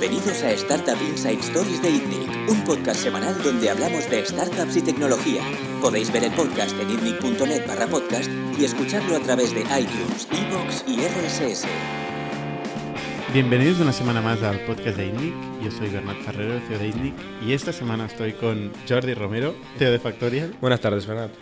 Bienvenidos 0.00 0.42
a 0.42 0.50
Startup 0.52 0.96
Inside 1.10 1.40
Stories 1.40 1.82
de 1.82 1.90
ITNIC, 1.90 2.48
un 2.48 2.64
podcast 2.64 3.02
semanal 3.02 3.36
donde 3.42 3.68
hablamos 3.68 4.08
de 4.08 4.24
startups 4.24 4.78
y 4.78 4.80
tecnología. 4.80 5.42
Podéis 5.82 6.10
ver 6.10 6.24
el 6.24 6.32
podcast 6.32 6.74
en 6.80 6.88
itnic.net 6.92 7.66
barra 7.66 7.86
podcast 7.86 8.30
y 8.58 8.64
escucharlo 8.64 9.14
a 9.14 9.20
través 9.20 9.54
de 9.54 9.60
iTunes, 9.60 10.26
Evox 10.32 10.86
y 10.88 11.02
RSS. 11.02 11.66
Bienvenidos 13.34 13.78
una 13.80 13.92
semana 13.92 14.22
más 14.22 14.42
al 14.42 14.64
podcast 14.64 14.96
de 14.96 15.08
ITNIC. 15.08 15.34
Yo 15.64 15.70
soy 15.70 15.90
Bernat 15.90 16.16
Ferrero, 16.22 16.58
CEO 16.66 16.78
de 16.78 16.88
ITNIC, 16.88 17.14
y 17.46 17.52
esta 17.52 17.74
semana 17.74 18.06
estoy 18.06 18.32
con 18.32 18.72
Jordi 18.88 19.12
Romero, 19.12 19.54
CEO 19.76 19.92
de 19.92 19.98
Factorial. 19.98 20.56
Buenas 20.62 20.80
tardes, 20.80 21.06
Bernat. 21.06 21.32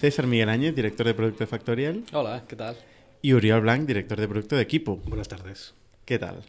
César 0.00 0.26
Miguel 0.26 0.48
Áñez, 0.48 0.74
director 0.74 1.06
de 1.06 1.12
producto 1.12 1.40
de 1.40 1.48
Factorial. 1.48 2.04
Hola, 2.14 2.44
¿qué 2.48 2.56
tal? 2.56 2.78
Y 3.20 3.34
Uriol 3.34 3.60
Blanc, 3.60 3.86
director 3.86 4.18
de 4.18 4.26
producto 4.26 4.56
de 4.56 4.62
Equipo. 4.62 4.96
Buenas 5.04 5.28
tardes. 5.28 5.74
¿Qué 6.06 6.18
tal? 6.18 6.42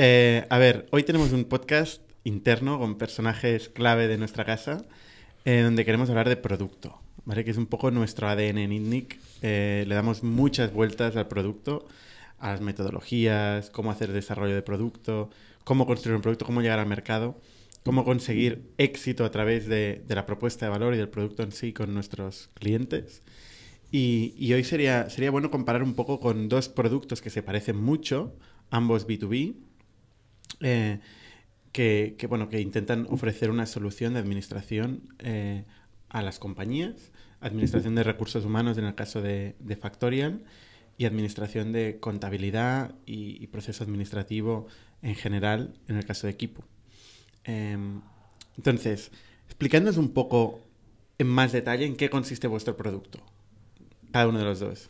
Eh, 0.00 0.46
a 0.48 0.58
ver, 0.58 0.86
hoy 0.92 1.02
tenemos 1.02 1.32
un 1.32 1.44
podcast 1.44 2.00
interno 2.22 2.78
con 2.78 2.98
personajes 2.98 3.68
clave 3.68 4.06
de 4.06 4.16
nuestra 4.16 4.44
casa, 4.44 4.84
eh, 5.44 5.62
donde 5.62 5.84
queremos 5.84 6.08
hablar 6.08 6.28
de 6.28 6.36
producto, 6.36 7.00
¿vale? 7.24 7.44
Que 7.44 7.50
es 7.50 7.56
un 7.56 7.66
poco 7.66 7.90
nuestro 7.90 8.28
ADN 8.28 8.58
en 8.58 8.72
INNIC. 8.72 9.18
Eh, 9.42 9.84
le 9.88 9.94
damos 9.96 10.22
muchas 10.22 10.72
vueltas 10.72 11.16
al 11.16 11.26
producto, 11.26 11.88
a 12.38 12.52
las 12.52 12.60
metodologías, 12.60 13.70
cómo 13.70 13.90
hacer 13.90 14.12
desarrollo 14.12 14.54
de 14.54 14.62
producto, 14.62 15.30
cómo 15.64 15.84
construir 15.84 16.14
un 16.14 16.22
producto, 16.22 16.44
cómo 16.44 16.62
llegar 16.62 16.78
al 16.78 16.86
mercado, 16.86 17.40
cómo 17.82 18.04
conseguir 18.04 18.70
éxito 18.78 19.24
a 19.24 19.32
través 19.32 19.66
de, 19.66 20.04
de 20.06 20.14
la 20.14 20.26
propuesta 20.26 20.66
de 20.66 20.70
valor 20.70 20.94
y 20.94 20.98
del 20.98 21.08
producto 21.08 21.42
en 21.42 21.50
sí 21.50 21.72
con 21.72 21.92
nuestros 21.92 22.50
clientes. 22.54 23.24
Y, 23.90 24.34
y, 24.38 24.52
hoy 24.52 24.62
sería, 24.62 25.10
sería 25.10 25.32
bueno 25.32 25.50
comparar 25.50 25.82
un 25.82 25.94
poco 25.94 26.20
con 26.20 26.48
dos 26.48 26.68
productos 26.68 27.20
que 27.20 27.30
se 27.30 27.42
parecen 27.42 27.76
mucho, 27.76 28.36
ambos 28.70 29.08
B2B, 29.08 29.56
eh, 30.60 31.00
que, 31.72 32.16
que, 32.18 32.26
bueno, 32.26 32.48
que 32.48 32.60
intentan 32.60 33.06
ofrecer 33.10 33.50
una 33.50 33.66
solución 33.66 34.14
de 34.14 34.20
administración 34.20 35.14
eh, 35.18 35.64
a 36.08 36.22
las 36.22 36.38
compañías, 36.38 37.12
administración 37.40 37.94
de 37.94 38.02
recursos 38.02 38.44
humanos 38.44 38.78
en 38.78 38.84
el 38.84 38.94
caso 38.94 39.22
de, 39.22 39.54
de 39.60 39.76
Factorial 39.76 40.44
y 40.96 41.04
administración 41.04 41.72
de 41.72 41.98
contabilidad 42.00 42.94
y, 43.06 43.42
y, 43.42 43.46
proceso 43.46 43.84
administrativo 43.84 44.66
en 45.02 45.14
general 45.14 45.74
en 45.86 45.96
el 45.96 46.04
caso 46.04 46.26
de 46.26 46.32
equipo. 46.32 46.64
Eh, 47.44 47.76
entonces, 48.56 49.12
explicándonos 49.46 49.96
un 49.96 50.10
poco 50.10 50.60
en 51.18 51.28
más 51.28 51.52
detalle 51.52 51.86
en 51.86 51.96
qué 51.96 52.10
consiste 52.10 52.46
vuestro 52.46 52.76
producto. 52.76 53.20
Cada 54.12 54.28
uno 54.28 54.38
de 54.38 54.44
los 54.44 54.60
dos. 54.60 54.88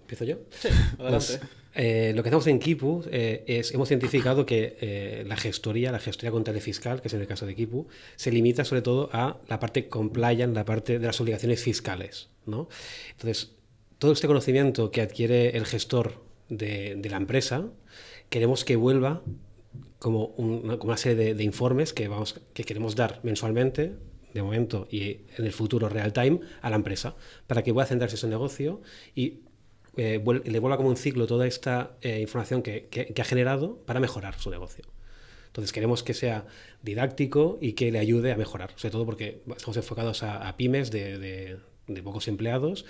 ¿Empiezo 0.00 0.24
yo? 0.24 0.38
Sí, 0.50 0.68
adelante. 0.98 1.38
Pues, 1.38 1.40
eh, 1.74 2.12
lo 2.16 2.22
que 2.22 2.28
hacemos 2.28 2.46
en 2.48 2.58
Kipu 2.58 3.04
eh, 3.10 3.44
es, 3.46 3.72
hemos 3.72 3.90
identificado 3.90 4.44
que 4.44 4.76
eh, 4.80 5.24
la 5.26 5.36
gestoría, 5.36 5.92
la 5.92 6.00
gestoría 6.00 6.32
contable 6.32 6.60
fiscal, 6.60 7.00
que 7.00 7.08
es 7.08 7.14
en 7.14 7.20
el 7.20 7.26
caso 7.26 7.46
de 7.46 7.54
Kipu, 7.54 7.86
se 8.16 8.32
limita 8.32 8.64
sobre 8.64 8.82
todo 8.82 9.08
a 9.12 9.38
la 9.48 9.60
parte 9.60 9.88
compliant, 9.88 10.54
la 10.54 10.64
parte 10.64 10.98
de 10.98 11.06
las 11.06 11.20
obligaciones 11.20 11.62
fiscales. 11.62 12.28
¿no? 12.46 12.68
Entonces, 13.12 13.52
todo 13.98 14.12
este 14.12 14.26
conocimiento 14.26 14.90
que 14.90 15.00
adquiere 15.00 15.56
el 15.56 15.64
gestor 15.64 16.24
de, 16.48 16.96
de 16.96 17.10
la 17.10 17.18
empresa, 17.18 17.68
queremos 18.30 18.64
que 18.64 18.74
vuelva 18.76 19.22
como, 20.00 20.34
como 20.34 20.74
una 20.82 20.96
serie 20.96 21.24
de, 21.24 21.34
de 21.34 21.44
informes 21.44 21.92
que, 21.92 22.08
vamos, 22.08 22.40
que 22.52 22.64
queremos 22.64 22.96
dar 22.96 23.20
mensualmente 23.22 23.92
de 24.34 24.42
momento 24.42 24.86
y 24.90 25.20
en 25.36 25.46
el 25.46 25.52
futuro 25.52 25.88
real 25.88 26.12
time 26.12 26.40
a 26.62 26.70
la 26.70 26.76
empresa 26.76 27.14
para 27.46 27.62
que 27.62 27.72
pueda 27.72 27.86
centrarse 27.86 28.16
en 28.16 28.20
su 28.20 28.28
negocio 28.28 28.80
y 29.14 29.40
eh, 29.96 30.22
le 30.44 30.58
vuelva 30.58 30.76
como 30.76 30.88
un 30.88 30.96
ciclo 30.96 31.26
toda 31.26 31.46
esta 31.46 31.92
eh, 32.02 32.20
información 32.20 32.62
que, 32.62 32.86
que, 32.86 33.06
que, 33.06 33.22
ha 33.22 33.24
generado 33.24 33.76
para 33.86 34.00
mejorar 34.00 34.38
su 34.38 34.50
negocio. 34.50 34.84
Entonces 35.48 35.72
queremos 35.72 36.02
que 36.02 36.14
sea 36.14 36.46
didáctico 36.82 37.58
y 37.60 37.72
que 37.72 37.90
le 37.90 37.98
ayude 37.98 38.32
a 38.32 38.36
mejorar, 38.36 38.72
sobre 38.76 38.92
todo 38.92 39.04
porque 39.04 39.42
estamos 39.56 39.76
enfocados 39.76 40.22
a, 40.22 40.48
a 40.48 40.56
pymes 40.56 40.90
de, 40.90 41.18
de, 41.18 41.56
de, 41.88 42.02
pocos 42.02 42.28
empleados, 42.28 42.84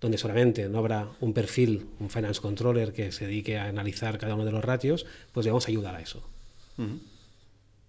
donde 0.00 0.16
solamente 0.16 0.68
no 0.68 0.78
habrá 0.78 1.08
un 1.20 1.34
perfil, 1.34 1.88
un 1.98 2.10
finance 2.10 2.40
controller 2.40 2.92
que 2.92 3.10
se 3.10 3.26
dedique 3.26 3.58
a 3.58 3.64
analizar 3.64 4.18
cada 4.18 4.34
uno 4.34 4.44
de 4.44 4.52
los 4.52 4.64
ratios, 4.64 5.06
pues 5.32 5.44
le 5.44 5.50
vamos 5.50 5.66
a 5.66 5.70
ayudar 5.70 5.96
a 5.96 6.00
eso. 6.00 6.22
Uh 6.78 6.82
-huh. 6.82 6.98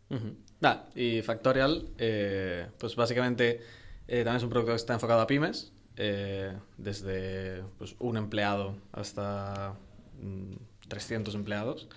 Uh 0.10 0.16
-huh. 0.16 0.34
Ah, 0.62 0.86
y 0.96 1.22
Factorial, 1.22 1.90
eh, 2.00 2.68
pues 2.80 2.96
básicamente 2.96 3.62
eh, 4.08 4.24
también 4.24 4.38
es 4.38 4.44
un 4.44 4.50
producto 4.50 4.72
que 4.72 4.78
está 4.78 4.94
enfocado 4.94 5.22
a 5.22 5.28
pymes, 5.28 5.72
eh, 5.98 6.54
desde 6.78 7.64
pues, 7.78 7.96
un 8.00 8.18
empleado 8.18 8.76
hasta 8.92 9.76
mm, 10.22 10.88
300 10.88 11.36
empleados, 11.36 11.88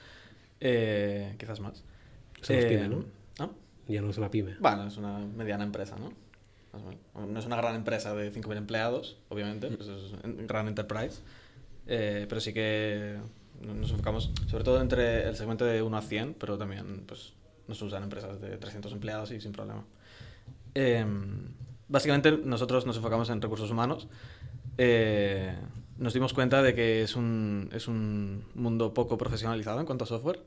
eh, 0.60 1.34
quizás 1.38 1.60
más. 1.60 1.82
Es 2.40 2.64
pyme, 2.66 2.88
¿no? 2.88 3.04
¿Ah? 3.38 3.50
Ya 3.88 4.00
no 4.00 4.10
es 4.10 4.18
una 4.18 4.30
pyme. 4.30 4.56
Bueno, 4.60 4.86
es 4.86 4.96
una 4.96 5.18
mediana 5.18 5.64
empresa, 5.64 5.96
¿no? 5.96 6.12
No 7.26 7.38
es 7.38 7.46
una 7.46 7.56
gran 7.56 7.74
empresa 7.74 8.14
de 8.14 8.32
5.000 8.32 8.56
empleados, 8.56 9.18
obviamente, 9.30 9.68
pues 9.68 9.88
es 9.88 10.12
un 10.22 10.46
gran 10.46 10.68
enterprise, 10.68 11.22
eh, 11.86 12.26
pero 12.28 12.40
sí 12.40 12.52
que 12.52 13.16
nos 13.60 13.90
enfocamos 13.90 14.30
sobre 14.46 14.62
todo 14.62 14.80
entre 14.80 15.26
el 15.26 15.34
segmento 15.34 15.64
de 15.64 15.82
1 15.82 15.96
a 15.96 16.02
100, 16.02 16.34
pero 16.34 16.56
también 16.56 17.04
pues, 17.06 17.32
nos 17.66 17.80
usan 17.82 18.04
empresas 18.04 18.40
de 18.40 18.56
300 18.56 18.92
empleados 18.92 19.32
y 19.32 19.40
sin 19.40 19.52
problema. 19.52 19.84
Básicamente 21.88 22.32
nosotros 22.32 22.84
nos 22.84 22.96
enfocamos 22.96 23.30
en 23.30 23.40
recursos 23.40 23.70
humanos. 23.70 24.08
Eh, 24.76 25.54
nos 25.96 26.12
dimos 26.12 26.34
cuenta 26.34 26.62
de 26.62 26.74
que 26.74 27.02
es 27.02 27.16
un, 27.16 27.70
es 27.72 27.88
un 27.88 28.44
mundo 28.54 28.92
poco 28.92 29.16
profesionalizado 29.16 29.80
en 29.80 29.86
cuanto 29.86 30.04
a 30.04 30.06
software. 30.06 30.40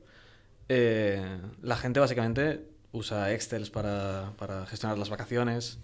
Eh, 0.68 1.38
la 1.60 1.76
gente 1.76 1.98
básicamente 1.98 2.64
usa 2.92 3.32
Excel 3.32 3.70
para, 3.70 4.32
para 4.38 4.66
gestionar 4.66 4.98
las 4.98 5.10
vacaciones. 5.10 5.80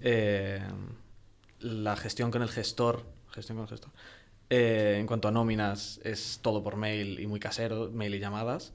Eh, 0.00 0.62
la 1.58 1.96
gestión 1.96 2.30
con 2.30 2.42
el 2.42 2.48
gestor, 2.48 3.04
gestión 3.30 3.58
con 3.58 3.64
el 3.64 3.70
gestor. 3.70 3.90
En 4.48 5.06
cuanto 5.06 5.28
a 5.28 5.30
nóminas, 5.30 6.00
es 6.02 6.40
todo 6.42 6.62
por 6.62 6.76
mail 6.76 7.20
y 7.20 7.26
muy 7.26 7.38
casero, 7.38 7.90
mail 7.92 8.14
y 8.14 8.18
llamadas. 8.18 8.72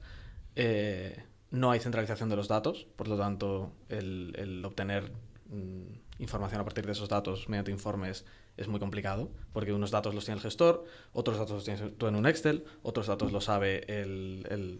No 1.50 1.70
hay 1.70 1.80
centralización 1.80 2.28
de 2.28 2.36
los 2.36 2.48
datos, 2.48 2.86
por 2.96 3.08
lo 3.08 3.18
tanto, 3.18 3.72
el, 3.88 4.34
el 4.38 4.64
obtener 4.64 5.12
mm, 5.50 6.05
información 6.18 6.60
a 6.60 6.64
partir 6.64 6.86
de 6.86 6.92
esos 6.92 7.08
datos 7.08 7.48
mediante 7.48 7.70
informes 7.70 8.24
es 8.56 8.68
muy 8.68 8.80
complicado, 8.80 9.30
porque 9.52 9.72
unos 9.72 9.90
datos 9.90 10.14
los 10.14 10.24
tiene 10.24 10.38
el 10.38 10.42
gestor, 10.42 10.84
otros 11.12 11.38
datos 11.38 11.52
los 11.52 11.64
tienes 11.64 11.96
tú 11.98 12.06
en 12.06 12.16
un 12.16 12.26
Excel, 12.26 12.64
otros 12.82 13.06
datos 13.06 13.32
los 13.32 13.44
sabe 13.44 13.84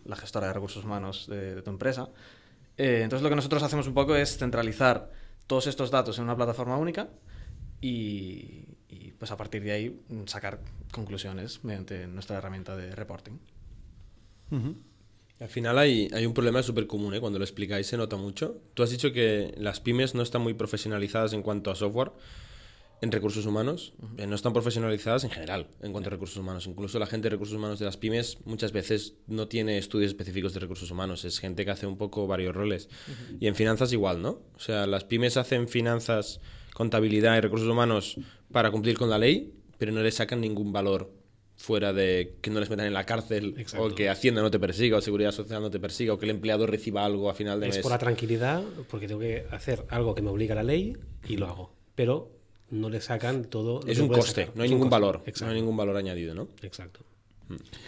la 0.05 0.17
gestora 0.17 0.49
de 0.49 0.53
recursos 0.55 0.85
humanos 0.85 1.27
de, 1.29 1.61
tu 1.63 1.71
empresa. 1.71 2.09
Eh, 2.79 3.01
entonces, 3.03 3.23
lo 3.23 3.29
que 3.29 3.37
nosotros 3.37 3.63
hacemos 3.63 3.87
un 3.87 3.95
poco 3.95 4.17
es 4.17 4.39
centralizar 4.39 5.11
todos 5.47 5.67
estos 5.67 5.91
datos 5.91 6.19
en 6.19 6.25
una 6.25 6.37
plataforma 6.37 6.77
única 6.77 7.09
y, 7.81 8.65
pues 9.19 9.31
a 9.31 9.37
partir 9.37 9.63
de 9.63 9.73
ahí 9.73 10.03
sacar 10.27 10.61
conclusiones 10.91 11.65
mediante 11.65 12.07
nuestra 12.07 12.37
herramienta 12.37 12.77
de 12.77 12.95
reporting. 12.95 13.39
Al 15.39 15.49
final 15.49 15.79
hay, 15.79 16.09
hay 16.13 16.25
un 16.25 16.33
problema 16.33 16.63
súper 16.63 16.87
común, 16.87 17.15
¿eh? 17.15 17.21
cuando 17.21 17.39
lo 17.39 17.45
explicáis 17.45 17.87
se 17.87 17.97
nota 17.97 18.17
mucho. 18.17 18.61
Tú 18.75 18.83
has 18.83 18.91
dicho 18.91 19.13
que 19.13 19.53
las 19.59 19.81
pymes 19.81 20.15
no 20.15 20.23
están 20.23 20.41
muy 20.43 20.55
profesionalizadas 20.55 21.35
en 21.35 21.43
cuanto 21.43 21.71
a 21.71 21.75
software, 21.75 22.13
en 23.03 23.13
recursos 23.13 23.45
humanos, 23.45 23.93
uh 23.99 24.07
-huh. 24.07 24.27
no 24.27 24.35
están 24.35 24.55
profesionalizadas 24.55 25.25
en 25.25 25.31
general 25.31 25.69
en 25.83 25.93
cuanto 25.93 26.09
a 26.09 26.13
recursos 26.13 26.39
humanos. 26.39 26.67
Incluso 26.67 26.99
la 26.99 27.07
gente 27.07 27.27
de 27.27 27.31
recursos 27.31 27.55
humanos 27.55 27.79
de 27.79 27.85
las 27.85 27.99
pymes 27.99 28.39
muchas 28.47 28.73
veces 28.73 29.17
no 29.27 29.49
tiene 29.49 29.77
estudios 29.77 30.09
específicos 30.09 30.55
de 30.55 30.61
recursos 30.61 30.91
humanos, 30.91 31.27
es 31.27 31.39
gente 31.39 31.67
que 31.67 31.71
hace 31.71 31.87
un 31.87 31.99
poco 31.99 32.27
varios 32.27 32.55
roles. 32.55 32.87
Uh 32.87 33.11
-huh. 33.11 33.37
Y 33.41 33.47
en 33.49 33.55
finanzas 33.55 33.93
igual, 33.93 34.23
¿no? 34.23 34.41
O 34.55 34.59
sea, 34.59 34.87
las 34.87 35.05
pymes 35.05 35.37
hacen 35.37 35.69
finanzas, 35.69 36.41
contabilidad 36.73 37.37
y 37.37 37.41
recursos 37.41 37.69
humanos 37.69 38.17
para 38.51 38.71
cumplir 38.71 38.97
con 38.97 39.11
la 39.11 39.19
ley, 39.19 39.53
pero 39.77 39.93
no 39.93 40.03
le 40.03 40.11
sacan 40.11 40.41
ningún 40.41 40.73
valor 40.73 41.13
fuera 41.57 41.93
de 41.93 42.37
que 42.41 42.51
no 42.51 42.61
les 42.61 42.69
metan 42.71 42.87
en 42.87 42.93
la 42.93 43.05
cárcel 43.05 43.55
Exacto. 43.57 43.87
o 43.87 43.95
que 43.95 44.09
Hacienda 44.09 44.43
no 44.43 44.51
te 44.51 44.59
persiga 44.59 44.99
o 44.99 45.01
Seguridad 45.01 45.33
Social 45.33 45.63
no 45.63 45.71
te 45.71 45.81
persiga 45.81 46.13
o 46.13 46.19
que 46.19 46.27
el 46.27 46.31
empleado 46.31 46.67
reciba 46.67 47.05
algo 47.05 47.31
a 47.31 47.35
final 47.35 47.61
de 47.61 47.67
es 47.67 47.71
mes. 47.71 47.77
Es 47.79 47.83
por 47.83 47.93
la 47.93 47.99
tranquilidad, 47.99 48.63
porque 48.91 49.09
tengo 49.09 49.21
que 49.21 49.47
hacer 49.51 49.85
algo 49.89 50.15
que 50.15 50.23
me 50.23 50.31
obliga 50.31 50.53
a 50.53 50.57
la 50.57 50.63
ley 50.63 50.97
y 51.27 51.37
lo 51.37 51.47
hago. 51.47 51.73
Pero 51.95 52.31
no 52.71 52.91
le 52.91 53.01
sacan 53.01 53.45
todo. 53.45 53.81
Es 53.87 53.99
un 53.99 54.09
coste, 54.09 54.43
sacar. 54.43 54.57
no 54.57 54.63
hay 54.63 54.69
es 54.69 54.73
ningún 54.73 54.91
valor. 54.91 55.23
Exacto. 55.27 55.47
No 55.47 55.51
hay 55.53 55.57
ningún 55.61 55.77
valor 55.77 55.97
añadido, 55.97 56.35
¿no? 56.35 56.49
Exacto. 56.63 57.01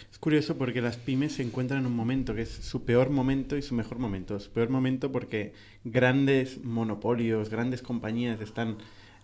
Es 0.09 0.17
curioso 0.19 0.57
porque 0.57 0.81
las 0.81 0.95
pymes 0.95 1.33
se 1.33 1.43
encuentran 1.43 1.81
en 1.81 1.87
un 1.87 1.95
momento 1.95 2.33
que 2.33 2.43
es 2.43 2.49
su 2.49 2.85
peor 2.85 3.09
momento 3.09 3.57
y 3.57 3.61
su 3.61 3.75
mejor 3.75 3.99
momento. 3.99 4.39
Su 4.39 4.51
peor 4.51 4.69
momento 4.69 5.11
porque 5.11 5.53
grandes 5.83 6.63
monopolios, 6.63 7.49
grandes 7.49 7.81
compañías 7.81 8.39
están 8.39 8.77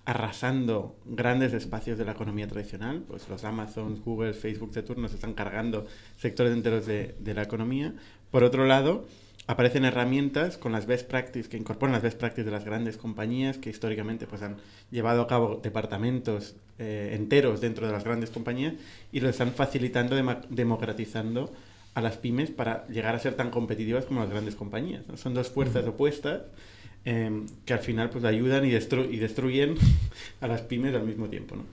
arrasando 0.05 0.95
grandes 1.05 1.53
espacios 1.53 1.97
de 1.97 2.05
la 2.05 2.11
economía 2.11 2.47
tradicional, 2.47 3.03
pues 3.07 3.27
los 3.27 3.43
Amazon, 3.43 4.01
Google, 4.05 4.33
Facebook 4.33 4.71
de 4.71 4.83
turno 4.83 5.07
se 5.07 5.15
están 5.15 5.33
cargando 5.33 5.87
sectores 6.17 6.53
enteros 6.53 6.85
de, 6.85 7.15
de, 7.19 7.33
la 7.33 7.41
economía. 7.41 7.93
Por 8.29 8.43
otro 8.43 8.65
lado, 8.65 9.05
aparecen 9.47 9.83
herramientas 9.83 10.57
con 10.57 10.71
las 10.71 10.85
best 10.85 11.07
practices, 11.09 11.47
que 11.47 11.57
incorporan 11.57 11.93
las 11.93 12.03
best 12.03 12.19
practices 12.19 12.45
de 12.45 12.51
las 12.51 12.65
grandes 12.65 12.97
compañías 12.97 13.57
que 13.57 13.69
históricamente 13.69 14.27
pues, 14.27 14.41
han 14.41 14.57
llevado 14.91 15.21
a 15.21 15.27
cabo 15.27 15.59
departamentos 15.61 16.55
eh, 16.77 17.11
enteros 17.13 17.61
dentro 17.61 17.87
de 17.87 17.93
las 17.93 18.03
grandes 18.03 18.29
compañías 18.29 18.73
y 19.11 19.19
lo 19.21 19.29
están 19.29 19.53
facilitando, 19.53 20.15
dem 20.15 20.29
democratizando 20.49 21.51
a 21.93 22.01
las 22.01 22.17
pymes 22.17 22.51
para 22.51 22.87
llegar 22.87 23.15
a 23.15 23.19
ser 23.19 23.35
tan 23.35 23.49
competitivas 23.49 24.05
como 24.05 24.19
las 24.19 24.29
grandes 24.29 24.55
compañías. 24.55 25.07
¿no? 25.07 25.15
Son 25.17 25.33
dos 25.33 25.49
fuerzas 25.49 25.87
opuestas 25.87 26.41
eh, 27.05 27.43
que 27.65 27.73
al 27.73 27.79
final 27.79 28.09
pues 28.09 28.23
ayudan 28.23 28.65
y, 28.65 28.71
destru- 28.71 29.11
y 29.11 29.17
destruyen 29.17 29.75
a 30.41 30.47
las 30.47 30.61
pymes 30.61 30.93
al 30.95 31.05
mismo 31.05 31.27
tiempo. 31.29 31.55
¿no? 31.55 31.63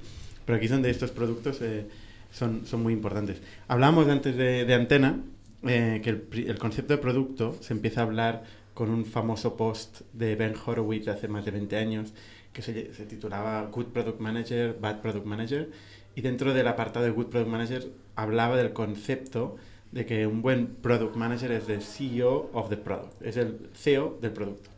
Pero 0.44 0.56
aquí 0.56 0.66
es 0.66 0.70
donde 0.72 0.90
estos 0.90 1.10
productos 1.10 1.60
eh, 1.62 1.86
son, 2.30 2.66
son 2.66 2.82
muy 2.82 2.92
importantes. 2.92 3.40
Hablábamos 3.68 4.08
antes 4.08 4.36
de, 4.36 4.64
de 4.64 4.74
Antena 4.74 5.20
eh, 5.66 6.00
que 6.02 6.10
el, 6.10 6.28
el 6.48 6.58
concepto 6.58 6.94
de 6.94 6.98
producto 6.98 7.56
se 7.60 7.72
empieza 7.72 8.00
a 8.00 8.04
hablar 8.04 8.44
con 8.74 8.90
un 8.90 9.04
famoso 9.04 9.56
post 9.56 10.00
de 10.12 10.34
Ben 10.34 10.54
Horowitz 10.64 11.08
hace 11.08 11.28
más 11.28 11.44
de 11.44 11.50
20 11.50 11.76
años 11.76 12.12
que 12.52 12.62
se, 12.62 12.92
se 12.94 13.06
titulaba 13.06 13.62
Good 13.72 13.86
Product 13.86 14.20
Manager, 14.20 14.76
Bad 14.80 15.00
Product 15.02 15.24
Manager 15.26 15.70
y 16.14 16.20
dentro 16.20 16.52
del 16.52 16.66
apartado 16.68 17.04
de 17.06 17.12
Good 17.12 17.26
Product 17.26 17.50
Manager 17.50 17.86
hablaba 18.16 18.56
del 18.56 18.72
concepto 18.72 19.56
de 19.92 20.04
que 20.06 20.26
un 20.26 20.42
buen 20.42 20.66
Product 20.66 21.16
Manager 21.16 21.52
es 21.52 21.68
el 21.68 21.82
CEO 21.82 22.50
of 22.54 22.68
the 22.70 22.76
product, 22.78 23.22
es 23.22 23.36
el 23.36 23.68
CEO 23.74 24.18
del 24.22 24.32
producto. 24.32 24.70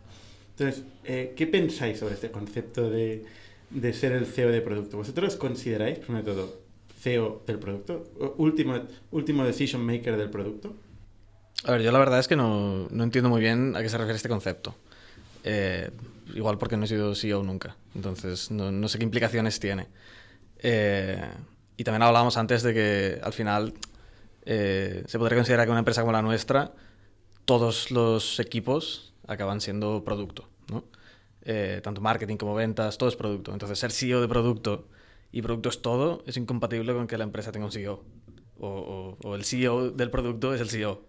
Entonces, 0.57 0.85
eh, 1.05 1.35
¿qué 1.37 1.47
pensáis 1.49 1.99
sobre 1.99 2.15
este 2.15 2.31
concepto 2.31 2.89
de, 2.89 3.25
de 3.71 3.93
ser 3.93 4.13
el 4.13 4.27
CEO 4.27 4.51
de 4.51 4.61
producto? 4.61 4.97
¿Vosotros 4.97 5.35
consideráis, 5.35 5.99
primero 5.99 6.25
de 6.25 6.33
todo, 6.33 6.61
CEO 7.01 7.43
del 7.45 7.59
producto? 7.59 8.05
Último, 8.37 8.81
último 9.11 9.45
decision 9.45 9.85
maker 9.85 10.17
del 10.17 10.31
producto? 10.31 10.73
A 11.65 11.73
ver, 11.73 11.83
yo 11.83 11.91
la 11.91 11.99
verdad 11.99 12.21
es 12.21 12.29
que 12.29 12.37
no, 12.37 12.87
no 12.89 13.03
entiendo 13.03 13.31
muy 13.31 13.41
bien 13.41 13.75
a 13.75 13.83
qué 13.83 13.89
se 13.89 13.99
refiere 13.99 14.17
este 14.17 14.29
concepto. 14.29 14.77
Eh, 15.43 15.91
igual 16.35 16.57
porque 16.57 16.77
no 16.77 16.85
he 16.85 16.89
sido 16.89 17.15
CEO 17.15 17.43
nunca, 17.43 17.77
entonces 17.95 18.51
no, 18.51 18.71
no 18.71 18.89
sé 18.89 18.99
qué 18.99 19.05
implicaciones 19.05 19.59
tiene. 19.59 19.89
Eh, 20.61 21.21
y 21.77 21.83
también 21.83 22.03
hablábamos 22.03 22.37
antes 22.37 22.63
de 22.63 22.73
que 22.73 23.21
al 23.23 23.33
final 23.33 23.75
se 24.45 25.19
podría 25.19 25.39
considerar 25.39 25.67
que 25.67 25.71
una 25.71 25.79
empresa 25.81 26.03
como 26.03 26.13
la 26.13 26.21
nuestra, 26.21 26.73
todos 27.47 27.91
los 27.91 28.39
equipos 28.39 29.14
acaban 29.27 29.61
siendo 29.61 30.05
producto, 30.05 30.49
¿no? 30.71 30.85
Eh, 31.43 31.81
tanto 31.83 32.01
marketing 32.01 32.37
como 32.37 32.55
ventas, 32.55 32.97
todo 32.99 33.09
es 33.09 33.17
producto. 33.17 33.53
Entonces 33.53 33.79
ser 33.79 33.93
CEO 33.93 34.21
de 34.21 34.29
producto 34.29 34.87
y 35.33 35.43
producto 35.43 35.69
es 35.69 35.83
todo 35.83 36.23
es 36.27 36.37
incompatible 36.37 36.93
con 36.95 37.07
que 37.07 37.19
la 37.19 37.25
empresa 37.25 37.53
tenga 37.53 37.67
un 37.67 37.73
CEO. 37.73 38.03
O, 38.59 38.69
o- 39.23 39.29
o 39.29 39.35
el 39.35 39.45
CEO 39.45 39.91
del 39.91 40.11
producto 40.11 40.55
es 40.55 40.61
el 40.61 40.71
CEO. 40.71 41.03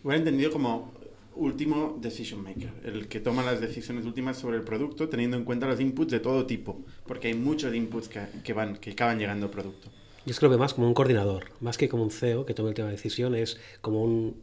Igual 0.00 0.18
entendido 0.18 0.50
como 0.50 0.92
último 1.34 1.96
decision 2.00 2.42
maker, 2.42 2.72
el 2.84 3.08
que 3.08 3.18
toma 3.20 3.42
las 3.42 3.60
decisiones 3.60 4.04
últimas 4.04 4.36
sobre 4.36 4.58
el 4.58 4.62
producto 4.64 5.08
teniendo 5.08 5.36
en 5.36 5.44
cuenta 5.44 5.66
los 5.66 5.80
inputs 5.80 6.10
de 6.12 6.20
todo 6.20 6.44
tipo, 6.46 6.82
porque 7.06 7.28
hay 7.28 7.34
muchos 7.34 7.74
inputs 7.74 8.08
que, 8.08 8.20
que 8.44 8.52
van, 8.52 8.76
que 8.76 8.90
acaban 8.90 9.18
llegando 9.18 9.46
al 9.46 9.50
producto. 9.52 9.88
Yo 10.26 10.30
es 10.30 10.38
que 10.38 10.44
lo 10.46 10.50
veo 10.50 10.58
más 10.58 10.74
como 10.74 10.86
un 10.86 10.94
coordinador, 10.94 11.46
más 11.60 11.78
que 11.78 11.88
como 11.88 12.02
un 12.02 12.10
CEO 12.10 12.44
que 12.44 12.54
tome 12.54 12.68
el 12.68 12.74
tema 12.74 12.88
de 12.88 12.96
decisión, 12.96 13.34
es 13.34 13.58
como 13.80 14.02
un 14.04 14.42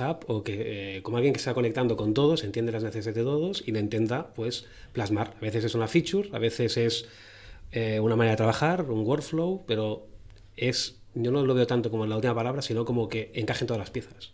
hub 0.00 0.24
o 0.28 0.42
que 0.42 0.96
eh, 0.96 1.02
como 1.02 1.16
alguien 1.16 1.32
que 1.32 1.38
está 1.38 1.54
conectando 1.54 1.96
con 1.96 2.14
todos, 2.14 2.44
entiende 2.44 2.72
las 2.72 2.82
necesidades 2.82 3.16
de 3.16 3.22
todos 3.22 3.62
y 3.66 3.72
le 3.72 3.80
intenta 3.80 4.32
pues 4.34 4.66
plasmar. 4.92 5.34
A 5.38 5.40
veces 5.40 5.64
es 5.64 5.74
una 5.74 5.88
feature, 5.88 6.28
a 6.32 6.38
veces 6.38 6.76
es 6.76 7.06
eh, 7.72 8.00
una 8.00 8.16
manera 8.16 8.32
de 8.32 8.36
trabajar, 8.36 8.82
un 8.90 9.06
workflow, 9.06 9.64
pero 9.66 10.06
es 10.56 10.96
yo 11.14 11.30
no 11.30 11.44
lo 11.44 11.54
veo 11.54 11.66
tanto 11.66 11.90
como 11.90 12.06
la 12.06 12.16
última 12.16 12.34
palabra, 12.34 12.62
sino 12.62 12.84
como 12.84 13.08
que 13.08 13.30
encajen 13.34 13.66
todas 13.66 13.80
las 13.80 13.90
piezas. 13.90 14.32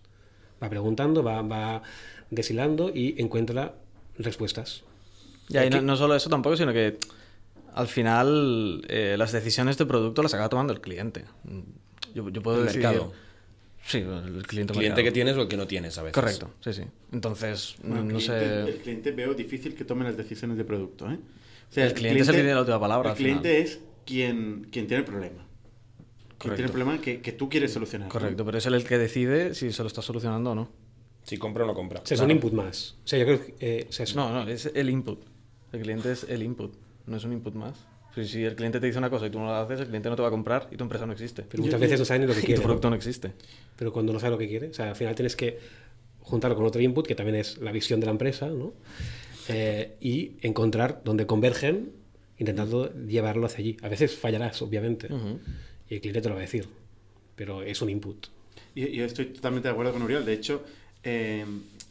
Va 0.63 0.69
preguntando, 0.69 1.23
va, 1.23 1.43
va 1.43 1.83
deshilando 2.31 2.91
y 2.95 3.21
encuentra 3.21 3.75
respuestas. 4.19 4.85
Ya, 5.49 5.65
y 5.65 5.71
no, 5.71 5.81
no 5.81 5.97
solo 5.97 6.15
eso 6.15 6.29
tampoco, 6.29 6.57
sino 6.57 6.73
que 6.73 6.99
al 7.75 7.89
final 7.89 8.85
eh, 8.89 9.17
las 9.19 9.33
decisiones 9.33 9.79
de 9.79 9.87
producto 9.87 10.23
las 10.23 10.35
acaba 10.35 10.49
tomando 10.49 10.73
el 10.73 10.81
cliente. 10.81 11.25
Yo, 12.15 12.29
yo 12.29 12.43
puedo 12.43 12.59
El 12.59 12.65
mercado. 12.65 13.13
Sí, 13.89 13.99
el 13.99 14.47
cliente. 14.47 14.73
El 14.75 14.79
cliente 14.79 15.03
que 15.03 15.13
tienes 15.13 15.37
o 15.37 15.43
el 15.43 15.49
que 15.49 15.57
no 15.57 15.67
tienes 15.67 15.97
a 15.97 16.03
veces. 16.03 16.15
Correcto, 16.15 16.51
sí, 16.61 16.73
sí. 16.75 16.83
Entonces, 17.11 17.77
Bueno, 17.83 18.05
no 18.05 18.19
el, 18.19 18.25
cliente, 18.25 18.47
sé. 18.65 18.71
el 18.71 18.77
cliente 18.83 19.11
veo 19.13 19.33
difícil 19.35 19.75
que 19.75 19.85
tome 19.87 20.05
las 20.05 20.17
decisiones 20.17 20.59
de 20.59 20.65
producto. 20.65 21.11
¿eh? 21.11 21.19
O 21.77 21.81
El 21.81 21.95
cliente 21.95 22.21
es 22.23 22.29
el 22.29 22.35
que 22.35 22.41
tiene 22.41 22.55
la 22.55 22.61
última 22.61 22.79
palabra, 22.79 23.09
El 23.09 23.11
al 23.13 23.17
final. 23.17 23.41
cliente 23.41 23.61
es 23.63 23.81
quien, 24.05 24.69
quien 24.71 24.87
tiene 24.87 25.01
el 25.01 25.05
problema. 25.07 25.47
Quien 26.37 26.55
tiene 26.55 26.67
el 26.67 26.71
problema 26.73 27.01
que, 27.01 27.21
que 27.23 27.33
tú 27.33 27.49
quieres 27.49 27.73
solucionar. 27.73 28.09
¿no? 28.09 28.13
Correcto, 28.13 28.45
pero 28.45 28.59
es 28.59 28.67
él 28.67 28.75
el 28.75 28.85
que 28.85 28.99
decide 28.99 29.55
si 29.55 29.73
se 29.73 29.83
lo 29.83 29.87
está 29.89 30.03
solucionando 30.03 30.51
o 30.53 30.55
no. 30.55 30.69
Si 31.25 31.37
compra 31.39 31.65
o 31.65 31.67
no 31.67 31.75
compra. 31.75 32.01
O 32.03 32.07
sea, 32.07 32.15
es 32.15 32.21
un 32.21 32.31
input 32.31 32.53
más. 32.53 32.97
O 33.05 33.09
sea, 33.09 33.19
yo 33.19 33.25
creo 33.25 33.45
que 33.45 33.55
eh, 33.61 33.87
o 33.89 33.93
sea, 33.93 34.05
es- 34.05 34.15
No, 34.15 34.31
no, 34.33 34.49
es 34.51 34.71
el 34.75 34.89
input. 34.91 35.21
El 35.73 35.81
cliente 35.81 36.13
es 36.13 36.25
el 36.25 36.43
input, 36.43 36.75
no 37.07 37.17
es 37.17 37.25
un 37.25 37.33
input 37.33 37.55
más. 37.55 37.75
Si, 38.23 38.29
si 38.29 38.45
el 38.45 38.55
cliente 38.55 38.81
te 38.81 38.87
dice 38.87 38.99
una 38.99 39.11
cosa 39.11 39.27
y 39.27 39.31
tú 39.31 39.39
no 39.39 39.47
la 39.47 39.63
haces, 39.63 39.81
el 39.81 39.87
cliente 39.87 40.09
no 40.09 40.17
te 40.17 40.23
va 40.23 40.29
a 40.29 40.31
comprar 40.31 40.69
y 40.71 40.77
tu 40.77 40.85
empresa 40.85 41.07
no 41.07 41.13
existe. 41.13 41.43
Pero 41.43 41.63
muchas 41.63 41.81
veces 41.81 41.99
no 41.99 42.05
saben 42.05 42.23
ni 42.23 42.29
lo 42.29 42.35
que 42.35 42.41
y 42.53 42.55
tu 42.55 42.63
producto 42.63 42.91
no 42.91 42.97
existe. 42.97 43.33
Pero 43.77 43.93
cuando 43.93 44.13
no 44.13 44.21
sabe 44.21 44.33
lo 44.33 44.39
que 44.39 44.49
quiere, 44.49 44.69
o 44.69 44.75
sea, 44.75 44.91
al 44.91 44.97
final 44.97 45.15
tienes 45.15 45.37
que 45.37 45.59
juntarlo 46.21 46.57
con 46.57 46.67
otro 46.67 46.81
input, 46.81 47.07
que 47.07 47.15
también 47.15 47.37
es 47.37 47.59
la 47.59 47.73
visión 47.73 48.01
de 48.01 48.07
la 48.07 48.13
empresa, 48.13 48.49
¿no? 48.49 48.75
Eh, 49.49 49.97
y 50.01 50.33
encontrar 50.43 51.01
donde 51.05 51.27
convergen, 51.27 51.93
intentando 52.39 52.93
llevarlo 52.95 53.47
hacia 53.47 53.61
allí. 53.61 53.77
A 53.83 53.89
veces 53.89 54.15
fallarás, 54.15 54.61
obviamente, 54.61 55.09
y 55.89 55.95
el 55.95 56.01
cliente 56.01 56.21
te 56.21 56.29
lo 56.29 56.35
va 56.35 56.41
a 56.41 56.43
decir, 56.43 56.69
pero 57.35 57.63
es 57.63 57.81
un 57.81 57.89
input. 57.89 58.27
Yo, 58.75 58.87
yo 58.87 59.05
estoy 59.05 59.27
totalmente 59.27 59.69
de 59.69 59.73
acuerdo 59.73 59.93
con 59.93 60.03
Uriel. 60.03 60.25
De 60.25 60.35
hecho, 60.35 60.63
eh, 61.03 61.47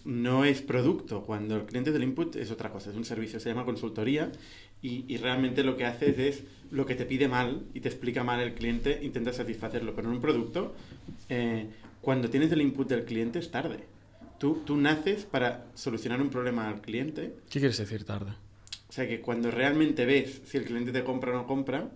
no 0.05 0.45
es 0.45 0.61
producto. 0.61 1.23
Cuando 1.23 1.55
el 1.55 1.63
cliente 1.63 1.91
del 1.91 2.03
input 2.03 2.35
es 2.35 2.51
otra 2.51 2.71
cosa, 2.71 2.91
es 2.91 2.95
un 2.95 3.05
servicio, 3.05 3.39
se 3.39 3.49
llama 3.49 3.65
consultoría 3.65 4.31
y, 4.81 5.05
y 5.07 5.17
realmente 5.17 5.63
lo 5.63 5.75
que 5.77 5.85
haces 5.85 6.17
es 6.19 6.43
lo 6.71 6.85
que 6.85 6.95
te 6.95 7.05
pide 7.05 7.27
mal 7.27 7.63
y 7.73 7.79
te 7.79 7.89
explica 7.89 8.23
mal 8.23 8.39
el 8.39 8.53
cliente, 8.53 8.99
intenta 9.01 9.33
satisfacerlo. 9.33 9.95
Pero 9.95 10.09
en 10.09 10.15
un 10.15 10.21
producto, 10.21 10.75
eh, 11.29 11.67
cuando 12.01 12.29
tienes 12.29 12.51
el 12.51 12.61
input 12.61 12.87
del 12.89 13.05
cliente 13.05 13.39
es 13.39 13.49
tarde. 13.51 13.79
Tú, 14.37 14.61
tú 14.65 14.77
naces 14.77 15.25
para 15.25 15.65
solucionar 15.73 16.21
un 16.21 16.29
problema 16.29 16.67
al 16.69 16.81
cliente. 16.81 17.33
¿Qué 17.49 17.59
quieres 17.59 17.77
decir 17.77 18.03
tarde? 18.03 18.31
O 18.89 18.91
sea 18.93 19.07
que 19.07 19.19
cuando 19.21 19.49
realmente 19.51 20.05
ves 20.05 20.41
si 20.45 20.57
el 20.57 20.65
cliente 20.65 20.91
te 20.91 21.03
compra 21.03 21.31
o 21.31 21.35
no 21.35 21.47
compra, 21.47 21.89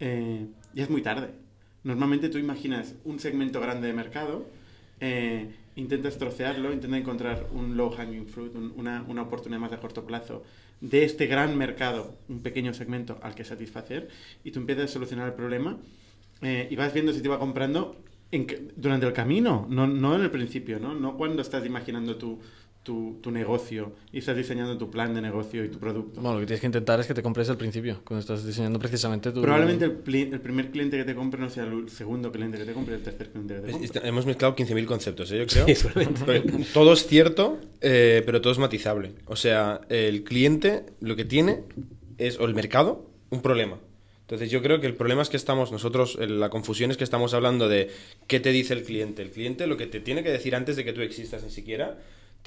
eh, 0.00 0.46
ya 0.74 0.84
es 0.84 0.90
muy 0.90 1.02
tarde. 1.02 1.30
Normalmente 1.84 2.28
tú 2.28 2.38
imaginas 2.38 2.94
un 3.04 3.18
segmento 3.20 3.60
grande 3.60 3.86
de 3.86 3.92
mercado, 3.94 4.46
eh, 5.00 5.48
intentas 5.76 6.18
trocearlo, 6.18 6.72
intentas 6.72 7.00
encontrar 7.00 7.46
un 7.52 7.76
low 7.76 7.90
hanging 7.90 8.26
fruit, 8.26 8.54
un- 8.54 8.74
una, 8.76 9.02
una 9.08 9.22
oportunidad 9.22 9.60
más 9.60 9.72
a 9.72 9.80
corto 9.80 10.04
plazo 10.04 10.42
de 10.80 11.04
este 11.04 11.26
gran 11.26 11.56
mercado, 11.56 12.18
un 12.28 12.42
pequeño 12.42 12.72
segmento 12.72 13.18
al 13.22 13.34
que 13.34 13.44
satisfacer, 13.44 14.08
y 14.44 14.50
tú 14.50 14.60
empiezas 14.60 14.84
a 14.84 14.92
solucionar 14.92 15.28
el 15.28 15.34
problema 15.34 15.78
eh, 16.42 16.68
y 16.70 16.76
vas 16.76 16.92
viendo 16.92 17.12
si 17.12 17.20
te 17.20 17.28
va 17.28 17.38
comprando 17.38 17.96
durante 18.76 19.06
el 19.06 19.12
camino, 19.12 19.66
no, 19.70 19.86
no 19.86 20.14
en 20.14 20.22
el 20.22 20.30
principio, 20.30 20.78
¿no? 20.78 20.94
No 20.94 21.16
cuando 21.16 21.40
estás 21.40 21.64
imaginando 21.64 22.16
tu, 22.16 22.38
tu, 22.88 23.18
tu 23.22 23.30
negocio 23.30 23.92
y 24.12 24.18
estás 24.18 24.34
diseñando 24.34 24.78
tu 24.78 24.90
plan 24.90 25.12
de 25.14 25.20
negocio 25.20 25.62
y 25.62 25.68
tu 25.68 25.78
producto. 25.78 26.22
Bueno, 26.22 26.36
lo 26.36 26.40
que 26.40 26.46
tienes 26.46 26.60
que 26.62 26.66
intentar 26.68 26.98
es 27.00 27.06
que 27.06 27.12
te 27.12 27.22
compres 27.22 27.50
al 27.50 27.58
principio, 27.58 28.00
cuando 28.02 28.20
estás 28.20 28.46
diseñando 28.46 28.78
precisamente 28.78 29.30
tu... 29.30 29.42
Probablemente 29.42 29.84
el, 29.84 30.32
el 30.32 30.40
primer 30.40 30.70
cliente 30.70 30.96
que 30.96 31.04
te 31.04 31.14
compre 31.14 31.38
no 31.38 31.50
sea 31.50 31.64
el 31.64 31.90
segundo 31.90 32.32
cliente 32.32 32.56
que 32.56 32.64
te 32.64 32.72
compre, 32.72 32.94
el 32.94 33.02
tercer 33.02 33.28
cliente 33.28 33.54
que 33.56 33.60
te 33.60 33.72
compre. 33.72 33.86
es- 34.00 34.04
Hemos 34.04 34.24
mezclado 34.24 34.56
15.000 34.56 34.86
conceptos, 34.86 35.30
¿eh? 35.32 35.38
yo 35.38 35.46
creo. 35.46 35.66
Sí. 35.76 35.86
Pero 36.24 36.42
todo 36.72 36.94
es 36.94 37.06
cierto, 37.06 37.58
eh, 37.82 38.22
pero 38.24 38.40
todo 38.40 38.54
es 38.54 38.58
matizable. 38.58 39.12
O 39.26 39.36
sea, 39.36 39.82
el 39.90 40.24
cliente 40.24 40.84
lo 41.00 41.14
que 41.14 41.26
tiene 41.26 41.60
es, 42.16 42.40
o 42.40 42.46
el 42.46 42.54
mercado, 42.54 43.10
un 43.28 43.42
problema. 43.42 43.78
Entonces 44.22 44.50
yo 44.50 44.60
creo 44.62 44.80
que 44.80 44.86
el 44.86 44.94
problema 44.94 45.22
es 45.22 45.28
que 45.28 45.36
estamos, 45.36 45.72
nosotros, 45.72 46.16
el- 46.20 46.40
la 46.40 46.48
confusión 46.50 46.90
es 46.90 46.96
que 46.96 47.04
estamos 47.04 47.34
hablando 47.34 47.68
de 47.68 47.90
qué 48.26 48.40
te 48.40 48.50
dice 48.52 48.72
el 48.74 48.82
cliente. 48.82 49.20
El 49.22 49.30
cliente 49.30 49.66
lo 49.66 49.76
que 49.76 49.86
te 49.86 50.00
tiene 50.00 50.22
que 50.22 50.30
decir 50.30 50.54
antes 50.54 50.76
de 50.76 50.84
que 50.84 50.92
tú 50.94 51.00
existas 51.02 51.42
ni 51.44 51.50
siquiera, 51.50 51.98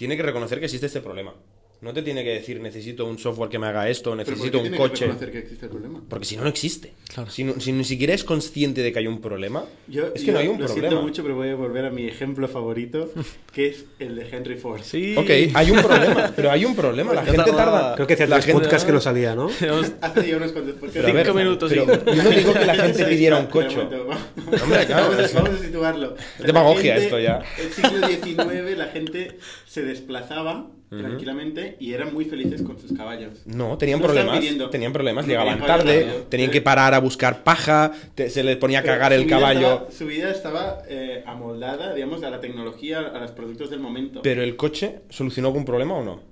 tiene 0.02 0.18
que 0.18 0.24
reconocer 0.24 0.58
que 0.58 0.66
existe 0.66 0.88
este 0.88 1.00
problema. 1.00 1.36
No 1.82 1.94
te 1.94 2.04
tiene 2.04 2.24
que 2.24 2.30
decir 2.30 2.62
necesito 2.62 3.06
un 3.08 3.18
software 3.18 3.50
que 3.50 3.58
me 3.58 3.66
haga 3.66 3.90
esto, 3.90 4.12
Pero 4.12 4.18
¿por 4.18 4.26
qué 4.26 4.32
necesito 4.34 4.58
un 4.60 4.64
tiene 4.66 4.78
que 4.78 4.84
coche. 4.84 5.06
reconocer 5.06 5.32
que 5.32 5.38
existe 5.40 5.66
el 5.66 5.72
problema? 5.72 6.02
Porque 6.08 6.26
si 6.26 6.38
no, 6.38 6.44
no 6.44 6.50
existe. 6.50 6.94
Si, 7.30 7.44
no- 7.44 7.60
si 7.60 7.72
ni 7.72 7.84
siquiera 7.84 8.14
es 8.14 8.24
consciente 8.24 8.82
de 8.84 8.94
que 8.94 9.00
hay 9.00 9.08
un 9.08 9.20
problema, 9.20 9.66
Yo, 9.88 10.06
es 10.14 10.22
que 10.22 10.28
yo 10.28 10.34
no 10.34 10.40
hay 10.40 10.48
un 10.48 10.60
lo 10.60 10.66
problema. 10.68 10.88
siento 10.90 11.02
mucho, 11.02 11.24
pero 11.24 11.36
voy 11.36 11.50
a 11.50 11.56
volver 11.56 11.86
a 11.86 11.90
mi 11.90 12.06
ejemplo 12.08 12.48
favorito, 12.48 13.12
que 13.54 13.70
es 13.70 13.86
el 13.98 14.16
de 14.16 14.30
Henry 14.30 14.58
Ford. 14.58 14.82
Sí. 14.84 15.16
Ok, 15.18 15.30
hay 15.56 15.72
un 15.72 15.82
problema, 15.82 16.32
pero 16.36 16.52
hay 16.52 16.66
un 16.66 16.76
problema. 16.76 17.16
La 17.16 17.26
Yo 17.26 17.32
gente 17.34 17.50
tardaba- 17.52 17.80
tarda. 17.82 17.96
Creo 17.96 18.06
que 18.08 18.14
hacía 18.14 18.28
la 18.28 18.36
tres 18.36 18.46
gente- 18.46 18.62
podcasts 18.62 18.86
que 18.86 18.92
no 18.92 19.02
salía, 19.02 19.34
¿no? 19.34 19.48
Hace 20.02 20.28
ya 20.30 20.38
unos 20.38 20.52
cuantos 20.52 20.76
podcasts. 20.76 21.12
Cinco 21.16 21.34
minutos 21.34 21.72
pero 21.74 21.84
y- 21.84 22.16
Yo 22.16 22.24
no 22.24 22.30
digo 22.30 22.54
que 22.54 22.66
la 22.66 22.76
gente 22.76 23.06
pidiera 23.06 23.38
un 23.40 23.48
coche. 23.48 23.80
Hombre, 23.80 24.86
claro, 24.86 25.10
Vamos 25.10 25.34
vamos 25.34 25.50
a 25.50 25.58
situarlo. 25.64 26.16
es 26.40 26.46
demagogia 26.46 26.96
esto 26.98 27.20
ya. 27.20 27.42
El 27.60 27.72
siglo 27.74 28.08
XIX 28.08 28.78
la 28.78 28.86
gente 28.88 29.40
se 29.66 29.82
desplazaba 29.82 30.70
tranquilamente 31.00 31.78
y 31.80 31.94
eran 31.94 32.14
muy 32.14 32.26
felices 32.26 32.62
con 32.62 32.78
sus 32.80 32.92
caballos. 32.94 33.40
No, 33.46 33.78
tenían 33.78 34.00
No 34.00 34.06
problemas. 34.06 34.40
Tenían 34.72 34.92
problemas, 34.94 35.26
No 35.26 35.30
llegaban 35.30 35.60
caballo 35.60 35.84
tarde, 35.84 36.26
tenían 36.30 36.52
que 36.52 36.62
parar 36.62 36.94
a 36.94 37.00
buscar 37.00 37.44
paja, 37.44 37.92
te- 38.16 38.30
se 38.30 38.44
les 38.44 38.58
ponía 38.58 38.80
a 38.80 38.82
Pero 38.82 38.94
cagar 38.96 39.14
el 39.14 39.26
caballo. 39.28 39.74
estaba- 39.74 39.92
su 39.92 40.06
vida 40.06 40.32
estaba 40.32 40.80
eh, 40.90 41.24
amoldada, 41.26 41.94
digamos, 41.94 42.24
a 42.24 42.30
la 42.30 42.42
tecnología, 42.42 43.00
a 43.00 43.20
los 43.20 43.32
productos 43.32 43.70
del 43.70 43.80
momento. 43.80 44.22
Pero 44.22 44.44
el 44.44 44.56
coche 44.58 45.00
solucionó 45.10 45.48
algún 45.50 45.66
problema 45.66 45.96
o 45.96 46.04
no? 46.04 46.32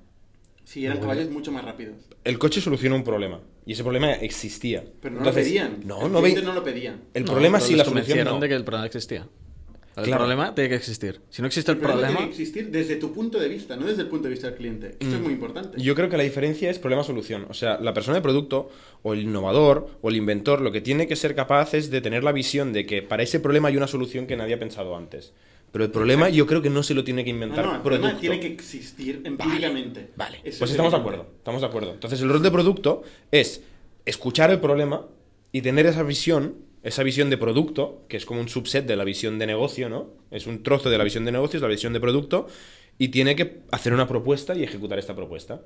sí, 0.66 0.86
eran 0.86 1.00
caballos 1.00 1.30
mucho 1.32 1.52
más 1.52 1.64
rápidos. 1.66 1.96
El 2.24 2.38
coche 2.38 2.62
solucionó 2.62 2.96
un 2.96 3.04
problema. 3.04 3.40
Y 3.66 3.72
ese 3.74 3.82
problema 3.84 4.12
existía. 4.14 4.84
Pero 5.02 5.16
no 5.16 5.20
Entonces, 5.22 5.46
lo 5.46 5.50
pedían. 5.50 5.78
No, 5.86 6.06
el 6.06 6.12
no 6.12 6.22
ve- 6.22 6.42
no 6.44 6.54
lo 6.54 6.64
pedían. 6.64 7.02
El 7.16 7.24
No, 7.26 7.32
problema 7.32 7.60
sí, 7.60 7.76
la 7.76 7.86
solución 7.86 8.24
no. 8.26 8.40
de 8.40 8.48
que 8.50 8.54
el 8.56 8.64
problema 8.64 8.86
existía. 8.86 9.28
El 9.98 10.06
Claro. 10.06 10.20
problema 10.20 10.56
tiene 10.56 10.70
que 10.70 10.76
existir. 10.76 11.20
Si 11.30 11.42
no 11.42 11.48
existe 11.48 11.72
el, 11.72 11.78
El 11.78 11.82
problema 11.82 12.02
problema, 12.08 12.20
tiene 12.20 12.36
que 12.36 12.42
existir 12.42 12.72
desde 12.72 12.96
tu 12.96 13.12
punto 13.12 13.38
de 13.40 13.50
vista, 13.50 13.76
no 13.76 13.86
desde 13.86 14.04
el 14.04 14.08
punto 14.08 14.24
de 14.26 14.30
vista 14.30 14.48
del 14.48 14.56
cliente. 14.56 14.96
Esto 15.00 15.16
es 15.16 15.22
muy 15.22 15.34
importante. 15.34 15.82
Yo 15.82 15.94
creo 15.96 16.08
que 16.10 16.16
la 16.16 16.24
diferencia 16.24 16.70
es 16.70 16.80
problema-solución. 16.80 17.48
O 17.50 17.54
sea, 17.54 17.80
la 17.82 17.94
persona 17.94 18.16
de 18.16 18.22
producto, 18.22 18.70
o 19.02 19.14
el 19.14 19.22
innovador, 19.22 19.90
o 20.02 20.10
el 20.10 20.16
inventor, 20.16 20.62
lo 20.62 20.72
que 20.72 20.80
tiene 20.80 21.08
que 21.08 21.16
ser 21.18 21.36
capaz 21.36 21.74
es 21.74 21.90
de 21.90 22.00
tener 22.02 22.24
la 22.24 22.32
visión 22.32 22.72
de 22.72 22.86
que 22.86 23.02
para 23.02 23.24
ese 23.24 23.40
problema 23.42 23.68
hay 23.68 23.78
una 23.78 23.88
solución 23.88 24.26
que 24.26 24.38
nadie 24.38 24.54
ha 24.54 24.60
pensado 24.60 24.96
antes. 24.96 25.34
Pero 25.72 25.86
el 25.86 25.92
problema 25.92 26.30
yo 26.30 26.48
creo 26.48 26.62
que 26.62 26.70
no 26.70 26.82
se 26.82 26.94
lo 26.96 27.04
tiene 27.04 27.24
que 27.24 27.30
inventar 27.30 27.64
no, 27.66 27.76
el 27.76 27.82
problema 27.82 28.18
tiene 28.18 28.40
que 28.40 28.48
existir 28.48 29.22
empíricamente. 29.24 30.10
Vale, 30.16 30.38
Eso 30.44 30.60
pues 30.60 30.62
es 30.62 30.72
estamos 30.72 30.92
de 30.94 30.98
acuerdo, 30.98 31.28
estamos 31.38 31.62
de 31.62 31.68
acuerdo. 31.68 31.94
Entonces 31.94 32.22
el 32.22 32.30
rol 32.30 32.42
de 32.42 32.50
producto 32.52 33.04
es 33.32 33.62
escuchar 34.06 34.50
el 34.50 34.60
problema 34.60 35.06
y 35.52 35.62
tener 35.62 35.86
esa 35.86 36.02
visión, 36.04 36.56
esa 36.84 37.04
visión 37.04 37.30
de 37.30 37.38
producto, 37.38 38.06
que 38.08 38.18
es 38.18 38.26
como 38.26 38.40
un 38.40 38.50
subset 38.50 38.86
de 38.86 38.96
la 38.96 39.04
visión 39.04 39.40
de 39.40 39.48
negocio, 39.48 39.90
¿no? 39.90 40.14
Es 40.32 40.48
un 40.48 40.64
trozo 40.64 40.90
de 40.90 40.98
la 40.98 41.04
visión 41.04 41.26
de 41.26 41.32
negocio, 41.32 41.58
es 41.58 41.62
la 41.62 41.68
visión 41.68 41.94
de 41.94 42.00
producto, 42.00 42.48
y 42.98 43.10
tiene 43.10 43.36
que 43.36 43.62
hacer 43.72 43.94
una 43.94 44.08
propuesta 44.08 44.56
y 44.56 44.64
ejecutar 44.64 45.00
esta 45.00 45.16
propuesta. 45.16 45.62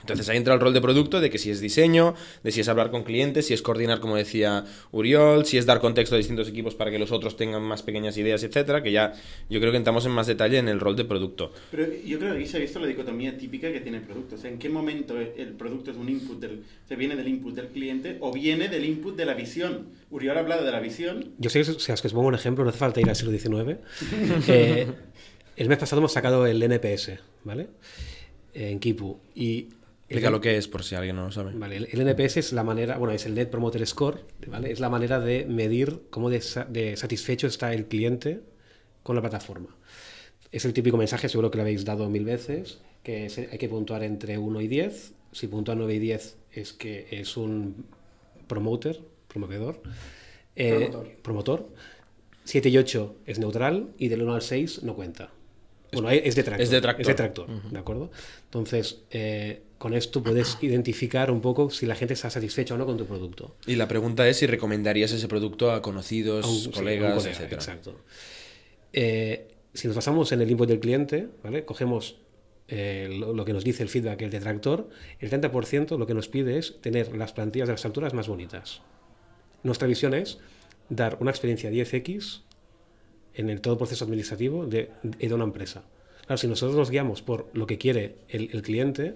Entonces 0.00 0.28
ahí 0.28 0.36
entra 0.36 0.54
el 0.54 0.60
rol 0.60 0.72
de 0.72 0.80
producto, 0.80 1.20
de 1.20 1.30
que 1.30 1.38
si 1.38 1.50
es 1.50 1.60
diseño, 1.60 2.14
de 2.44 2.52
si 2.52 2.60
es 2.60 2.68
hablar 2.68 2.90
con 2.90 3.02
clientes, 3.02 3.46
si 3.46 3.54
es 3.54 3.62
coordinar, 3.62 3.98
como 3.98 4.16
decía 4.16 4.64
Uriol, 4.92 5.44
si 5.46 5.58
es 5.58 5.66
dar 5.66 5.80
contexto 5.80 6.14
a 6.14 6.18
distintos 6.18 6.48
equipos 6.48 6.74
para 6.74 6.90
que 6.90 6.98
los 6.98 7.10
otros 7.10 7.36
tengan 7.36 7.62
más 7.62 7.82
pequeñas 7.82 8.16
ideas, 8.16 8.42
etcétera, 8.44 8.82
que 8.82 8.92
ya 8.92 9.14
yo 9.50 9.58
creo 9.58 9.72
que 9.72 9.78
entramos 9.78 10.06
en 10.06 10.12
más 10.12 10.26
detalle 10.26 10.58
en 10.58 10.68
el 10.68 10.78
rol 10.78 10.96
de 10.96 11.04
producto. 11.04 11.52
Pero 11.70 11.86
yo 12.04 12.18
creo 12.18 12.32
que 12.32 12.38
aquí 12.38 12.46
se 12.46 12.58
ha 12.58 12.60
visto 12.60 12.78
la 12.78 12.86
dicotomía 12.86 13.36
típica 13.36 13.72
que 13.72 13.80
tiene 13.80 13.98
el 13.98 14.04
producto. 14.04 14.36
O 14.36 14.38
sea, 14.38 14.50
¿en 14.50 14.58
qué 14.58 14.68
momento 14.68 15.18
el 15.18 15.52
producto 15.54 15.90
es 15.90 15.96
un 15.96 16.08
input 16.08 16.38
del... 16.38 16.62
Se 16.88 16.94
viene 16.94 17.16
del 17.16 17.28
input 17.28 17.54
del 17.54 17.68
cliente 17.68 18.18
o 18.20 18.32
viene 18.32 18.68
del 18.68 18.84
input 18.84 19.16
de 19.16 19.24
la 19.24 19.34
visión? 19.34 19.88
Uriol 20.10 20.36
ha 20.36 20.40
hablado 20.40 20.64
de 20.64 20.70
la 20.70 20.80
visión. 20.80 21.32
Yo 21.38 21.50
sé, 21.50 21.60
o 21.62 21.78
sea, 21.80 21.94
es 21.94 22.00
que 22.00 22.06
os 22.06 22.14
pongo 22.14 22.28
un 22.28 22.34
ejemplo, 22.34 22.62
no 22.62 22.70
hace 22.70 22.78
falta 22.78 23.00
ir 23.00 23.08
al 23.08 23.16
siglo 23.16 23.36
XIX. 23.36 23.78
Eh, 24.48 24.86
el 25.56 25.68
mes 25.68 25.78
pasado 25.78 26.00
hemos 26.00 26.12
sacado 26.12 26.46
el 26.46 26.62
NPS, 26.62 27.12
¿vale? 27.44 27.68
En 28.54 28.78
Kipu. 28.78 29.18
Y 29.34 29.68
Explica 30.08 30.30
lo 30.30 30.40
que 30.40 30.56
es, 30.56 30.68
por 30.68 30.84
si 30.84 30.94
alguien 30.94 31.16
no 31.16 31.24
lo 31.24 31.32
sabe. 31.32 31.52
Vale, 31.54 31.76
el, 31.76 32.00
NPS 32.00 32.36
es 32.36 32.52
la 32.52 32.62
manera, 32.62 32.96
bueno, 32.96 33.12
es 33.12 33.26
el 33.26 33.34
Net 33.34 33.50
Promoter 33.50 33.84
Score, 33.86 34.20
¿vale? 34.46 34.70
Es 34.70 34.78
la 34.78 34.88
manera 34.88 35.18
de 35.18 35.44
medir 35.46 36.02
cómo 36.10 36.30
de, 36.30 36.40
de 36.68 36.96
satisfecho 36.96 37.48
está 37.48 37.72
el 37.74 37.86
cliente 37.86 38.40
con 39.02 39.16
la 39.16 39.22
plataforma. 39.22 39.76
Es 40.52 40.64
el 40.64 40.72
típico 40.72 40.96
mensaje, 40.96 41.28
seguro 41.28 41.50
que 41.50 41.56
lo 41.58 41.62
habéis 41.62 41.84
dado 41.84 42.08
mil 42.08 42.24
veces, 42.24 42.78
que 43.02 43.26
es- 43.26 43.38
hay 43.38 43.58
que 43.58 43.68
puntuar 43.68 44.04
entre 44.04 44.38
1 44.38 44.60
y 44.60 44.68
10. 44.68 45.12
Si 45.32 45.48
puntúa 45.48 45.74
9 45.74 45.94
y 45.94 45.98
10 45.98 46.36
es 46.52 46.72
que 46.72 47.08
es 47.10 47.36
un 47.36 47.84
promoter, 48.46 49.00
promovedor. 49.28 49.82
Eh, 50.54 50.70
Promotor. 50.88 51.08
promotor. 51.22 51.68
7 52.44 52.68
y 52.68 52.78
8 52.78 53.16
es 53.26 53.38
neutral 53.40 53.88
y 53.98 54.06
del 54.08 54.22
1 54.22 54.34
al 54.34 54.42
6 54.42 54.84
no 54.84 54.94
cuenta. 54.94 55.30
Bueno, 55.92 56.10
es 56.10 56.34
detractor. 56.36 56.62
es 56.62 56.70
detractor. 56.70 57.00
Es 57.00 57.06
detractor, 57.08 57.70
¿de 57.72 57.78
acuerdo? 57.78 58.10
Entonces, 58.44 59.00
eh, 59.10 59.62
con 59.78 59.92
esto 59.94 60.22
puedes 60.22 60.58
identificar 60.62 61.30
un 61.30 61.40
poco 61.40 61.70
si 61.70 61.84
la 61.86 61.94
gente 61.94 62.14
está 62.14 62.30
satisfecha 62.30 62.74
o 62.74 62.78
no 62.78 62.86
con 62.86 62.96
tu 62.96 63.04
producto. 63.06 63.56
Y 63.66 63.76
la 63.76 63.86
pregunta 63.88 64.26
es 64.28 64.38
si 64.38 64.46
recomendarías 64.46 65.12
ese 65.12 65.28
producto 65.28 65.70
a 65.70 65.82
conocidos, 65.82 66.44
A 66.44 66.48
un- 66.48 66.56
sí, 66.56 66.68
a 66.68 66.72
colegas, 66.72 67.14
colega, 67.14 67.30
etcétera. 67.30 67.60
Exacto. 67.60 68.00
Eh, 68.92 69.48
si 69.74 69.86
nos 69.88 69.96
basamos 69.96 70.32
en 70.32 70.40
el 70.40 70.50
input 70.50 70.68
del 70.68 70.80
cliente, 70.80 71.28
¿vale? 71.42 71.64
Cogemos 71.64 72.16
eh, 72.68 73.08
lo, 73.18 73.32
lo 73.34 73.44
que 73.44 73.52
nos 73.52 73.62
dice 73.64 73.82
el 73.82 73.88
feedback, 73.88 74.22
el 74.22 74.30
detractor, 74.30 74.88
el 75.20 75.30
30% 75.30 75.98
lo 75.98 76.06
que 76.06 76.14
nos 76.14 76.28
pide 76.28 76.58
es 76.58 76.80
tener 76.80 77.14
las 77.16 77.32
plantillas 77.32 77.68
de 77.68 77.74
las 77.74 77.82
facturas 77.82 78.14
más 78.14 78.26
bonitas. 78.28 78.80
Nuestra 79.62 79.86
visión 79.86 80.14
es 80.14 80.38
dar 80.88 81.18
una 81.20 81.30
experiencia 81.30 81.70
10x 81.70 82.40
en 83.34 83.50
el 83.50 83.60
todo 83.60 83.76
proceso 83.76 84.04
administrativo 84.04 84.66
de, 84.66 84.90
de 85.02 85.34
una 85.34 85.44
empresa. 85.44 85.84
Claro, 86.26 86.38
si 86.38 86.48
nosotros 86.48 86.76
nos 86.76 86.90
guiamos 86.90 87.22
por 87.22 87.48
lo 87.52 87.66
que 87.66 87.78
quiere 87.78 88.16
el, 88.28 88.50
el 88.52 88.62
cliente, 88.62 89.14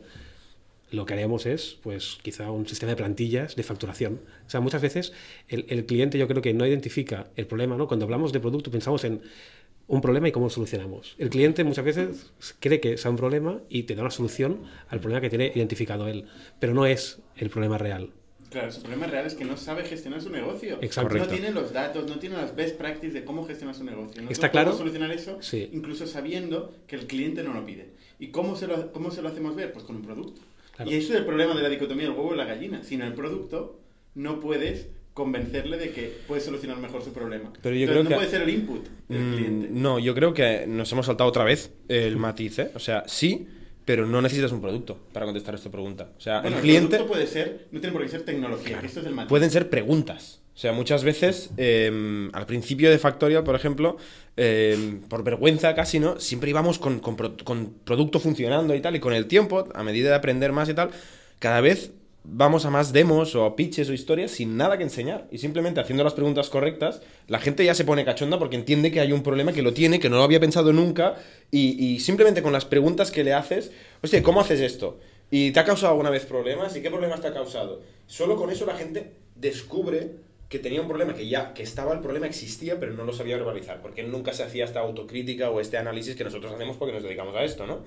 lo 0.90 1.06
que 1.06 1.14
haríamos 1.14 1.46
es, 1.46 1.78
pues, 1.82 2.18
quizá 2.22 2.50
un 2.50 2.66
sistema 2.66 2.90
de 2.90 2.96
plantillas 2.96 3.56
de 3.56 3.62
facturación. 3.62 4.20
O 4.46 4.50
sea, 4.50 4.60
muchas 4.60 4.82
veces 4.82 5.12
el, 5.48 5.66
el 5.68 5.86
cliente 5.86 6.18
yo 6.18 6.26
creo 6.28 6.42
que 6.42 6.52
no 6.54 6.66
identifica 6.66 7.28
el 7.36 7.46
problema, 7.46 7.76
¿no? 7.76 7.86
Cuando 7.86 8.04
hablamos 8.04 8.32
de 8.32 8.40
producto 8.40 8.70
pensamos 8.70 9.04
en 9.04 9.22
un 9.86 10.00
problema 10.00 10.28
y 10.28 10.32
cómo 10.32 10.46
lo 10.46 10.50
solucionamos. 10.50 11.16
El 11.18 11.30
cliente 11.30 11.64
muchas 11.64 11.84
veces 11.84 12.32
cree 12.60 12.80
que 12.80 12.92
es 12.92 13.04
un 13.04 13.16
problema 13.16 13.60
y 13.68 13.82
te 13.84 13.94
da 13.96 14.02
una 14.02 14.10
solución 14.10 14.62
al 14.88 15.00
problema 15.00 15.20
que 15.20 15.30
tiene 15.30 15.50
identificado 15.54 16.06
él, 16.06 16.26
pero 16.60 16.74
no 16.74 16.86
es 16.86 17.18
el 17.36 17.50
problema 17.50 17.76
real. 17.76 18.10
Claro, 18.50 18.72
su 18.72 18.80
problema 18.82 19.06
real 19.06 19.26
es 19.26 19.34
que 19.34 19.44
no 19.44 19.56
sabe 19.56 19.84
gestionar 19.84 20.20
su 20.20 20.28
negocio. 20.30 20.78
Exacto. 20.80 21.16
No 21.16 21.28
tiene 21.28 21.52
los 21.52 21.72
datos, 21.72 22.08
no 22.08 22.18
tiene 22.18 22.36
las 22.36 22.54
best 22.56 22.76
practices 22.76 23.14
de 23.14 23.24
cómo 23.24 23.44
gestionar 23.46 23.76
su 23.76 23.84
negocio. 23.84 24.22
Nosotros 24.22 24.30
¿Está 24.32 24.50
claro? 24.50 24.76
solucionar 24.76 25.12
eso 25.12 25.38
Sí. 25.40 25.70
incluso 25.72 26.06
sabiendo 26.06 26.72
que 26.88 26.96
el 26.96 27.06
cliente 27.06 27.44
no 27.44 27.52
lo 27.54 27.64
pide. 27.64 27.90
¿Y 28.18 28.28
cómo 28.28 28.56
se 28.56 28.66
lo, 28.66 28.92
cómo 28.92 29.12
se 29.12 29.22
lo 29.22 29.28
hacemos 29.28 29.54
ver? 29.54 29.72
Pues 29.72 29.84
con 29.84 29.96
un 29.96 30.02
producto. 30.02 30.40
Claro. 30.84 30.90
Y 30.90 30.94
ese 30.94 31.12
es 31.12 31.18
el 31.20 31.24
problema 31.26 31.54
de 31.54 31.62
la 31.62 31.68
dicotomía 31.68 32.04
del 32.04 32.12
huevo 32.16 32.34
y 32.34 32.36
la 32.36 32.44
gallina. 32.44 32.82
Sin 32.82 33.02
el 33.02 33.12
producto 33.12 33.80
no 34.14 34.40
puedes 34.40 34.88
convencerle 35.14 35.76
de 35.76 35.90
que 35.90 36.12
puedes 36.26 36.44
solucionar 36.44 36.78
mejor 36.78 37.02
su 37.02 37.12
problema. 37.12 37.52
Pero 37.62 37.74
yo 37.76 37.82
Entonces, 37.82 37.90
creo 37.90 38.02
no 38.04 38.08
que- 38.08 38.14
puede 38.14 38.30
ser 38.30 38.42
el 38.42 38.48
input 38.50 38.86
del 39.08 39.20
Mm, 39.22 39.34
cliente. 39.34 39.68
No, 39.72 39.98
yo 39.98 40.14
creo 40.14 40.32
que 40.32 40.64
nos 40.66 40.90
hemos 40.92 41.06
saltado 41.06 41.28
otra 41.28 41.44
vez 41.44 41.72
el 41.88 42.16
matiz, 42.16 42.58
¿eh? 42.60 42.70
O 42.74 42.78
sea, 42.78 43.04
sí, 43.06 43.46
pero 43.84 44.06
no 44.06 44.22
necesitas 44.22 44.52
un 44.52 44.60
producto 44.60 44.98
para 45.12 45.26
contestar 45.26 45.54
esta 45.54 45.70
pregunta. 45.70 46.10
O 46.16 46.20
sea, 46.20 46.40
Bueno, 46.40 46.56
el 46.56 46.62
cliente 46.62 46.96
producto 46.96 47.12
puede 47.12 47.26
ser, 47.26 47.66
no 47.72 47.80
tiene 47.80 47.92
por 47.92 48.02
qué 48.02 48.08
ser 48.08 48.22
tecnología. 48.22 48.80
que 48.80 48.86
Esto 48.86 49.00
es 49.00 49.06
el 49.06 49.14
matiz. 49.14 49.28
pueden 49.28 49.50
ser 49.50 49.68
preguntas. 49.68 50.39
O 50.54 50.58
sea, 50.60 50.72
muchas 50.72 51.04
veces, 51.04 51.50
eh, 51.56 52.28
al 52.32 52.46
principio 52.46 52.90
de 52.90 52.98
Factorial, 52.98 53.44
por 53.44 53.54
ejemplo, 53.54 53.96
eh, 54.36 54.98
por 55.08 55.24
vergüenza 55.24 55.74
casi, 55.74 56.00
¿no? 56.00 56.20
Siempre 56.20 56.50
íbamos 56.50 56.78
con, 56.78 57.00
con 57.00 57.74
producto 57.84 58.20
funcionando 58.20 58.74
y 58.74 58.80
tal, 58.80 58.96
y 58.96 59.00
con 59.00 59.14
el 59.14 59.26
tiempo, 59.26 59.68
a 59.74 59.82
medida 59.82 60.10
de 60.10 60.16
aprender 60.16 60.52
más 60.52 60.68
y 60.68 60.74
tal, 60.74 60.90
cada 61.38 61.60
vez 61.60 61.92
vamos 62.24 62.66
a 62.66 62.70
más 62.70 62.92
demos 62.92 63.34
o 63.34 63.46
a 63.46 63.56
pitches 63.56 63.88
o 63.88 63.94
historias 63.94 64.30
sin 64.32 64.56
nada 64.56 64.76
que 64.76 64.84
enseñar. 64.84 65.26
Y 65.30 65.38
simplemente 65.38 65.80
haciendo 65.80 66.04
las 66.04 66.12
preguntas 66.12 66.50
correctas, 66.50 67.00
la 67.28 67.38
gente 67.38 67.64
ya 67.64 67.74
se 67.74 67.84
pone 67.84 68.04
cachonda 68.04 68.38
porque 68.38 68.56
entiende 68.56 68.90
que 68.90 69.00
hay 69.00 69.12
un 69.12 69.22
problema 69.22 69.52
que 69.52 69.62
lo 69.62 69.72
tiene, 69.72 69.98
que 70.00 70.10
no 70.10 70.16
lo 70.16 70.22
había 70.22 70.40
pensado 70.40 70.72
nunca, 70.72 71.16
y, 71.50 71.82
y 71.82 72.00
simplemente 72.00 72.42
con 72.42 72.52
las 72.52 72.66
preguntas 72.66 73.10
que 73.10 73.24
le 73.24 73.32
haces, 73.32 73.72
hostia, 74.02 74.22
¿cómo 74.22 74.40
haces 74.40 74.60
esto? 74.60 75.00
¿Y 75.30 75.52
te 75.52 75.60
ha 75.60 75.64
causado 75.64 75.92
alguna 75.92 76.10
vez 76.10 76.26
problemas? 76.26 76.76
¿Y 76.76 76.82
qué 76.82 76.90
problemas 76.90 77.20
te 77.20 77.28
ha 77.28 77.32
causado? 77.32 77.80
Solo 78.06 78.36
con 78.36 78.50
eso 78.50 78.66
la 78.66 78.74
gente 78.74 79.12
descubre 79.36 80.10
que 80.50 80.58
tenía 80.58 80.80
un 80.82 80.88
problema, 80.88 81.14
que 81.14 81.28
ya, 81.28 81.54
que 81.54 81.62
estaba 81.62 81.94
el 81.94 82.00
problema, 82.00 82.26
existía, 82.26 82.80
pero 82.80 82.92
no 82.92 83.04
lo 83.04 83.12
sabía 83.12 83.36
verbalizar, 83.36 83.80
porque 83.80 84.02
nunca 84.02 84.32
se 84.32 84.42
hacía 84.42 84.64
esta 84.64 84.80
autocrítica 84.80 85.48
o 85.48 85.60
este 85.60 85.78
análisis 85.78 86.16
que 86.16 86.24
nosotros 86.24 86.52
hacemos 86.52 86.76
porque 86.76 86.92
nos 86.92 87.04
dedicamos 87.04 87.36
a 87.36 87.44
esto, 87.44 87.68
¿no? 87.68 87.84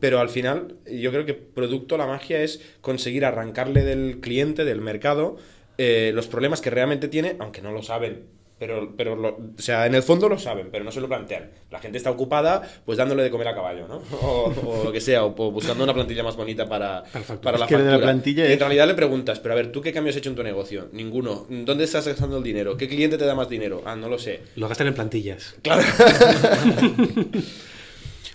Pero 0.00 0.18
al 0.18 0.30
final, 0.30 0.76
yo 0.90 1.12
creo 1.12 1.26
que 1.26 1.34
producto, 1.34 1.98
la 1.98 2.06
magia 2.06 2.40
es 2.40 2.62
conseguir 2.80 3.26
arrancarle 3.26 3.84
del 3.84 4.20
cliente, 4.20 4.64
del 4.64 4.80
mercado, 4.80 5.36
eh, 5.76 6.10
los 6.14 6.26
problemas 6.26 6.62
que 6.62 6.70
realmente 6.70 7.08
tiene, 7.08 7.36
aunque 7.38 7.60
no 7.60 7.70
lo 7.70 7.82
saben. 7.82 8.24
Pero, 8.58 8.94
pero 8.96 9.16
lo- 9.16 9.36
o 9.36 9.60
sea, 9.60 9.84
en 9.84 9.94
el 9.94 10.02
fondo 10.02 10.30
lo 10.30 10.38
saben, 10.38 10.68
pero 10.72 10.82
no 10.82 10.90
se 10.90 11.02
lo 11.02 11.08
plantean. 11.08 11.50
La 11.70 11.78
gente 11.78 11.98
está 11.98 12.10
ocupada, 12.10 12.62
pues 12.86 12.96
dándole 12.96 13.22
de 13.22 13.30
comer 13.30 13.48
a 13.48 13.54
caballo, 13.54 13.86
¿no? 13.86 14.00
O, 14.22 14.50
o 14.64 14.84
lo 14.84 14.92
que 14.92 15.00
sea, 15.02 15.24
o, 15.24 15.34
o 15.36 15.50
buscando 15.50 15.84
una 15.84 15.92
plantilla 15.92 16.22
más 16.22 16.36
bonita 16.36 16.66
para, 16.66 17.02
Para 17.02 17.22
facturar. 17.24 17.40
para 17.40 17.58
la 17.58 17.64
Es 17.66 17.68
que 17.68 17.74
lo 17.76 17.80
de 17.80 17.84
la 17.86 17.90
factura. 17.96 18.12
plantilla 18.12 18.42
Y 18.44 18.46
en 18.46 18.52
es- 18.54 18.58
realidad 18.58 18.86
le 18.86 18.94
preguntas, 18.94 19.40
pero 19.40 19.52
a 19.52 19.56
ver, 19.56 19.72
¿tú 19.72 19.82
qué 19.82 19.92
cambios 19.92 20.16
has 20.16 20.20
hecho 20.20 20.30
en 20.30 20.36
tu 20.36 20.42
negocio? 20.42 20.88
Ninguno. 20.92 21.46
¿Dónde 21.50 21.84
estás 21.84 22.06
gastando 22.08 22.38
el 22.38 22.42
dinero? 22.44 22.78
¿Qué 22.78 22.88
cliente 22.88 23.18
te 23.18 23.26
da 23.26 23.34
más 23.34 23.50
dinero? 23.50 23.82
Ah, 23.84 23.94
no 23.94 24.08
lo 24.08 24.18
sé. 24.18 24.40
Lo 24.56 24.68
gastan 24.68 24.86
en 24.86 24.94
plantillas. 24.94 25.54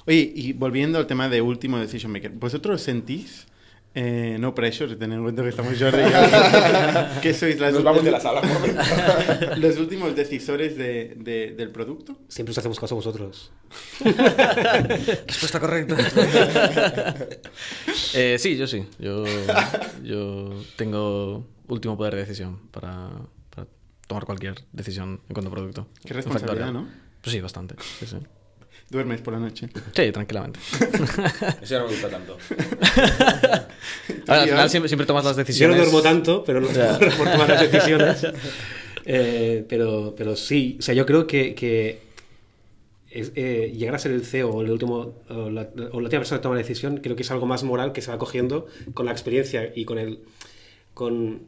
Oye, 0.07 0.31
y 0.35 0.53
volviendo 0.53 0.97
al 0.97 1.07
tema 1.07 1.29
de 1.29 1.41
último 1.41 1.77
decision 1.79 2.11
maker, 2.11 2.31
¿vosotros 2.31 2.81
sentís, 2.81 3.47
eh, 3.93 4.37
no 4.39 4.55
pressure, 4.55 4.95
teniendo 4.95 5.17
en 5.17 5.23
cuenta 5.23 5.43
que 5.43 5.49
estamos 5.49 5.73
Jordi 5.77 6.01
y 6.01 6.11
yo, 7.15 7.21
que 7.21 7.33
sois 7.33 7.59
las 7.59 7.73
Nos 7.73 7.83
vamos 7.83 8.03
de 8.03 8.11
la 8.11 8.19
sala. 8.19 8.41
por 8.41 8.49
favor. 8.75 9.57
los 9.57 9.77
últimos 9.77 10.15
decisores 10.15 10.77
de- 10.77 11.13
de- 11.17 11.51
del 11.51 11.71
producto? 11.71 12.17
Siempre 12.29 12.51
os 12.51 12.57
hacemos 12.57 12.79
caso 12.79 12.95
a 12.95 12.97
vosotros. 12.97 13.51
Respuesta 15.27 15.59
correcta. 15.59 15.95
Eh, 18.13 18.37
sí, 18.39 18.57
yo 18.57 18.67
sí. 18.67 18.85
Yo, 18.99 19.23
yo 20.03 20.53
tengo 20.75 21.45
último 21.67 21.97
poder 21.97 22.15
de 22.15 22.21
decisión 22.21 22.59
para, 22.71 23.09
para 23.49 23.67
tomar 24.07 24.25
cualquier 24.25 24.55
decisión 24.71 25.21
en 25.27 25.33
cuanto 25.33 25.49
a 25.49 25.53
producto. 25.53 25.87
Qué 26.05 26.13
responsabilidad, 26.13 26.71
¿no? 26.71 26.87
Pues 27.21 27.33
sí, 27.33 27.41
bastante. 27.41 27.75
Sí, 27.99 28.05
sí. 28.07 28.17
Duermes 28.91 29.21
por 29.21 29.33
la 29.33 29.39
noche. 29.39 29.69
Sí, 29.95 30.11
tranquilamente. 30.11 30.59
Eso 31.61 31.79
no 31.79 31.85
me 31.85 31.91
gusta 31.91 32.09
tanto. 32.09 32.37
Al 34.27 34.47
final 34.49 34.69
siempre, 34.69 34.89
siempre 34.89 35.05
tomas 35.07 35.23
las 35.23 35.33
Yo 35.35 35.39
no 35.41 35.45
decisiones. 35.45 35.77
duermo 35.77 36.01
tanto, 36.01 36.43
pero 36.43 36.59
no 36.61 36.67
por 37.17 37.31
tomar 37.31 37.49
las 37.49 37.71
decisiones. 37.71 38.27
Eh, 39.05 39.65
pero, 39.67 40.13
pero 40.17 40.35
sí, 40.35 40.75
o 40.79 40.81
sea, 40.81 40.93
yo 40.93 41.05
creo 41.05 41.25
que, 41.25 41.55
que 41.55 41.99
es- 43.09 43.31
eh, 43.35 43.73
llegar 43.75 43.95
a 43.95 43.99
ser 43.99 44.11
el 44.11 44.25
CEO 44.25 44.49
o, 44.51 44.61
el 44.61 44.69
último, 44.71 45.15
o, 45.29 45.49
la, 45.49 45.61
o 45.91 45.99
la 45.99 46.03
última 46.03 46.19
persona 46.19 46.39
que 46.39 46.43
toma 46.43 46.55
la 46.55 46.61
decisión, 46.61 46.97
creo 46.97 47.15
que 47.15 47.23
es 47.23 47.31
algo 47.31 47.45
más 47.45 47.63
moral 47.63 47.93
que 47.93 48.01
se 48.01 48.11
va 48.11 48.17
cogiendo 48.19 48.67
con 48.93 49.05
la 49.05 49.11
experiencia 49.13 49.71
y 49.75 49.85
con 49.85 49.97
el 49.97 50.19
con 50.93 51.43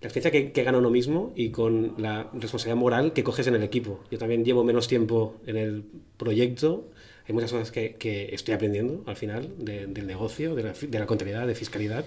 la 0.00 0.06
experiencia 0.08 0.30
que, 0.30 0.52
que 0.52 0.62
gana 0.62 0.78
uno 0.78 0.90
mismo 0.90 1.32
y 1.34 1.50
con 1.50 1.94
la 1.98 2.30
responsabilidad 2.32 2.76
moral 2.80 3.12
que 3.12 3.24
coges 3.24 3.46
en 3.48 3.54
el 3.56 3.62
equipo. 3.62 4.00
Yo 4.10 4.18
también 4.18 4.44
llevo 4.44 4.62
menos 4.64 4.86
tiempo 4.88 5.36
en 5.46 5.56
el 5.56 5.84
proyecto. 6.16 6.88
Hay 7.26 7.34
muchas 7.34 7.50
cosas 7.52 7.70
que, 7.72 7.96
que 7.96 8.34
estoy 8.34 8.54
aprendiendo 8.54 9.02
al 9.06 9.16
final 9.16 9.50
de- 9.58 9.86
del 9.86 10.06
negocio, 10.06 10.54
de 10.54 10.62
la, 10.62 10.72
de 10.72 10.98
la 10.98 11.06
contabilidad, 11.06 11.46
de 11.46 11.54
fiscalidad, 11.54 12.04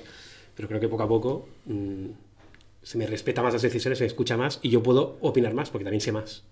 pero 0.56 0.68
creo 0.68 0.80
que 0.80 0.88
poco 0.88 1.04
a 1.04 1.08
poco 1.08 1.48
mm, 1.66 2.06
se 2.82 2.98
me 2.98 3.06
respeta 3.08 3.44
más 3.44 3.54
las 3.54 3.62
decisiones, 3.62 3.98
se 4.00 4.06
me 4.06 4.08
escucha 4.08 4.38
más 4.38 4.60
y 4.64 4.70
yo 4.70 4.82
puedo 4.82 5.18
opinar 5.22 5.54
más 5.54 5.70
porque 5.70 5.84
también 5.84 6.02
sé 6.02 6.12
más. 6.12 6.44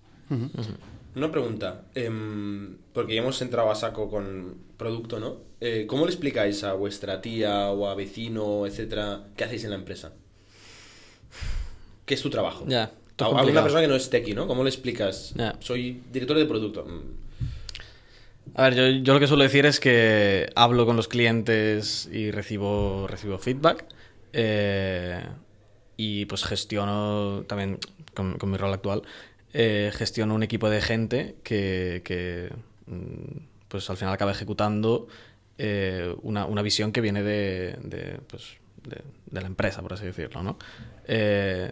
Una 1.15 1.31
pregunta, 1.31 1.85
em, 1.95 2.77
porque 2.93 3.15
ya 3.15 3.21
hemos 3.21 3.41
entrado 3.41 3.71
a 3.71 3.75
saco 3.75 4.09
con 4.11 4.57
producto, 4.77 5.19
¿no? 5.19 5.37
Eh, 5.59 5.85
¿Cómo 5.87 6.05
le 6.05 6.11
explicáis 6.11 6.63
a 6.63 6.73
vuestra 6.73 7.19
tía 7.21 7.71
o 7.71 7.87
a 7.87 7.95
vecino, 7.95 8.67
etcétera, 8.67 9.27
qué 9.35 9.45
hacéis 9.45 9.63
en 9.63 9.71
la 9.71 9.77
empresa? 9.77 10.13
¿Qué 12.05 12.13
es 12.15 12.21
tu 12.21 12.29
trabajo? 12.29 12.65
Ya, 12.67 12.91
es 13.17 13.21
a 13.21 13.29
una 13.29 13.61
persona 13.63 13.81
que 13.81 13.87
no 13.87 13.95
es 13.95 14.09
techie, 14.09 14.33
¿no? 14.33 14.47
¿Cómo 14.47 14.63
le 14.63 14.69
explicas? 14.69 15.33
Soy 15.59 16.01
director 16.11 16.37
de 16.37 16.45
producto. 16.45 16.85
Mm, 16.85 17.01
A 18.55 18.63
ver, 18.63 18.75
yo, 18.75 18.87
yo 19.03 19.13
lo 19.13 19.19
que 19.19 19.27
suelo 19.27 19.43
decir 19.43 19.65
es 19.65 19.79
que 19.79 20.49
hablo 20.55 20.85
con 20.85 20.95
los 20.95 21.07
clientes 21.07 22.09
y 22.11 22.31
recibo, 22.31 23.07
recibo 23.07 23.37
feedback. 23.37 23.85
eh, 24.33 25.23
y 25.97 26.25
pues 26.25 26.45
gestiono 26.45 27.43
también 27.47 27.77
con, 28.15 28.37
con 28.37 28.49
mi 28.51 28.57
rol 28.57 28.73
actual, 28.73 29.01
eh, 29.53 29.91
gestiono 29.93 30.33
un 30.33 30.43
equipo 30.43 30.69
de 30.69 30.81
gente 30.81 31.35
que, 31.43 32.01
que, 32.05 32.49
mm, 32.87 33.37
pues 33.67 33.89
al 33.89 33.97
final 33.97 34.13
acaba 34.13 34.31
ejecutando 34.31 35.07
eh, 35.57 36.15
una, 36.21 36.45
una 36.45 36.61
visión 36.61 36.91
que 36.93 37.01
viene 37.01 37.21
de, 37.21 37.75
de, 37.83 38.19
pues, 38.29 38.43
de, 38.87 39.01
de 39.31 39.41
la 39.41 39.47
empresa, 39.47 39.81
por 39.81 39.93
así 39.93 40.05
decirlo, 40.05 40.43
¿no? 40.43 40.57
Eh, 41.07 41.71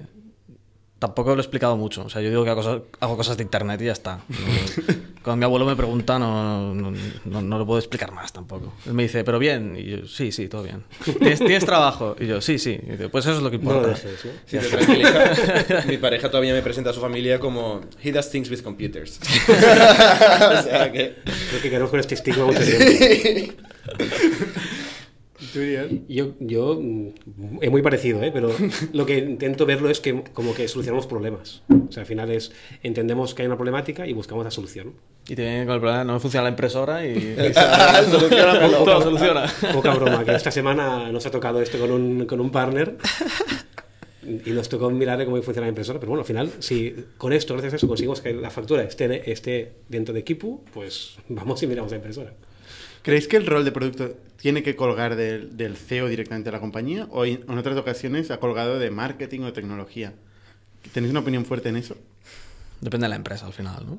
Tampoco 1.00 1.30
lo 1.36 1.36
he 1.36 1.42
explicado 1.42 1.78
mucho. 1.78 2.06
O 2.06 2.10
sea, 2.10 2.24
yo 2.24 2.30
digo 2.30 2.44
que 2.44 2.50
hago 2.50 2.64
cosas, 2.64 2.82
hago 3.02 3.16
cosas 3.16 3.38
de 3.38 3.44
internet 3.44 3.80
y 3.84 3.86
ya 3.86 3.92
está. 3.92 4.22
Cuando 5.24 5.38
mi 5.38 5.44
abuelo 5.44 5.64
me 5.68 5.76
pregunta, 5.76 6.18
no, 6.18 6.74
no, 6.74 6.92
no- 7.26 7.42
no 7.44 7.60
lo 7.60 7.68
puedo 7.68 7.78
explicar 7.78 8.12
más 8.14 8.34
tampoco. 8.34 8.74
Él 8.88 8.94
me 8.94 9.04
dice, 9.04 9.24
pero 9.24 9.38
bien. 9.38 9.76
Y 9.78 9.84
yo, 9.84 10.08
sí, 10.08 10.32
sí, 10.32 10.48
todo 10.48 10.64
bien. 10.64 10.86
¿Tienes, 11.06 11.38
tienes 11.38 11.66
trabajo? 11.66 12.16
Y 12.20 12.26
yo, 12.26 12.42
sí, 12.42 12.58
sí. 12.58 12.80
Y 12.82 12.92
dice, 12.94 13.10
pues 13.10 13.28
eso 13.28 13.38
es 13.38 13.44
lo 13.44 13.52
que 13.52 13.60
No 13.60 13.74
lo 13.74 13.78
importa. 13.78 14.02
dejes, 14.08 14.26
¿no? 14.26 14.32
Si 14.48 14.58
te 14.58 14.68
tranquiliza, 14.70 15.84
mi 15.88 15.98
pareja 15.98 16.32
todavía 16.32 16.54
me 16.56 16.64
presenta 16.64 16.90
a 16.90 16.94
su 16.94 17.00
familia 17.00 17.40
como 17.40 17.82
He 18.04 18.12
does 18.12 18.32
things 18.32 18.50
with 18.50 18.62
computers. 18.64 19.20
o 19.50 20.64
sea 20.64 20.92
que... 20.92 21.18
Creo 21.50 21.62
que 21.62 21.70
quedamos 21.70 21.92
con 21.92 22.00
este 22.00 22.16
estigma 22.16 22.46
mucho 22.46 22.62
tiempo. 22.64 23.54
¿Tú 25.54 25.60
dirías? 25.60 25.88
Yo, 26.08 26.34
yo 26.40 26.80
mm, 26.82 27.60
es 27.62 27.72
muy 27.72 27.82
parecido, 27.82 28.22
¿eh? 28.24 28.32
pero 28.34 28.52
lo 28.94 29.06
que 29.06 29.18
intento 29.18 29.66
verlo 29.66 29.90
es 29.90 30.00
que 30.00 30.24
como 30.34 30.54
que 30.54 30.68
solucionamos 30.68 31.08
problemas. 31.08 31.64
O 31.70 31.92
sea, 31.92 32.02
al 32.02 32.08
final 32.08 32.32
es 32.32 32.52
entendemos 32.84 33.34
que 33.34 33.44
hay 33.44 33.48
una 33.48 33.56
problemática 33.58 34.08
y 34.08 34.14
buscamos 34.14 34.44
la 34.44 34.52
solución. 34.52 34.94
Y 35.28 35.36
te 35.36 35.42
viene 35.44 35.66
con 35.66 35.76
el 35.76 35.82
problema, 35.82 36.04
no 36.04 36.14
me 36.14 36.20
funciona 36.20 36.44
la 36.44 36.50
impresora 36.50 37.06
y... 37.06 37.16
Soluciona, 38.12 38.54
pero- 38.54 38.84
todo 38.84 39.02
soluciona. 39.02 39.46
Poca 39.74 39.94
broma, 39.94 40.24
que 40.26 40.36
esta 40.36 40.52
semana 40.52 41.12
nos 41.12 41.26
ha 41.26 41.32
tocado 41.32 41.62
esto 41.62 41.78
con 41.80 41.92
un, 41.92 42.26
con 42.26 42.40
un 42.40 42.50
partner 42.52 42.98
y 44.46 44.52
nos 44.52 44.68
tocó 44.68 44.90
mirar 44.90 45.24
cómo 45.26 45.42
funciona 45.42 45.68
la 45.68 45.70
impresora. 45.70 46.00
Pero 46.00 46.10
bueno, 46.10 46.22
al 46.22 46.28
final, 46.28 46.52
si 46.60 46.94
con 47.18 47.32
esto, 47.34 47.54
gracias 47.54 47.74
a 47.74 47.76
eso, 47.78 47.88
conseguimos 47.88 48.22
que 48.22 48.34
la 48.34 48.50
factura 48.50 48.84
esté, 48.84 49.32
esté 49.32 49.74
dentro 49.88 50.14
de 50.14 50.24
Kipu, 50.24 50.64
pues 50.74 51.16
vamos 51.30 51.62
y 51.64 51.68
miramos 51.68 51.92
la 51.92 51.98
impresora. 51.98 52.34
¿Creéis 53.02 53.28
que 53.28 53.38
el 53.38 53.46
rol 53.46 53.64
de 53.64 53.72
producto 53.72 54.12
tiene 54.42 54.64
que 54.64 54.76
colgar 54.76 55.16
del, 55.16 55.58
del 55.58 55.76
CEO 55.76 56.08
directamente 56.08 56.48
de 56.48 56.52
la 56.54 56.60
compañía 56.60 57.08
o 57.12 57.26
en 57.26 57.44
en 57.48 57.58
otras 57.58 57.78
ocasiones 57.78 58.32
ha 58.32 58.40
colgado 58.40 58.80
de 58.80 58.90
marketing 58.92 59.42
o 59.42 59.54
tecnología? 59.54 60.14
¿Tenéis 60.94 61.12
una 61.12 61.20
opinión 61.22 61.46
fuerte 61.46 61.70
en 61.70 61.76
eso? 61.78 61.96
Depende 62.82 63.06
de 63.06 63.10
la 63.10 63.16
empresa 63.16 63.46
al 63.46 63.54
final, 63.54 63.86
¿no? 63.86 63.94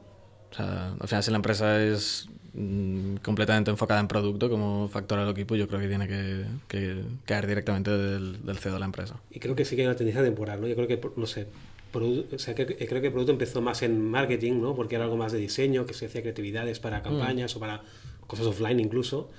O 0.51 0.55
sea, 0.55 0.95
al 0.99 1.09
final 1.09 1.23
si 1.23 1.31
la 1.31 1.37
empresa 1.37 1.83
es 1.85 2.29
mm, 2.55 3.17
completamente 3.17 3.71
enfocada 3.71 4.01
en 4.01 4.09
producto 4.09 4.49
como 4.49 4.89
factor 4.89 5.19
del 5.21 5.29
equipo, 5.31 5.57
yo 5.57 5.69
creo 5.69 5.81
que 5.81 5.89
tiene 5.89 6.09
que, 6.09 6.45
que 6.69 7.03
caer 7.27 7.47
directamente 7.47 7.91
del, 7.91 8.45
del 8.47 8.59
CEO 8.59 8.73
de 8.75 8.79
la 8.79 8.87
empresa. 8.87 9.17
Y 9.31 9.41
creo 9.41 9.55
que 9.55 9.65
sí 9.65 9.77
que 9.77 9.83
hay 9.83 9.89
una 9.89 9.97
tendencia 9.97 10.23
temporal, 10.23 10.61
¿no? 10.61 10.67
Yo 10.69 10.75
creo 10.77 10.89
que, 10.89 11.01
no 11.17 11.27
sé, 11.27 11.47
o 11.93 12.39
sea, 12.39 12.55
que- 12.55 12.67
creo 12.67 13.01
que 13.01 13.09
el 13.09 13.13
producto 13.13 13.33
empezó 13.33 13.61
más 13.61 13.83
en 13.83 14.01
marketing, 14.11 14.61
¿no? 14.63 14.75
Porque 14.75 14.95
era 14.95 15.05
algo 15.05 15.17
más 15.17 15.33
de 15.33 15.39
diseño, 15.39 15.85
que 15.85 15.95
se 15.95 16.07
hacía 16.07 16.23
creatividades 16.23 16.81
para 16.81 17.03
campañas 17.03 17.55
o 17.57 17.61
para 17.61 17.83
cosas 18.29 18.47
offline 18.47 18.79
incluso, 18.79 19.31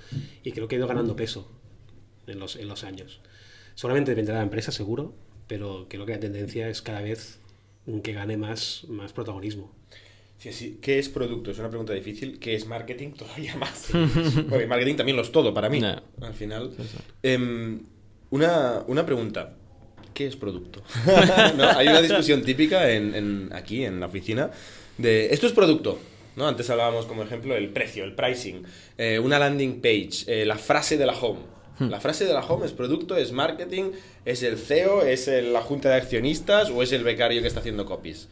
y 0.44 0.52
creo 0.52 0.68
que 0.68 0.74
ha 0.76 0.78
ido 0.78 0.86
ganando 0.86 1.16
peso 1.16 1.50
en 2.26 2.38
los, 2.38 2.56
en 2.56 2.68
los 2.68 2.84
años. 2.84 3.20
Seguramente 3.74 4.10
dependerá 4.10 4.36
de 4.38 4.42
la 4.42 4.44
empresa, 4.44 4.70
seguro, 4.72 5.14
pero 5.46 5.86
creo 5.88 6.04
que 6.04 6.12
la 6.12 6.20
tendencia 6.20 6.68
es 6.68 6.82
cada 6.82 7.00
vez 7.00 7.38
que 8.02 8.12
gane 8.12 8.36
más, 8.36 8.84
más 8.88 9.12
protagonismo. 9.14 9.72
Sí, 10.38 10.52
sí. 10.52 10.78
¿Qué 10.80 10.98
es 10.98 11.08
producto? 11.08 11.50
Es 11.50 11.58
una 11.58 11.68
pregunta 11.68 11.92
difícil. 11.92 12.38
¿Qué 12.38 12.54
es 12.54 12.66
marketing? 12.66 13.10
Todavía 13.18 13.56
más. 13.56 13.88
Porque 14.48 14.66
marketing 14.66 14.96
también 14.96 15.16
lo 15.16 15.22
es 15.22 15.32
todo 15.32 15.52
para 15.54 15.68
mí. 15.68 15.82
Al 16.20 16.34
final. 16.34 16.72
Em, 17.22 17.80
una, 18.30 18.82
una 18.86 19.04
pregunta. 19.06 19.54
¿Qué 20.14 20.26
es 20.26 20.36
producto? 20.36 20.82
¿No? 21.56 21.64
Hay 21.64 21.88
una 21.88 22.02
discusión 22.02 22.42
típica 22.42 22.90
en, 22.90 23.14
en- 23.14 23.50
aquí, 23.52 23.84
en 23.84 24.00
la 24.00 24.06
oficina, 24.06 24.50
de 24.98 25.26
esto 25.32 25.46
es 25.46 25.52
producto. 25.52 25.98
¿No? 26.36 26.46
Antes 26.48 26.68
hablábamos 26.70 27.06
como 27.06 27.22
ejemplo 27.22 27.54
el 27.56 27.68
precio, 27.70 28.04
el 28.04 28.14
pricing, 28.14 28.62
eh, 28.98 29.18
una 29.18 29.38
landing 29.38 29.80
page, 29.80 30.24
eh, 30.26 30.44
la 30.46 30.56
frase 30.58 30.96
de 30.96 31.06
la 31.06 31.14
home. 31.14 31.40
La 31.80 31.98
frase 31.98 32.26
de 32.26 32.34
la 32.34 32.40
home 32.40 32.66
es 32.66 32.72
producto, 32.72 33.16
es 33.16 33.32
marketing, 33.32 33.92
es 34.26 34.42
el 34.42 34.58
CEO, 34.58 35.00
es 35.02 35.28
el- 35.28 35.52
la 35.54 35.62
junta 35.62 35.88
de 35.88 35.94
accionistas 35.94 36.68
o 36.68 36.82
es 36.82 36.92
el 36.92 37.02
becario 37.04 37.40
que 37.40 37.48
está 37.48 37.60
haciendo 37.60 37.86
copies. 37.86 38.28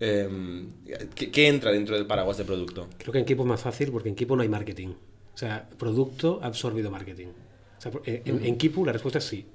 Em, 0.00 0.66
¿qué, 1.14 1.30
qué 1.30 1.46
entra 1.46 1.70
dentro 1.70 1.94
del 1.94 2.06
paraguas 2.06 2.38
de 2.38 2.44
producto? 2.44 2.88
Creo 2.98 3.12
que 3.12 3.20
en 3.20 3.24
Kipo 3.24 3.42
es 3.44 3.48
más 3.48 3.60
fácil 3.62 3.92
porque 3.92 4.08
en 4.08 4.16
Kipo 4.16 4.34
no 4.34 4.42
hay 4.42 4.48
marketing. 4.48 4.88
O 4.88 5.38
sea, 5.38 5.68
producto 5.78 6.40
ha 6.42 6.46
absorbido 6.46 6.90
marketing. 6.90 7.28
O 7.78 7.80
sea, 7.80 7.92
por- 7.92 8.02
en, 8.04 8.56
Kipu 8.58 8.84
la 8.84 8.92
respuesta 8.92 9.18
es 9.18 9.24
sí. 9.26 9.46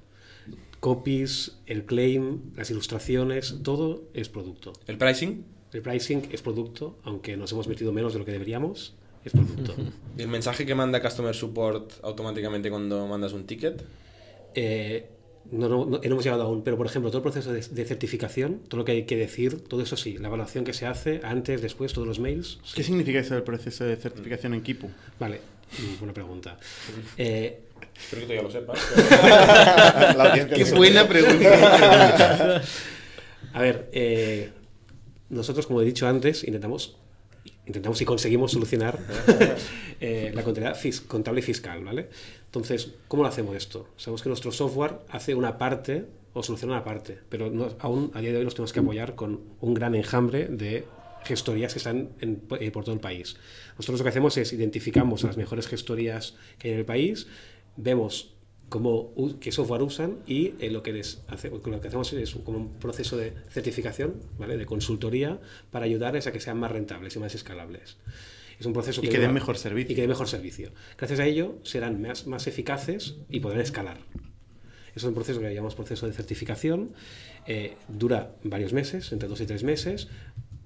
Copies, 0.80 1.58
el 1.66 1.84
claim, 1.84 2.40
las 2.56 2.70
ilustraciones, 2.70 3.56
todo 3.62 4.04
es 4.14 4.28
producto. 4.30 4.72
¿El 4.86 4.96
pricing? 4.96 5.44
El 5.72 5.82
pricing 5.82 6.28
es 6.32 6.42
producto, 6.42 6.96
aunque 7.04 7.36
nos 7.36 7.52
hemos 7.52 7.68
metido 7.68 7.92
menos 7.92 8.12
de 8.14 8.18
lo 8.18 8.24
que 8.24 8.32
deberíamos, 8.32 8.94
es 9.24 9.32
producto. 9.32 9.74
¿Y 10.18 10.22
el 10.22 10.28
mensaje 10.28 10.64
que 10.64 10.74
manda 10.74 11.02
Customer 11.02 11.34
Support 11.34 11.92
automáticamente 12.02 12.70
cuando 12.70 13.06
mandas 13.06 13.32
un 13.32 13.44
ticket? 13.46 13.84
Eh, 14.54 15.08
no, 15.50 15.68
no, 15.68 15.84
no- 15.86 15.98
no 15.98 16.00
hemos 16.02 16.24
llegado 16.24 16.42
aún, 16.42 16.62
pero 16.62 16.76
por 16.76 16.86
ejemplo, 16.86 17.10
todo 17.10 17.18
el 17.18 17.22
proceso 17.22 17.52
de, 17.52 17.60
de 17.60 17.84
certificación, 17.84 18.60
todo 18.68 18.78
lo 18.78 18.84
que 18.84 18.92
hay 18.92 19.02
que 19.04 19.16
decir, 19.16 19.62
todo 19.66 19.82
eso 19.82 19.96
sí, 19.96 20.16
la 20.18 20.28
evaluación 20.28 20.64
que 20.64 20.72
se 20.72 20.86
hace 20.86 21.20
antes, 21.22 21.60
después, 21.62 21.92
todos 21.92 22.06
los 22.08 22.18
mails. 22.18 22.58
¿Qué 22.74 22.82
significa 22.82 23.18
eso 23.20 23.34
del 23.34 23.42
proceso 23.44 23.84
de 23.84 23.96
certificación 23.96 24.54
en 24.54 24.62
Kipu? 24.62 24.88
Vale, 25.18 25.40
mm, 25.78 25.98
buena 25.98 26.14
pregunta. 26.14 26.58
Eh, 27.18 27.60
Espero 27.98 28.22
que 28.22 28.26
tú 28.28 28.34
ya 28.34 28.42
lo 28.42 28.50
sepas. 28.50 28.78
La 30.16 30.30
audiencia 30.30 30.56
lo 30.58 30.66
sabe. 30.66 31.04
pregunta. 31.08 32.62
A 33.54 33.62
ver, 33.62 33.88
eh, 33.92 34.50
nosotros, 35.30 35.66
como 35.66 35.80
he 35.82 35.84
dicho 35.84 36.06
antes, 36.08 36.44
intentamos, 36.44 36.96
intentamos 37.66 38.00
y 38.00 38.04
conseguimos 38.04 38.52
solucionar 38.52 38.98
eh, 40.00 40.30
la 40.34 40.42
contabilidad 40.42 40.78
contable 41.06 41.40
y 41.40 41.42
fiscal, 41.42 41.84
¿vale? 41.84 42.08
Entonces, 42.46 42.92
¿cómo 43.08 43.22
lo 43.22 43.28
hacemos 43.28 43.54
esto? 43.56 43.88
Sabemos 43.96 44.22
que 44.22 44.28
nuestro 44.30 44.52
software 44.52 44.98
hace 45.10 45.34
una 45.34 45.58
parte 45.58 46.06
o 46.32 46.42
soluciona 46.42 46.74
una 46.74 46.84
parte, 46.84 47.18
pero 47.28 47.50
no- 47.50 47.74
aún 47.80 48.10
a 48.14 48.20
día 48.20 48.30
de 48.32 48.38
hoy 48.38 48.44
nos 48.44 48.54
tenemos 48.54 48.72
que 48.72 48.80
apoyar 48.80 49.14
con 49.14 49.40
un 49.60 49.74
gran 49.74 49.94
enjambre 49.94 50.46
de 50.46 50.84
gestorías 51.24 51.72
que 51.74 51.78
están 51.78 52.10
en- 52.20 52.42
eh, 52.60 52.70
por 52.70 52.84
todo 52.84 52.94
el 52.94 53.00
país. 53.00 53.36
Nosotros 53.76 54.00
lo 54.00 54.04
que 54.04 54.10
hacemos 54.10 54.36
es 54.38 54.52
identificamos 54.52 55.24
a 55.24 55.28
las 55.28 55.36
mejores 55.36 55.66
gestorías 55.66 56.36
que 56.58 56.68
hay 56.68 56.74
en 56.74 56.80
el 56.80 56.86
país, 56.86 57.26
vemos 57.76 58.34
cómo, 58.68 59.12
qué 59.40 59.52
software 59.52 59.82
usan 59.82 60.18
y 60.26 60.54
eh, 60.60 60.70
lo, 60.70 60.82
que 60.82 60.92
les 60.92 61.22
hace, 61.28 61.50
lo 61.50 61.80
que 61.80 61.88
hacemos 61.88 62.12
es 62.12 62.34
como 62.44 62.58
un 62.58 62.78
proceso 62.78 63.16
de 63.16 63.32
certificación, 63.50 64.14
¿vale? 64.38 64.56
de 64.56 64.66
consultoría, 64.66 65.40
para 65.70 65.86
ayudarles 65.86 66.26
a 66.26 66.32
que 66.32 66.40
sean 66.40 66.58
más 66.58 66.70
rentables 66.70 67.16
y 67.16 67.18
más 67.18 67.34
escalables. 67.34 67.96
Es 68.58 68.66
un 68.66 68.72
proceso 68.72 69.00
Y 69.04 69.08
que 69.08 69.18
den 69.18 69.32
mejor 69.32 69.56
servicio. 69.56 69.92
Y 69.92 69.94
que 69.94 70.00
den 70.00 70.10
mejor 70.10 70.28
servicio. 70.28 70.72
Gracias 70.96 71.20
a 71.20 71.26
ello 71.26 71.58
serán 71.62 72.02
más, 72.02 72.26
más 72.26 72.46
eficaces 72.46 73.16
y 73.30 73.40
podrán 73.40 73.60
escalar. 73.60 73.98
Es 74.96 75.04
un 75.04 75.14
proceso 75.14 75.40
que 75.40 75.54
llamamos 75.54 75.76
proceso 75.76 76.06
de 76.06 76.12
certificación. 76.12 76.92
eh, 77.46 77.76
dura 77.86 78.34
varios 78.42 78.72
meses, 78.72 79.12
entre 79.12 79.28
dos 79.28 79.40
y 79.40 79.46
tres 79.46 79.62
meses. 79.62 80.08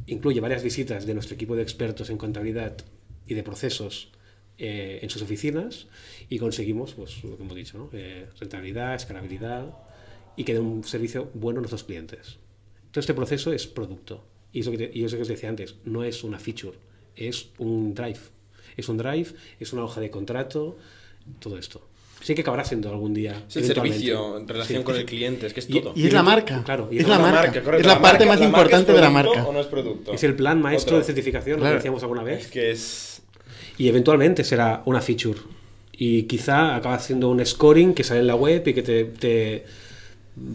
Incluye 0.06 0.40
varias 0.40 0.62
visitas 0.62 1.04
de 1.04 1.12
nuestro 1.12 1.34
equipo 1.34 1.54
de 1.54 1.62
expertos 1.62 2.08
en 2.08 2.16
contabilidad 2.16 2.76
y 3.26 3.34
de 3.34 3.42
procesos 3.42 4.10
eh, 4.64 5.00
en 5.02 5.10
sus 5.10 5.22
oficinas 5.22 5.88
y 6.28 6.38
conseguimos, 6.38 6.94
pues, 6.94 7.24
lo 7.24 7.36
que 7.36 7.42
hemos 7.42 7.56
dicho, 7.56 7.76
¿no? 7.78 7.90
Eh, 7.92 8.26
rentabilidad, 8.38 8.94
escalabilidad 8.94 9.66
y 10.36 10.44
que 10.44 10.54
den 10.54 10.62
un 10.64 10.84
servicio 10.84 11.30
bueno 11.34 11.58
a 11.58 11.62
nuestros 11.62 11.82
clientes. 11.82 12.38
Todo 12.92 13.00
este 13.00 13.12
proceso 13.14 13.52
es 13.52 13.66
producto. 13.66 14.24
Y 14.52 14.60
eso 14.60 14.70
que, 14.70 14.78
te- 14.78 14.90
y 14.94 15.02
eso 15.04 15.16
que 15.16 15.22
os 15.22 15.28
decía 15.28 15.48
antes, 15.48 15.74
no 15.84 16.04
es 16.04 16.22
una 16.22 16.38
feature, 16.38 16.78
es 17.16 17.48
un 17.58 17.92
drive. 17.94 18.20
Es 18.76 18.88
un 18.88 18.98
drive, 18.98 19.28
es 19.58 19.72
una 19.72 19.82
hoja 19.84 20.00
de 20.00 20.10
contrato, 20.10 20.76
todo 21.40 21.58
esto. 21.58 21.88
Sí 22.20 22.36
que 22.36 22.42
acabará 22.42 22.64
siendo 22.64 22.88
algún 22.88 23.12
día. 23.12 23.44
Es 23.48 23.56
el 23.56 23.64
servicio 23.64 24.38
en 24.38 24.46
relación 24.46 24.82
Sí. 24.82 24.84
con 24.84 24.94
el 24.94 25.04
cliente, 25.06 25.46
es 25.48 25.52
que 25.54 25.58
es 25.60 25.68
Y- 25.68 25.80
todo. 25.80 25.92
Y 25.96 26.06
es 26.06 26.12
la 26.12 26.22
marca. 26.22 26.62
Claro, 26.64 26.88
y 26.92 26.98
es 26.98 27.02
es 27.02 27.08
la 27.08 27.16
la 27.18 27.22
marca. 27.32 27.62
correcto. 27.64 27.80
Es 27.80 27.86
la 27.86 28.00
parte 28.00 28.24
más 28.26 28.38
marca 28.38 28.44
importante 28.46 28.92
es 28.92 28.96
de 28.96 29.02
la 29.02 29.10
marca. 29.10 29.44
¿O 29.44 29.52
no 29.52 29.58
es 29.60 29.66
producto? 29.66 30.12
Es 30.12 30.22
el 30.22 30.36
plan 30.36 30.62
maestro 30.62 30.90
Otro. 30.96 30.98
de 30.98 31.04
certificación, 31.04 31.56
lo 31.56 31.62
Claro. 31.62 31.74
que 31.74 31.78
decíamos 31.78 32.02
alguna 32.02 32.20
Es 32.22 32.26
vez. 32.28 32.46
que 32.48 32.70
es. 32.70 33.11
Y 33.78 33.88
eventualmente 33.88 34.44
será 34.44 34.82
una 34.86 35.00
feature. 35.00 35.38
Y 35.92 36.24
quizá 36.24 36.76
acaba 36.76 36.98
siendo 36.98 37.28
un 37.30 37.44
scoring 37.44 37.94
que 37.94 38.04
sale 38.04 38.20
en 38.20 38.26
la 38.26 38.34
web 38.34 38.66
y 38.66 38.74
que 38.74 38.82
te, 38.82 39.04
te 39.04 39.64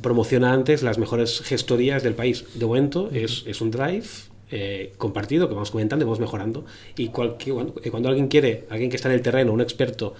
promociona 0.02 0.54
antes 0.54 0.84
las 0.84 0.98
mejores 0.98 1.42
gestorías 1.42 2.04
del 2.04 2.14
país. 2.14 2.46
De 2.56 2.66
momento 2.66 3.10
es, 3.12 3.44
es 3.48 3.62
un 3.62 3.72
drive 3.72 4.08
eh, 4.50 4.94
compartido 4.98 5.48
que 5.50 5.54
vamos 5.54 5.72
comentando 5.72 6.04
y 6.04 6.06
vamos 6.06 6.20
mejorando. 6.20 6.66
Y 6.96 7.10
cualquier, 7.10 7.56
cuando, 7.56 7.74
eh, 7.84 7.92
cuando 7.92 8.10
alguien 8.10 8.28
quiere, 8.28 8.66
alguien 8.70 8.90
que 8.90 8.96
está 8.96 9.10
en 9.10 9.16
el 9.16 9.22
terreno, 9.22 9.52
un 9.54 9.62
experto, 9.62 10.16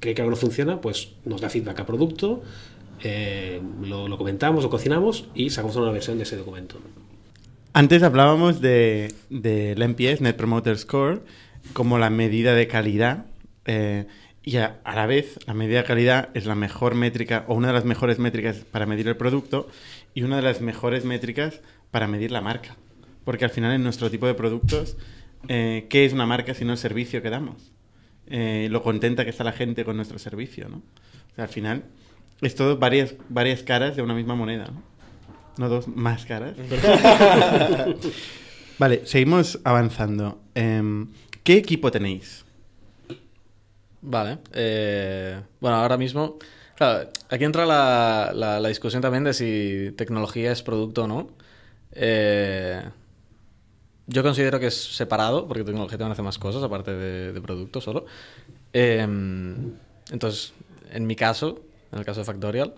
cree 0.00 0.14
que 0.14 0.22
algo 0.22 0.30
no 0.30 0.36
funciona, 0.36 0.80
pues 0.80 1.12
nos 1.24 1.40
da 1.40 1.50
feedback 1.50 1.80
a 1.80 1.86
producto, 1.86 2.42
eh, 3.02 3.60
lo, 3.82 4.08
lo 4.08 4.16
comentamos, 4.16 4.64
lo 4.64 4.70
cocinamos 4.70 5.26
y 5.34 5.50
sacamos 5.50 5.76
una 5.76 5.90
versión 5.90 6.16
de 6.16 6.24
ese 6.24 6.36
documento. 6.36 6.78
Antes 7.74 8.02
hablábamos 8.02 8.62
de, 8.62 9.12
del 9.28 9.82
NPS, 9.82 10.22
Net 10.22 10.36
Promoter 10.36 10.78
Score, 10.78 11.20
como 11.72 11.98
la 11.98 12.10
medida 12.10 12.54
de 12.54 12.66
calidad. 12.66 13.26
eh, 13.64 14.06
y 14.42 14.58
a, 14.58 14.78
a 14.84 14.94
la 14.94 15.06
vez, 15.06 15.40
la 15.46 15.54
medida 15.54 15.78
de 15.78 15.84
calidad 15.84 16.28
es 16.34 16.46
la 16.46 16.54
mejor 16.54 16.94
métrica, 16.94 17.44
o 17.48 17.54
una 17.54 17.66
de 17.66 17.74
las 17.74 17.84
mejores 17.84 18.20
métricas 18.20 18.58
para 18.58 18.86
medir 18.86 19.08
el 19.08 19.16
producto, 19.16 19.68
y 20.14 20.22
una 20.22 20.36
de 20.36 20.42
las 20.42 20.60
mejores 20.60 21.04
métricas 21.04 21.60
para 21.90 22.06
medir 22.06 22.30
la 22.30 22.40
marca. 22.40 22.76
Porque 23.24 23.44
al 23.44 23.50
final, 23.50 23.72
en 23.72 23.82
nuestro 23.82 24.08
tipo 24.08 24.28
de 24.28 24.34
productos, 24.34 24.96
eh, 25.48 25.86
¿qué 25.90 26.04
es 26.04 26.12
una 26.12 26.26
marca 26.26 26.54
sino 26.54 26.70
el 26.72 26.78
servicio 26.78 27.22
que 27.22 27.30
damos? 27.30 27.72
Eh, 28.28 28.68
lo 28.70 28.82
contenta 28.82 29.24
que 29.24 29.30
está 29.30 29.42
la 29.42 29.52
gente 29.52 29.84
con 29.84 29.96
nuestro 29.96 30.20
servicio, 30.20 30.68
¿no? 30.68 30.76
O 30.76 31.34
sea, 31.34 31.44
al 31.44 31.50
final, 31.50 31.82
es 32.40 32.54
todo 32.54 32.78
varias, 32.78 33.14
varias 33.28 33.64
caras 33.64 33.96
de 33.96 34.02
una 34.02 34.14
misma 34.14 34.36
moneda, 34.36 34.66
¿no? 34.66 34.80
No 35.58 35.68
dos, 35.68 35.88
más 35.88 36.24
caras. 36.24 36.54
Vale, 38.78 39.02
seguimos 39.06 39.58
avanzando. 39.64 40.40
Em, 40.54 41.08
¿Qué 41.46 41.58
equipo 41.58 41.92
tenéis? 41.92 42.44
Vale. 44.02 44.38
eh, 44.52 45.40
bueno, 45.60 45.76
ahora 45.76 45.96
mismo. 45.96 46.38
Claro, 46.74 47.08
aquí 47.30 47.44
entra 47.44 47.64
la, 47.64 48.68
discusión 48.68 49.00
también 49.00 49.22
de 49.22 49.32
si 49.32 49.94
tecnología 49.96 50.50
es 50.50 50.64
producto 50.64 51.04
o 51.04 51.06
no. 51.06 51.28
Eh, 51.92 52.82
yo 54.08 54.24
considero 54.24 54.58
que 54.58 54.66
es 54.66 54.96
separado, 54.96 55.46
porque 55.46 55.62
tecnología 55.62 55.96
también 55.96 56.14
hace 56.14 56.22
más 56.22 56.36
cosas 56.36 56.64
aparte 56.64 56.90
de, 56.92 57.40
producto 57.40 57.80
solo. 57.80 58.06
Eh, 58.72 59.06
entonces, 60.10 60.52
en 60.90 61.06
mi 61.06 61.14
caso, 61.14 61.60
en 61.92 62.00
el 62.00 62.04
caso 62.04 62.18
de 62.18 62.24
Factorial, 62.24 62.74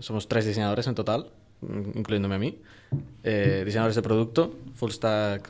somos 0.00 0.26
tres 0.26 0.44
diseñadores 0.44 0.88
en 0.88 0.96
total, 0.96 1.30
incluyéndome 1.94 2.34
a 2.34 2.38
mí. 2.40 2.58
Diseñadores 3.22 3.94
de 3.94 4.02
producto, 4.02 4.56
full 4.74 4.90
stack 4.90 5.48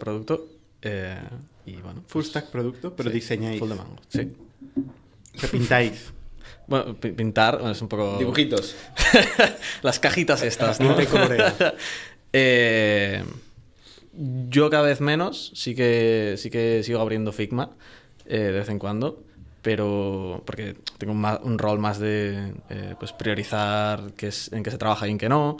producto. 0.00 0.53
Eh, 0.84 1.16
y 1.66 1.76
bueno, 1.76 2.02
Full 2.06 2.20
pues- 2.22 2.26
stack 2.28 2.46
producto, 2.50 2.94
pero 2.94 3.10
Sí, 3.10 3.16
diseñáis. 3.16 3.58
Full 3.58 3.68
de 3.70 3.74
mango, 3.74 3.96
sí. 4.08 4.32
Que 5.40 5.48
pintáis. 5.48 6.12
Bueno, 6.66 6.94
pi- 6.94 7.10
pintar 7.12 7.56
bueno, 7.56 7.72
es 7.72 7.82
un 7.82 7.88
poco... 7.88 8.16
Dibujitos. 8.18 8.76
Las 9.82 9.98
cajitas 9.98 10.42
estas, 10.42 10.78
¿no? 10.80 10.94
Eh, 12.36 13.22
yo 14.48 14.70
cada 14.70 14.82
vez 14.84 15.00
menos, 15.00 15.52
sí 15.54 15.74
que, 15.74 16.34
sí 16.36 16.50
que 16.50 16.82
sigo 16.82 17.00
abriendo 17.00 17.32
Figma 17.32 17.70
eh, 18.26 18.38
de 18.38 18.52
vez 18.52 18.68
en 18.68 18.78
cuando, 18.78 19.22
pero 19.62 20.42
porque 20.44 20.76
tengo 20.98 21.12
un, 21.12 21.20
ma- 21.20 21.40
un 21.42 21.58
rol 21.58 21.78
más 21.78 21.98
de 22.00 22.54
eh, 22.70 22.94
pues 22.98 23.12
priorizar 23.12 24.12
qué 24.16 24.28
es, 24.28 24.52
en 24.52 24.62
qué 24.62 24.70
se 24.70 24.78
trabaja 24.78 25.06
y 25.06 25.10
en 25.12 25.18
qué 25.18 25.28
no, 25.28 25.56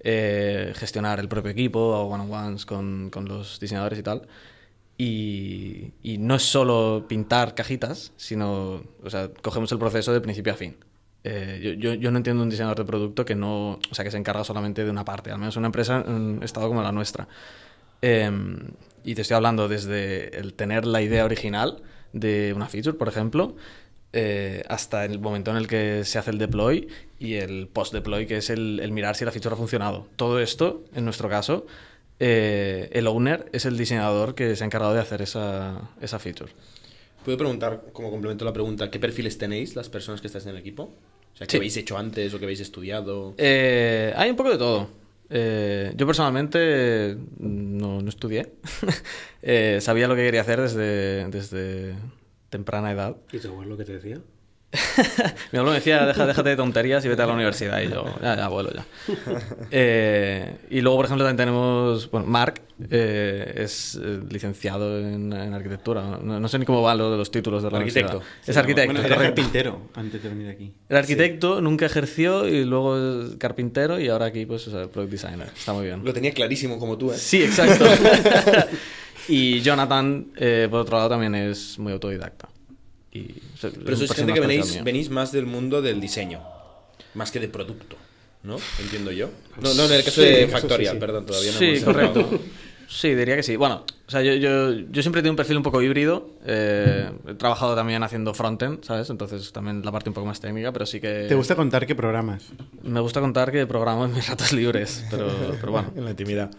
eh, 0.00 0.72
gestionar 0.76 1.18
el 1.20 1.28
propio 1.28 1.50
equipo 1.50 1.78
o 1.80 2.02
one-on-ones 2.12 2.66
con, 2.66 3.08
con 3.10 3.26
los 3.26 3.58
diseñadores 3.60 3.98
y 3.98 4.02
tal. 4.02 4.26
Y, 5.00 5.92
y 6.02 6.18
no 6.18 6.34
es 6.34 6.42
solo 6.42 7.06
pintar 7.08 7.54
cajitas, 7.54 8.12
sino, 8.16 8.82
o 9.02 9.10
sea, 9.10 9.30
cogemos 9.42 9.70
el 9.70 9.78
proceso 9.78 10.12
de 10.12 10.20
principio 10.20 10.52
a 10.52 10.56
fin. 10.56 10.76
Eh, 11.22 11.60
yo, 11.62 11.72
yo, 11.72 11.94
yo 11.94 12.10
no 12.10 12.16
entiendo 12.16 12.42
un 12.42 12.50
diseñador 12.50 12.78
de 12.78 12.84
producto 12.84 13.24
que 13.24 13.36
no, 13.36 13.78
o 13.90 13.94
sea, 13.94 14.04
que 14.04 14.10
se 14.10 14.16
encarga 14.16 14.42
solamente 14.42 14.84
de 14.84 14.90
una 14.90 15.04
parte, 15.04 15.30
al 15.30 15.38
menos 15.38 15.56
una 15.56 15.66
empresa 15.66 16.04
en 16.06 16.40
estado 16.42 16.66
como 16.68 16.82
la 16.82 16.90
nuestra. 16.90 17.28
Eh, 18.02 18.30
y 19.04 19.14
te 19.14 19.22
estoy 19.22 19.36
hablando 19.36 19.68
desde 19.68 20.36
el 20.38 20.54
tener 20.54 20.84
la 20.84 21.00
idea 21.00 21.24
original 21.24 21.80
de 22.12 22.52
una 22.54 22.66
feature, 22.66 22.96
por 22.96 23.08
ejemplo, 23.08 23.56
eh, 24.12 24.64
hasta 24.68 25.04
el 25.04 25.20
momento 25.20 25.50
en 25.50 25.58
el 25.58 25.66
que 25.66 26.04
se 26.04 26.18
hace 26.18 26.30
el 26.30 26.38
deploy 26.38 26.88
y 27.18 27.34
el 27.34 27.68
post-deploy, 27.68 28.26
que 28.26 28.38
es 28.38 28.50
el, 28.50 28.80
el 28.80 28.92
mirar 28.92 29.14
si 29.14 29.24
la 29.24 29.30
feature 29.30 29.54
ha 29.54 29.58
funcionado. 29.58 30.08
Todo 30.16 30.40
esto, 30.40 30.84
en 30.94 31.04
nuestro 31.04 31.28
caso, 31.28 31.66
eh, 32.20 32.88
el 32.92 33.06
owner 33.06 33.48
es 33.52 33.64
el 33.66 33.76
diseñador 33.76 34.34
que 34.34 34.56
se 34.56 34.64
ha 34.64 34.66
encargado 34.66 34.94
de 34.94 35.00
hacer 35.00 35.22
esa, 35.22 35.90
esa 36.00 36.18
feature. 36.18 36.50
¿Puedo 37.24 37.36
preguntar, 37.38 37.84
como 37.92 38.10
complemento 38.10 38.44
a 38.44 38.46
la 38.46 38.52
pregunta, 38.52 38.90
qué 38.90 38.98
perfiles 38.98 39.36
tenéis 39.38 39.76
las 39.76 39.88
personas 39.88 40.20
que 40.20 40.28
estáis 40.28 40.44
en 40.46 40.50
el 40.52 40.56
equipo? 40.58 40.84
O 41.34 41.36
sea, 41.36 41.46
¿qué 41.46 41.52
Sí. 41.52 41.56
habéis 41.58 41.76
hecho 41.76 41.98
antes 41.98 42.32
o 42.34 42.38
qué 42.38 42.44
habéis 42.46 42.60
estudiado? 42.60 43.34
Eh, 43.38 44.12
hay 44.16 44.30
un 44.30 44.36
poco 44.36 44.50
de 44.50 44.58
todo. 44.58 44.88
Eh, 45.30 45.92
yo 45.94 46.06
personalmente 46.06 47.16
no, 47.38 48.00
no 48.00 48.08
estudié. 48.08 48.52
Eh, 49.40 49.78
sabía 49.80 50.08
lo 50.08 50.16
que 50.16 50.22
quería 50.24 50.40
hacer 50.40 50.60
desde, 50.60 51.28
desde 51.28 51.94
temprana 52.50 52.90
edad. 52.90 53.16
¿Y 53.32 53.38
tu 53.38 53.48
abuelo 53.48 53.76
qué 53.76 53.84
te 53.84 53.92
decía? 53.92 54.20
Mi 55.52 55.58
abuelo 55.58 55.70
me 55.70 55.76
decía, 55.78 56.04
Deja, 56.04 56.26
déjate 56.26 56.50
de 56.50 56.56
tonterías 56.56 57.02
y 57.04 57.08
vete 57.08 57.22
a 57.22 57.26
la 57.26 57.32
universidad. 57.32 57.80
Y 57.80 57.88
yo, 57.88 58.04
ya, 58.22 58.36
ya, 58.36 58.44
abuelo, 58.44 58.70
ya. 58.74 58.84
Eh, 59.70 60.56
y 60.70 60.80
luego, 60.82 60.98
por 60.98 61.06
ejemplo, 61.06 61.24
también 61.24 61.38
tenemos, 61.46 62.10
bueno, 62.10 62.26
Mark 62.26 62.60
eh, 62.90 63.54
es 63.56 63.98
eh, 64.02 64.20
licenciado 64.30 64.98
en, 64.98 65.32
en 65.32 65.54
arquitectura. 65.54 66.18
No, 66.22 66.38
no 66.38 66.48
sé 66.48 66.58
ni 66.58 66.66
cómo 66.66 66.82
van 66.82 66.98
lo 66.98 67.10
de 67.10 67.16
los 67.16 67.30
títulos 67.30 67.62
de 67.62 67.70
la 67.70 67.78
Arquitecto. 67.78 68.18
universidad. 68.18 68.42
Es 68.46 68.56
arquitecto, 68.58 68.92
Bueno, 68.92 69.06
era 69.06 69.16
correcto. 69.16 69.34
carpintero 69.36 69.80
antes 69.94 70.22
de 70.22 70.28
venir 70.28 70.48
aquí. 70.50 70.72
Era 70.88 70.98
arquitecto, 71.00 71.60
nunca 71.62 71.86
ejerció 71.86 72.46
y 72.46 72.64
luego 72.66 72.96
es 73.22 73.36
carpintero 73.36 73.98
y 73.98 74.08
ahora 74.08 74.26
aquí 74.26 74.44
pues 74.46 74.66
es 74.66 74.74
product 74.88 75.10
designer. 75.12 75.48
Está 75.56 75.72
muy 75.72 75.86
bien. 75.86 76.04
Lo 76.04 76.12
tenía 76.12 76.32
clarísimo 76.32 76.78
como 76.78 76.98
tú, 76.98 77.10
¿eh? 77.12 77.16
Sí, 77.16 77.42
exacto. 77.42 77.86
y 79.28 79.60
Jonathan, 79.60 80.26
eh, 80.36 80.68
por 80.70 80.80
otro 80.80 80.96
lado, 80.98 81.08
también 81.10 81.34
es 81.34 81.78
muy 81.78 81.92
autodidacta. 81.92 82.48
Y, 83.12 83.32
o 83.54 83.56
sea, 83.56 83.70
es 83.70 83.76
Pero 83.84 83.96
sois 83.96 84.12
gente 84.12 84.32
que 84.34 84.40
venís, 84.40 85.10
más 85.10 85.32
del 85.32 85.46
mundo 85.46 85.80
del 85.82 86.00
diseño, 86.00 86.40
más 87.14 87.30
que 87.30 87.40
de 87.40 87.48
producto, 87.48 87.96
¿no? 88.42 88.56
Entiendo 88.80 89.10
yo. 89.12 89.30
No, 89.60 89.72
no 89.74 89.84
en 89.86 89.92
el 89.92 90.04
caso 90.04 90.22
Sí, 90.22 90.28
de 90.28 90.48
Factorial, 90.48 90.96
sí. 90.96 91.00
perdón, 91.00 91.26
todavía 91.26 91.52
no 91.52 91.58
Sí, 91.58 91.64
hemos 91.66 91.82
correcto. 91.84 92.40
Sí, 92.90 93.14
diría 93.14 93.36
que 93.36 93.42
sí. 93.42 93.56
Bueno, 93.56 93.84
o 94.06 94.10
sea, 94.10 94.22
yo, 94.22 94.32
yo, 94.32 94.72
yo 94.72 95.02
siempre 95.02 95.20
he 95.20 95.22
tenido 95.22 95.32
un 95.32 95.36
perfil 95.36 95.58
un 95.58 95.62
poco 95.62 95.82
híbrido. 95.82 96.30
eh, 96.46 97.10
he 97.28 97.34
trabajado 97.34 97.74
también 97.74 98.02
haciendo 98.02 98.32
frontend, 98.32 98.82
¿sabes? 98.82 99.10
Entonces 99.10 99.52
también 99.52 99.82
la 99.84 99.92
parte 99.92 100.08
un 100.08 100.14
poco 100.14 100.26
más 100.26 100.40
técnica, 100.40 100.72
pero 100.72 100.86
sí 100.86 100.98
que... 100.98 101.26
¿Te 101.28 101.34
gusta 101.34 101.54
contar 101.54 101.86
qué 101.86 101.94
programas? 101.94 102.44
Me 102.82 103.00
gusta 103.00 103.20
contar 103.20 103.52
que 103.52 103.66
programo 103.66 104.06
en 104.06 104.14
mis 104.14 104.26
ratos 104.26 104.54
libres, 104.54 105.04
pero, 105.10 105.28
pero 105.60 105.72
bueno. 105.72 105.92
En 105.96 106.04
la 106.04 106.10
intimidad. 106.10 106.50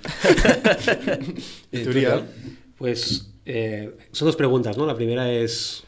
¿Y 1.72 1.84
tú? 1.84 1.92
Pues 2.78 3.32
eh, 3.46 3.98
son 4.12 4.28
dos 4.28 4.36
preguntas, 4.36 4.78
¿no? 4.78 4.86
La 4.86 4.96
primera 4.96 5.32
es 5.32 5.84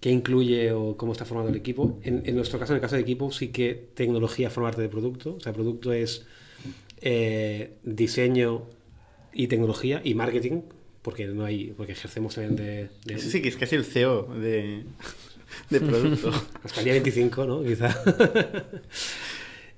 qué 0.00 0.10
incluye 0.10 0.72
o 0.72 0.96
cómo 0.96 1.12
está 1.12 1.24
formado 1.24 1.48
el 1.50 1.56
equipo. 1.56 1.98
En, 2.02 2.22
en 2.26 2.36
nuestro 2.36 2.58
caso, 2.58 2.72
en 2.72 2.76
el 2.76 2.80
caso 2.82 2.96
de 2.96 3.02
equipo, 3.02 3.30
sí 3.32 3.48
que 3.48 3.88
tecnología 3.94 4.50
forma 4.50 4.68
parte 4.70 4.82
de 4.82 4.88
producto. 4.88 5.34
O 5.36 5.40
sea, 5.40 5.52
producto 5.52 5.92
es 5.92 6.26
eh, 7.00 7.72
diseño 7.82 8.64
y 9.32 9.48
tecnología 9.48 10.00
y 10.04 10.14
marketing, 10.14 10.62
porque 11.02 11.26
no 11.26 11.44
hay, 11.44 11.72
porque 11.76 11.92
ejercemos 11.92 12.34
también 12.34 12.56
de, 12.56 12.88
de- 13.04 13.18
sí 13.18 13.40
que 13.42 13.48
es 13.48 13.56
casi 13.56 13.76
el 13.76 13.84
CEO 13.84 14.22
de, 14.34 14.84
de 15.70 15.80
producto. 15.80 16.30
hasta 16.62 16.80
el 16.80 16.84
día 16.84 16.92
25, 16.94 17.46
¿no? 17.46 17.62
Quizá. 17.62 17.94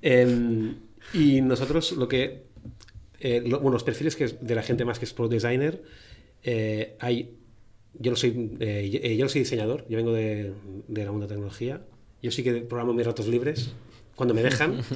Em, 0.03 0.77
y 1.13 1.41
nosotros 1.41 1.93
lo 1.93 2.07
que... 2.09 2.45
eh, 3.21 3.43
lo- 3.45 3.59
bueno, 3.61 3.73
los 3.73 3.85
perfiles 3.85 4.15
que 4.17 4.29
de 4.29 4.55
la 4.55 4.63
gente 4.63 4.85
más 4.85 4.99
que 4.99 5.05
es 5.07 5.13
product 5.13 5.35
designer, 5.43 5.83
eh, 6.43 6.97
hay... 7.01 7.35
Yo 7.99 8.11
no, 8.11 8.17
soy, 8.17 8.53
eh, 8.61 8.89
yo- 8.93 9.01
eh, 9.03 9.17
yo 9.17 9.25
no 9.25 9.29
soy 9.29 9.41
diseñador, 9.41 9.85
yo 9.89 9.97
vengo 9.97 10.13
de, 10.13 10.53
de 10.89 11.05
la 11.05 11.11
mundo 11.11 11.27
de 11.27 11.35
tecnología. 11.35 11.83
Yo 12.23 12.31
sí 12.31 12.43
que 12.43 12.53
programo 12.63 12.93
mis 12.95 13.07
ratos 13.07 13.27
libres, 13.29 13.73
cuando 14.17 14.35
me 14.35 14.43
dejan. 14.43 14.81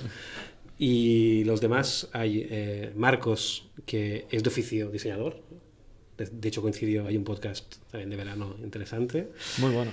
Y 0.78 1.44
los 1.44 1.60
demás 1.60 2.08
hay 2.12 2.46
eh, 2.50 2.92
Marcos, 2.96 3.68
que 3.86 4.26
es 4.30 4.42
de 4.42 4.48
oficio 4.48 4.90
diseñador. 4.90 5.40
De, 6.18 6.26
de 6.26 6.48
hecho, 6.48 6.60
coincidió, 6.60 7.06
hay 7.06 7.16
un 7.16 7.22
podcast 7.24 7.76
también 7.90 8.10
de 8.10 8.16
verano 8.16 8.56
interesante, 8.62 9.28
Muy 9.58 9.70
bueno, 9.72 9.92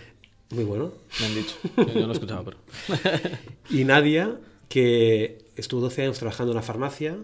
muy 0.49 0.63
bueno. 0.63 0.93
me 1.19 1.25
han 1.27 1.35
dicho. 1.35 1.55
Yo, 1.77 1.99
no 1.99 2.07
lo 2.07 2.09
he 2.09 2.13
escuchado, 2.13 2.43
pero... 2.45 2.57
Y 3.69 3.83
Nadia, 3.83 4.39
que 4.67 5.37
estuvo 5.55 5.79
12 5.81 6.03
años 6.03 6.17
trabajando 6.17 6.53
en 6.53 6.57
una 6.57 6.65
farmacia 6.65 7.17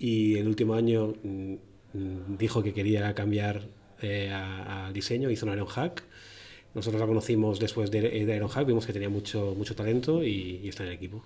y 0.00 0.36
el 0.38 0.48
último 0.48 0.74
año 0.74 1.14
mm, 1.22 1.54
mm, 1.92 2.36
dijo 2.36 2.62
que 2.64 2.72
quería 2.74 3.14
cambiar 3.14 3.68
eh, 4.02 4.30
a- 4.32 4.86
al 4.86 4.92
diseño, 4.92 5.30
hizo 5.30 5.46
un 5.46 5.52
Iron 5.52 5.66
Hack, 5.66 6.02
Nosotros 6.74 7.00
la 7.00 7.06
conocimos 7.06 7.58
después 7.58 7.90
de, 7.90 8.02
de 8.02 8.36
Ironhack, 8.36 8.66
vimos 8.66 8.86
que 8.86 8.92
tenía 8.92 9.08
mucho, 9.08 9.54
mucho 9.56 9.74
talento 9.74 10.22
y, 10.22 10.60
y 10.62 10.68
está 10.68 10.82
en 10.84 10.90
el 10.90 10.94
equipo. 10.96 11.24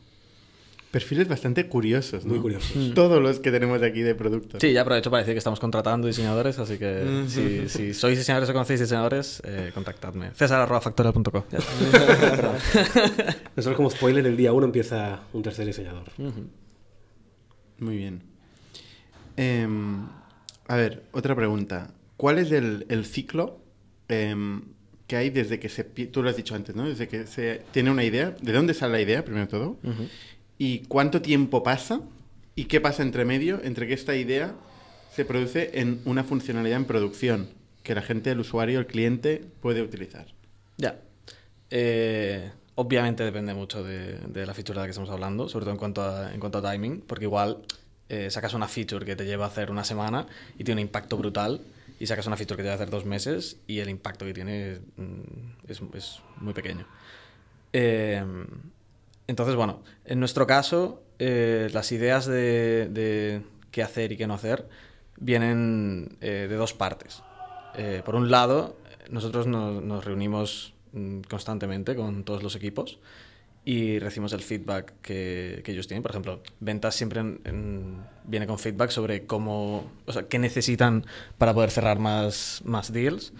Perfiles 0.92 1.26
bastante 1.26 1.66
curiosos, 1.68 2.24
¿no? 2.24 2.32
Muy 2.34 2.40
curiosos. 2.40 2.92
Todos 2.94 3.20
los 3.22 3.40
que 3.40 3.50
tenemos 3.50 3.82
aquí 3.82 4.02
de 4.02 4.14
productos. 4.14 4.60
Sí, 4.60 4.72
ya 4.72 4.82
aprovecho 4.82 5.10
para 5.10 5.22
decir 5.22 5.34
que 5.34 5.38
estamos 5.38 5.58
contratando 5.58 6.06
diseñadores, 6.06 6.58
así 6.58 6.78
que 6.78 7.24
si, 7.28 7.68
si 7.68 7.92
sois 7.94 8.16
diseñadores 8.18 8.50
o 8.50 8.52
conocéis 8.52 8.80
diseñadores, 8.80 9.42
eh, 9.44 9.70
contactadme. 9.74 10.30
César.factorial.com. 10.34 11.42
Nosotros 13.56 13.76
como 13.76 13.90
spoiler, 13.90 14.26
el 14.26 14.36
día 14.36 14.52
1 14.52 14.66
empieza 14.66 15.22
un 15.32 15.42
tercer 15.42 15.66
diseñador. 15.66 16.04
Muy 17.78 17.96
bien. 17.96 18.22
Em, 19.36 20.06
a 20.68 20.76
ver, 20.76 21.02
otra 21.12 21.34
pregunta. 21.34 21.88
¿Cuál 22.22 22.38
es 22.38 22.52
el, 22.52 22.86
el 22.88 23.04
ciclo 23.04 23.58
em, 24.06 24.62
que 25.08 25.16
hay 25.16 25.30
desde 25.30 25.58
que 25.58 25.68
se... 25.68 25.82
Tú 25.82 26.22
lo 26.22 26.30
has 26.30 26.36
dicho 26.36 26.54
antes, 26.54 26.76
¿no? 26.76 26.88
Desde 26.88 27.08
que 27.08 27.26
se 27.26 27.62
tiene 27.72 27.90
una 27.90 28.04
idea. 28.04 28.36
¿De 28.40 28.52
dónde 28.52 28.74
sale 28.74 28.92
la 28.92 29.00
idea, 29.00 29.24
primero 29.24 29.48
todo? 29.48 29.76
¿Y 30.56 30.84
cuánto 30.86 31.20
tiempo 31.20 31.64
pasa? 31.64 32.00
¿Y 32.54 32.66
qué 32.66 32.80
pasa 32.80 33.02
entre 33.02 33.24
medio 33.24 33.60
entre 33.64 33.88
que 33.88 33.94
esta 33.94 34.14
idea 34.14 34.54
se 35.12 35.24
produce 35.24 35.80
en 35.80 36.00
una 36.04 36.22
funcionalidad 36.22 36.76
en 36.76 36.84
producción 36.84 37.48
que 37.82 37.92
la 37.92 38.02
gente, 38.02 38.30
el 38.30 38.38
usuario, 38.38 38.78
el 38.78 38.86
cliente 38.86 39.44
puede 39.60 39.82
utilizar? 39.82 40.26
Ya. 40.76 41.00
Eh, 41.70 42.52
obviamente 42.76 43.24
depende 43.24 43.52
mucho 43.52 43.82
de, 43.82 44.18
de 44.28 44.46
la 44.46 44.54
feature 44.54 44.76
de 44.76 44.82
la 44.82 44.86
que 44.86 44.90
estamos 44.90 45.10
hablando, 45.10 45.48
sobre 45.48 45.64
todo 45.64 45.72
en 45.72 45.78
cuanto 45.78 46.02
a, 46.02 46.32
en 46.32 46.38
cuanto 46.38 46.58
a 46.58 46.70
timing, 46.70 47.00
porque 47.00 47.24
igual 47.24 47.64
eh, 48.08 48.30
sacas 48.30 48.52
una 48.54 48.68
feature 48.68 49.06
que 49.06 49.16
te 49.16 49.24
lleva 49.24 49.46
a 49.46 49.48
hacer 49.48 49.70
una 49.70 49.82
semana 49.84 50.26
y 50.58 50.64
tiene 50.64 50.82
un 50.82 50.86
impacto 50.86 51.16
brutal, 51.16 51.62
y 51.98 52.06
sacas 52.06 52.26
una 52.26 52.36
feature 52.36 52.56
que 52.56 52.62
te 52.62 52.68
lleva 52.68 52.74
a 52.74 52.76
hacer 52.76 52.90
dos 52.90 53.04
meses 53.04 53.58
y 53.66 53.78
el 53.80 53.88
impacto 53.88 54.24
que 54.24 54.34
tiene 54.34 54.80
mm, 54.96 55.68
es, 55.68 55.82
es 55.94 56.22
muy 56.38 56.54
pequeño. 56.54 56.86
Eh, 57.72 58.24
entonces, 59.26 59.54
bueno, 59.54 59.82
en 60.04 60.18
nuestro 60.20 60.46
caso, 60.46 61.02
eh, 61.18 61.68
las 61.72 61.92
ideas 61.92 62.26
de, 62.26 62.88
de 62.90 63.42
qué 63.70 63.82
hacer 63.82 64.12
y 64.12 64.16
qué 64.16 64.26
no 64.26 64.34
hacer 64.34 64.68
vienen 65.18 66.16
eh, 66.20 66.46
de 66.48 66.56
dos 66.56 66.74
partes. 66.74 67.22
Eh, 67.74 68.02
por 68.04 68.14
un 68.14 68.30
lado, 68.30 68.76
nosotros 69.10 69.46
nos, 69.46 69.82
nos 69.82 70.04
reunimos 70.04 70.74
mm, 70.92 71.20
constantemente 71.22 71.96
con 71.96 72.24
todos 72.24 72.42
los 72.42 72.56
equipos 72.56 72.98
y 73.64 73.98
recibimos 74.00 74.32
el 74.32 74.40
feedback 74.40 74.94
que, 75.02 75.62
que 75.64 75.72
ellos 75.72 75.86
tienen. 75.86 76.02
Por 76.02 76.10
ejemplo, 76.10 76.42
ventas 76.60 76.94
siempre 76.94 77.20
en- 77.20 77.40
en- 77.44 77.96
viene 78.24 78.46
con 78.46 78.58
feedback 78.58 78.90
sobre 78.90 79.24
cómo, 79.26 79.90
o 80.06 80.12
sea, 80.12 80.24
qué 80.24 80.38
necesitan 80.38 81.04
para 81.38 81.54
poder 81.54 81.70
cerrar 81.70 81.98
más, 81.98 82.62
más 82.64 82.92
deals. 82.92 83.32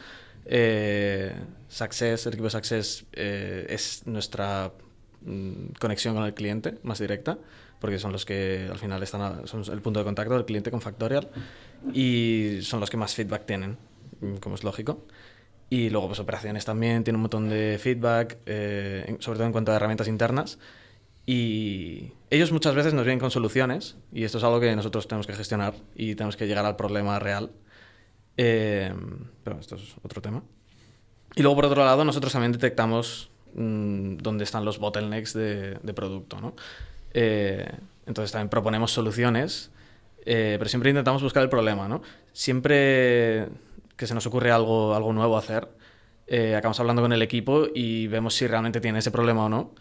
Eh, 0.44 1.32
Success, 1.68 2.26
el 2.26 2.34
equipo 2.34 2.50
Success 2.50 3.04
eh, 3.12 3.66
es 3.68 4.02
nuestra 4.06 4.72
mm, 5.24 5.72
conexión 5.80 6.14
con 6.14 6.24
el 6.24 6.34
cliente 6.34 6.78
más 6.82 6.98
directa, 6.98 7.38
porque 7.80 7.98
son 7.98 8.12
los 8.12 8.24
que 8.24 8.68
al 8.70 8.78
final 8.78 9.02
están 9.02 9.22
a- 9.22 9.46
son 9.46 9.62
el 9.72 9.80
punto 9.82 10.00
de 10.00 10.04
contacto 10.04 10.34
del 10.34 10.44
cliente 10.44 10.70
con 10.70 10.80
Factorial 10.80 11.28
y 11.92 12.58
son 12.62 12.78
los 12.80 12.90
que 12.90 12.96
más 12.96 13.14
feedback 13.14 13.44
tienen, 13.46 13.76
mm, 14.20 14.36
como 14.36 14.54
es 14.54 14.62
lógico. 14.64 15.04
Y 15.72 15.88
luego, 15.88 16.08
pues 16.08 16.18
operaciones 16.18 16.66
también, 16.66 17.02
tiene 17.02 17.16
un 17.16 17.22
montón 17.22 17.48
de 17.48 17.78
feedback, 17.80 18.36
eh, 18.44 19.16
sobre 19.20 19.38
todo 19.38 19.46
en 19.46 19.52
cuanto 19.52 19.72
a 19.72 19.76
herramientas 19.76 20.06
internas. 20.06 20.58
Y 21.24 22.12
ellos 22.28 22.52
muchas 22.52 22.74
veces 22.74 22.92
nos 22.92 23.06
vienen 23.06 23.18
con 23.18 23.30
soluciones, 23.30 23.96
y 24.12 24.24
esto 24.24 24.36
es 24.36 24.44
algo 24.44 24.60
que 24.60 24.76
nosotros 24.76 25.08
tenemos 25.08 25.26
que 25.26 25.32
gestionar 25.32 25.72
y 25.94 26.14
tenemos 26.14 26.36
que 26.36 26.46
llegar 26.46 26.66
al 26.66 26.76
problema 26.76 27.18
real. 27.18 27.52
Eh, 28.36 28.92
pero 29.44 29.58
esto 29.60 29.76
es 29.76 29.96
otro 30.02 30.20
tema. 30.20 30.42
Y 31.36 31.40
luego, 31.40 31.56
por 31.56 31.64
otro 31.64 31.86
lado, 31.86 32.04
nosotros 32.04 32.34
también 32.34 32.52
detectamos 32.52 33.30
mm, 33.54 34.18
dónde 34.18 34.44
están 34.44 34.66
los 34.66 34.78
bottlenecks 34.78 35.32
de, 35.32 35.78
de 35.82 35.94
producto. 35.94 36.38
¿no? 36.38 36.54
Eh, 37.14 37.66
entonces, 38.04 38.30
también 38.30 38.50
proponemos 38.50 38.92
soluciones, 38.92 39.70
eh, 40.26 40.56
pero 40.58 40.68
siempre 40.68 40.90
intentamos 40.90 41.22
buscar 41.22 41.42
el 41.42 41.48
problema. 41.48 41.88
¿no? 41.88 42.02
Siempre 42.34 43.48
que 43.96 44.06
se 44.06 44.14
nos 44.14 44.26
ocurre 44.26 44.50
algo, 44.50 44.94
algo 44.94 45.12
nuevo 45.12 45.36
hacer, 45.36 45.68
eh, 46.26 46.54
acabamos 46.56 46.80
hablando 46.80 47.02
con 47.02 47.12
el 47.12 47.22
equipo 47.22 47.66
y 47.74 48.06
vemos 48.06 48.34
si 48.34 48.46
realmente 48.46 48.80
tiene 48.80 48.98
ese 49.00 49.10
problema 49.10 49.44
o 49.44 49.48
no 49.48 49.72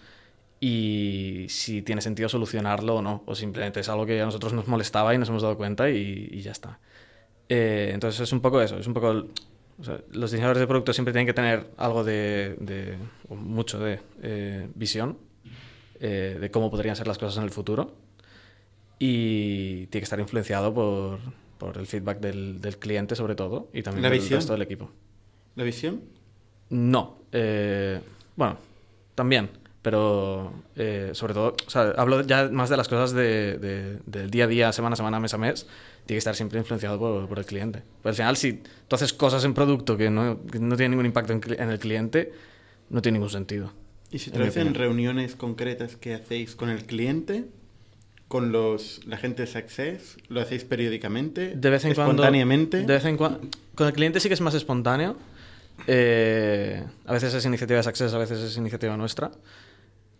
y 0.59 1.45
si 1.49 1.81
tiene 1.81 2.01
sentido 2.01 2.29
solucionarlo 2.29 2.97
o 2.97 3.01
no, 3.01 3.23
o 3.25 3.35
simplemente 3.35 3.79
es 3.79 3.89
algo 3.89 4.05
que 4.05 4.21
a 4.21 4.25
nosotros 4.25 4.53
nos 4.53 4.67
molestaba 4.67 5.13
y 5.15 5.17
nos 5.17 5.29
hemos 5.29 5.41
dado 5.41 5.57
cuenta 5.57 5.89
y, 5.89 6.29
y 6.31 6.41
ya 6.41 6.51
está. 6.51 6.79
Eh, 7.49 7.91
entonces 7.93 8.19
es 8.21 8.31
un 8.33 8.41
poco 8.41 8.61
eso, 8.61 8.77
es 8.77 8.87
un 8.87 8.93
poco... 8.93 9.11
el- 9.11 9.29
o 9.79 9.83
sea, 9.83 9.99
los 10.11 10.29
diseñadores 10.29 10.59
de 10.59 10.67
producto 10.67 10.93
siempre 10.93 11.11
tienen 11.11 11.25
que 11.25 11.33
tener 11.33 11.71
algo 11.77 12.03
de, 12.03 12.55
de- 12.59 12.97
o 13.29 13.35
mucho 13.35 13.79
de 13.79 13.99
eh, 14.21 14.67
visión 14.75 15.17
eh, 15.99 16.37
de 16.39 16.51
cómo 16.51 16.69
podrían 16.69 16.95
ser 16.95 17.07
las 17.07 17.17
cosas 17.17 17.37
en 17.37 17.43
el 17.45 17.49
futuro 17.49 17.95
y 18.99 19.87
tiene 19.87 20.01
que 20.01 20.03
estar 20.03 20.19
influenciado 20.19 20.71
por, 20.73 21.19
por 21.61 21.77
el 21.77 21.85
feedback 21.85 22.19
del, 22.19 22.59
del 22.59 22.77
cliente 22.79 23.15
sobre 23.15 23.35
todo 23.35 23.69
y 23.71 23.83
también 23.83 24.01
¿La 24.01 24.09
del 24.09 24.27
resto 24.27 24.53
del 24.53 24.63
equipo. 24.63 24.89
¿La 25.55 25.63
visión? 25.63 26.01
No. 26.69 27.19
eh, 27.31 27.99
bueno, 28.35 28.57
también. 29.13 29.49
Pero 29.83 30.53
eh, 30.75 31.09
sobre 31.13 31.33
todo, 31.33 31.55
o 31.65 31.69
sea, 31.69 31.93
hablo 31.97 32.21
ya 32.21 32.49
más 32.51 32.69
de 32.69 32.77
las 32.77 32.87
cosas 32.87 33.13
de, 33.13 33.57
de- 33.57 33.99
del 34.05 34.29
día 34.29 34.43
a 34.45 34.47
día, 34.47 34.71
semana 34.71 34.93
a 34.93 34.95
semana, 34.95 35.19
mes 35.19 35.33
a 35.33 35.37
mes. 35.39 35.65
Tiene 36.05 36.15
que 36.15 36.17
estar 36.17 36.35
siempre 36.35 36.59
influenciado 36.59 36.97
por, 36.99 37.27
por 37.27 37.37
el 37.39 37.45
cliente. 37.45 37.81
Pues 38.01 38.13
al 38.13 38.15
final, 38.15 38.37
si 38.37 38.53
tú 38.87 38.95
haces 38.95 39.11
cosas 39.13 39.43
en 39.43 39.53
producto 39.53 39.97
que 39.97 40.09
no, 40.09 40.39
que 40.51 40.59
no 40.59 40.75
tienen 40.75 40.91
ningún 40.91 41.05
impacto 41.07 41.33
en, 41.33 41.41
en 41.59 41.69
el 41.69 41.79
cliente, 41.79 42.31
no 42.89 43.01
tiene 43.01 43.17
ningún 43.17 43.29
sentido. 43.31 43.71
¿Y 44.11 44.17
En 44.17 44.21
mi 44.25 44.31
traducen 44.31 44.61
opinión. 44.67 44.73
reuniones 44.75 45.35
concretas 45.35 45.95
que 45.95 46.13
hacéis 46.15 46.55
con 46.55 46.69
el 46.69 46.85
cliente? 46.85 47.45
¿Con 48.31 48.53
los, 48.53 49.05
la 49.07 49.17
gente 49.17 49.41
de 49.41 49.47
Success? 49.47 50.15
¿Lo 50.29 50.39
hacéis 50.39 50.63
periódicamente? 50.63 51.53
De 51.53 51.69
vez 51.69 51.83
en 51.83 51.93
cuando. 51.93 52.13
¿Espontáneamente? 52.13 52.77
De 52.77 52.93
vez 52.93 53.03
en 53.03 53.17
cuando. 53.17 53.41
Con 53.75 53.87
el 53.87 53.91
cliente 53.91 54.21
sí 54.21 54.29
que 54.29 54.35
es 54.35 54.39
más 54.39 54.53
espontáneo. 54.53 55.17
Eh, 55.85 56.81
a 57.07 57.11
veces 57.11 57.33
es 57.33 57.43
iniciativa 57.43 57.75
de 57.75 57.83
Success, 57.83 58.13
a 58.13 58.17
veces 58.17 58.39
es 58.39 58.55
iniciativa 58.55 58.95
nuestra. 58.95 59.31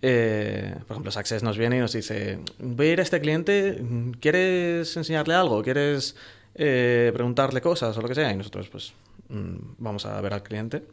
Eh, 0.01 0.75
por 0.85 0.95
ejemplo, 0.95 1.09
Success 1.09 1.41
nos 1.41 1.57
viene 1.57 1.77
y 1.77 1.79
nos 1.79 1.93
dice: 1.93 2.39
Voy 2.59 2.87
a 2.87 2.91
ir 2.91 2.99
a 2.99 3.03
este 3.03 3.21
cliente, 3.21 3.81
¿quieres 4.19 4.97
enseñarle 4.97 5.33
algo? 5.33 5.63
¿Quieres 5.63 6.17
eh, 6.55 7.11
preguntarle 7.13 7.61
cosas 7.61 7.97
o 7.97 8.01
lo 8.01 8.09
que 8.09 8.15
sea? 8.15 8.29
Y 8.29 8.35
nosotros, 8.35 8.67
pues, 8.67 8.91
mm, 9.29 9.75
vamos 9.77 10.05
a 10.05 10.19
ver 10.19 10.33
al 10.33 10.43
cliente. 10.43 10.83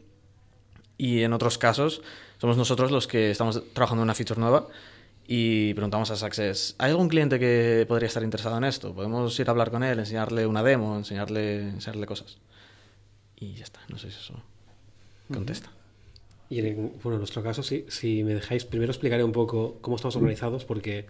Y 0.97 1.23
en 1.23 1.33
otros 1.33 1.57
casos, 1.57 2.01
somos 2.37 2.55
nosotros 2.55 2.91
los 2.91 3.07
que 3.07 3.29
estamos 3.31 3.61
trabajando 3.73 4.03
en 4.03 4.05
una 4.05 4.15
feature 4.15 4.39
nueva 4.39 4.69
y 5.31 5.75
preguntamos 5.75 6.09
a 6.09 6.15
Success, 6.15 6.73
¿hay 6.79 6.89
algún 6.89 7.07
cliente 7.07 7.37
que 7.37 7.85
podría 7.87 8.07
estar 8.07 8.23
interesado 8.23 8.57
en 8.57 8.63
esto? 8.63 8.95
Podemos 8.95 9.39
ir 9.39 9.47
a 9.47 9.51
hablar 9.51 9.69
con 9.69 9.83
él, 9.83 9.99
enseñarle 9.99 10.47
una 10.47 10.63
demo, 10.63 10.97
enseñarle, 10.97 11.69
enseñarle 11.69 12.07
cosas. 12.07 12.39
Y 13.35 13.53
ya 13.53 13.63
está, 13.63 13.79
no 13.89 13.99
sé 13.99 14.09
si 14.09 14.17
eso 14.17 14.33
contesta. 15.31 15.71
Y 16.49 16.57
en, 16.61 16.93
bueno, 17.03 17.17
en 17.17 17.19
nuestro 17.19 17.43
caso, 17.43 17.61
sí, 17.61 17.85
si 17.89 18.23
me 18.23 18.33
dejáis, 18.33 18.65
primero 18.65 18.91
explicaré 18.91 19.23
un 19.23 19.31
poco 19.31 19.77
cómo 19.81 19.97
estamos 19.97 20.15
organizados, 20.15 20.65
porque 20.65 21.05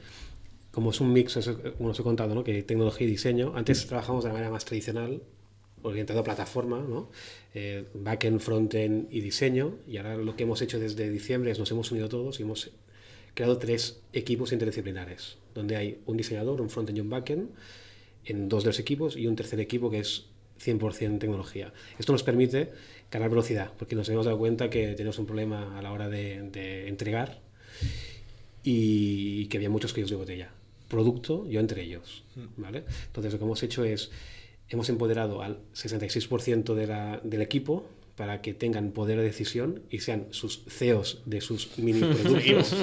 como 0.72 0.92
es 0.92 1.00
un 1.00 1.14
mix, 1.14 1.38
eso, 1.38 1.58
como 1.78 1.92
os 1.92 2.00
he 2.02 2.04
contado, 2.04 2.36
¿no? 2.36 2.44
que 2.44 2.62
tecnología 2.64 3.08
y 3.08 3.12
diseño, 3.12 3.54
antes 3.56 3.88
trabajamos 3.88 4.26
de 4.26 4.34
manera 4.34 4.52
más 4.52 4.66
tradicional, 4.66 5.24
orientado 5.82 6.20
a 6.20 6.24
plataforma, 6.26 6.80
¿no? 6.82 7.10
eh, 7.54 7.86
backend, 7.94 8.42
frontend 8.42 9.08
y 9.14 9.22
diseño, 9.22 9.78
y 9.88 9.96
ahora 9.96 10.18
lo 10.18 10.36
que 10.36 10.44
hemos 10.44 10.62
hecho 10.62 10.78
desde 10.78 11.10
diciembre 11.10 11.52
es 11.52 11.58
nos 11.58 11.72
hemos 11.72 11.90
unido 11.94 12.10
todos 12.10 12.38
y 12.42 12.44
hemos 12.44 12.70
creado 13.40 13.58
tres 13.58 14.02
equipos 14.12 14.52
interdisciplinares, 14.52 15.38
donde 15.56 15.78
hay 15.78 16.02
un 16.06 16.18
diseñador, 16.18 16.60
un 16.60 16.70
frontend 16.70 16.98
y 16.98 17.02
un 17.02 17.10
backend, 17.10 17.48
en 18.26 18.50
dos 18.50 18.64
de 18.66 18.68
los 18.72 18.80
equipos 18.80 19.16
y 19.16 19.28
un 19.28 19.38
tercer 19.38 19.62
equipo 19.62 19.90
que 19.90 20.00
es 20.00 20.26
100% 20.62 21.20
tecnología. 21.20 21.72
Esto 21.98 22.12
nos 22.12 22.22
permite 22.24 22.72
ganar 23.10 23.30
velocidad, 23.30 23.72
porque 23.80 23.96
nos 23.96 24.10
hemos 24.10 24.26
dado 24.26 24.38
cuenta 24.38 24.70
que 24.70 24.88
tenemos 24.94 25.18
un 25.20 25.26
problema 25.26 25.80
a 25.80 25.82
la 25.82 25.94
hora 25.94 26.10
de, 26.10 26.42
de 26.52 26.90
entregar 26.90 27.40
y 28.62 29.46
que 29.48 29.56
había 29.56 29.70
muchos 29.70 29.94
cuellos 29.94 30.10
de 30.10 30.18
botella. 30.18 30.52
Producto, 30.90 31.48
yo 31.48 31.62
entre 31.62 31.84
ellos. 31.84 32.24
¿vale? 32.58 32.84
Entonces 33.08 33.32
lo 33.32 33.40
que 33.40 33.46
hemos 33.46 33.64
hecho 33.64 33.86
es, 33.86 34.12
hemos 34.68 34.90
empoderado 34.90 35.42
al 35.42 35.60
66% 35.74 36.74
de 36.76 36.88
la- 36.88 37.22
del 37.24 37.42
equipo 37.42 37.86
para 38.20 38.42
que 38.42 38.54
tengan 38.54 38.92
poder 38.92 39.18
de 39.18 39.24
decisión 39.24 39.82
y 39.90 40.00
sean 40.00 40.28
sus 40.32 40.66
CEOs 40.68 41.22
de 41.26 41.40
sus 41.40 41.78
mini 41.78 42.02
productos, 42.02 42.76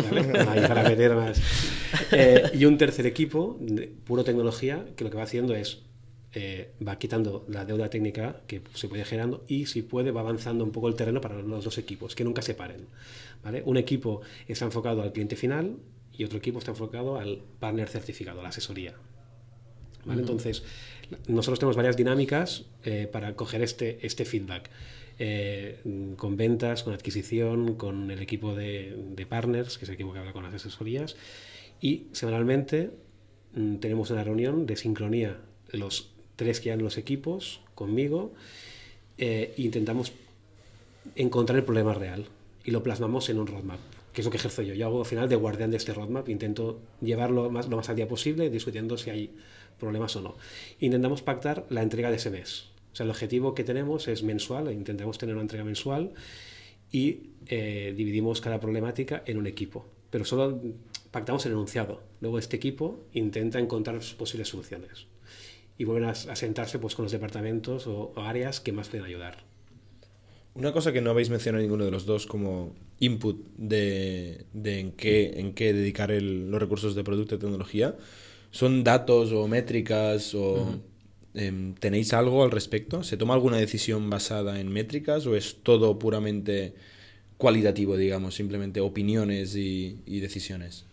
para 0.67 0.83
meter 0.83 1.15
más. 1.15 1.43
Eh, 2.11 2.53
y 2.55 2.65
un 2.65 2.79
tercer 2.79 3.05
equipo, 3.05 3.59
de 3.61 3.87
puro 3.87 4.25
tecnología, 4.25 4.87
que 4.97 5.05
lo 5.05 5.11
que 5.11 5.19
va 5.19 5.25
haciendo 5.25 5.55
es 5.55 5.83
eh, 6.33 6.71
va 6.81 6.99
quitando 6.99 7.45
la 7.49 7.67
deuda 7.67 7.91
técnica 7.91 8.41
que 8.47 8.63
se 8.73 8.89
puede 8.89 9.05
generando 9.05 9.45
y 9.47 9.67
si 9.67 9.83
puede 9.83 10.11
va 10.11 10.23
avanzando 10.23 10.65
un 10.65 10.73
poco 10.73 10.89
el 10.89 10.95
terreno 10.95 11.21
para 11.21 11.43
los 11.43 11.63
dos 11.63 11.77
equipos, 11.77 12.15
que 12.15 12.25
nunca 12.25 12.41
se 12.41 12.55
paren. 12.55 12.87
¿vale? 13.45 13.63
Un 13.67 13.77
equipo 13.77 14.23
está 14.49 14.65
enfocado 14.65 15.03
al 15.03 15.13
cliente 15.13 15.37
final 15.37 15.77
y 16.17 16.25
otro 16.25 16.39
equipo 16.39 16.61
está 16.61 16.71
enfocado 16.71 17.19
al 17.19 17.43
partner 17.61 17.91
certificado, 17.91 18.41
a 18.41 18.43
la 18.43 18.49
asesoría. 18.49 18.95
¿vale? 20.07 20.23
Entonces, 20.23 20.63
nosotros 21.29 21.59
tenemos 21.59 21.77
varias 21.77 21.99
dinámicas 21.99 22.65
eh, 22.85 23.07
para 23.13 23.37
coger 23.37 23.61
este, 23.61 23.99
este 24.07 24.25
feedback. 24.25 24.71
Eh, 25.19 25.81
con 26.17 26.37
ventas, 26.37 26.83
con 26.83 26.93
adquisición, 26.93 27.77
con 27.77 28.11
el 28.11 28.21
equipo 28.21 28.55
de, 28.55 28.95
de, 29.15 29.25
partners, 29.25 29.79
que 29.79 29.85
es 29.85 29.89
el 29.89 29.95
equipo 29.95 30.13
que 30.13 30.19
habla 30.19 30.35
con 30.35 30.43
las 30.43 30.53
asesorías. 30.53 31.17
Y 31.81 32.09
semanalmente 32.13 32.91
mm, 33.55 33.77
tenemos 33.77 34.11
una 34.11 34.25
reunión 34.25 34.67
de 34.67 34.77
sincronía, 34.77 35.39
los 35.73 36.11
tres 36.37 36.61
que 36.61 36.71
han 36.71 36.83
los 36.83 36.99
equipos 36.99 37.61
conmigo, 37.75 38.35
eh, 39.19 39.55
intentamos 39.57 40.13
encontrar 41.15 41.59
el 41.59 41.65
problema 41.65 41.95
real 41.95 42.27
y 42.65 42.71
lo 42.71 42.83
plasmamos 42.83 43.29
en 43.31 43.39
un 43.39 43.47
roadmap, 43.47 43.81
que 44.13 44.21
es 44.21 44.25
lo 44.25 44.31
que 44.31 44.37
ejerzo 44.37 44.63
yo. 44.63 44.75
Yo 44.75 44.87
hago 44.87 45.01
al 45.01 45.07
final 45.07 45.29
de 45.29 45.37
guardián 45.37 45.71
de 45.71 45.79
este 45.79 45.95
roadmap, 45.95 46.29
intento 46.29 46.81
llevarlo 47.01 47.51
más, 47.51 47.69
lo 47.69 47.77
más 47.77 47.89
al 47.89 47.97
día 47.97 48.07
posible, 48.07 48.51
discutiendo 48.51 48.99
si 48.99 49.11
hay 49.11 49.31
problemas 49.79 50.15
o 50.17 50.21
no. 50.21 50.37
Intentamos 50.81 51.23
pactar 51.23 51.65
la 51.71 51.83
entrega 51.83 52.11
de 52.11 52.17
ese 52.17 52.31
mes. 52.31 52.76
O 52.97 52.99
sea, 52.99 53.05
el 53.05 53.11
objetivo 53.11 53.55
que 53.55 53.63
tenemos 53.63 54.09
es 54.09 54.23
mensual, 54.23 54.73
intentamos 54.73 55.19
tener 55.19 55.35
una 55.35 55.43
entrega 55.43 55.65
mensual 55.65 56.15
y 56.91 57.25
eh, 57.47 57.93
dividimos 57.95 58.41
cada 58.41 58.59
problemática 58.59 59.23
en 59.27 59.37
un 59.37 59.47
equipo. 59.47 59.85
Pero 60.09 60.25
solo 60.25 60.63
pactamos 61.11 61.45
el 61.45 61.53
enunciado. 61.53 62.01
Luego 62.23 62.39
este 62.39 62.57
equipo 62.57 63.05
intenta 63.13 63.59
encontrar 63.59 64.01
posibles 64.17 64.49
soluciones. 64.49 65.09
Y 65.77 65.85
vuelven 65.85 66.09
a, 66.09 66.13
a 66.13 66.37
sentarse 66.37 66.79
pues, 66.79 66.95
con 66.95 67.03
los 67.03 67.13
departamentos 67.13 67.87
o, 67.87 68.15
o 68.17 68.21
áreas 68.23 68.61
que 68.61 68.73
más 68.73 68.89
pueden 68.89 69.05
ayudar. 69.05 69.45
Una 70.55 70.73
cosa 70.73 70.91
que 70.91 71.03
no 71.03 71.11
habéis 71.11 71.29
mencionado 71.29 71.61
ninguno 71.61 71.85
de 71.85 71.91
los 71.91 72.07
dos 72.07 72.27
como 72.27 72.73
input 72.99 73.47
de, 73.59 74.47
de 74.55 74.81
en, 74.81 74.93
qué, 74.93 75.39
en 75.39 75.53
qué 75.53 75.75
dedicar 75.75 76.11
el, 76.11 76.51
los 76.51 76.59
recursos 76.59 76.95
de 76.95 77.05
producto 77.05 77.35
y 77.35 77.39
tecnología, 77.41 77.95
son 78.53 78.85
datos 78.85 79.33
o 79.33 79.47
métricas 79.49 80.35
o... 80.35 80.55
Uh 80.55 80.57
-huh. 80.57 80.81
Eh, 81.37 81.75
¿Tenéis 81.79 82.13
algo 82.13 82.43
al 82.43 82.51
respecto? 82.51 83.05
¿Se 83.05 83.17
toma 83.17 83.35
alguna 83.35 83.59
decisión 83.59 84.09
basada 84.11 84.59
en 84.59 84.69
métricas 84.69 85.27
o 85.27 85.37
es 85.37 85.57
todo 85.63 85.99
puramente 85.99 86.75
cualitativo, 87.37 87.97
digamos, 87.97 88.35
simplemente 88.35 88.81
opiniones 88.81 89.55
y, 89.55 89.99
decisiones? 90.07 90.87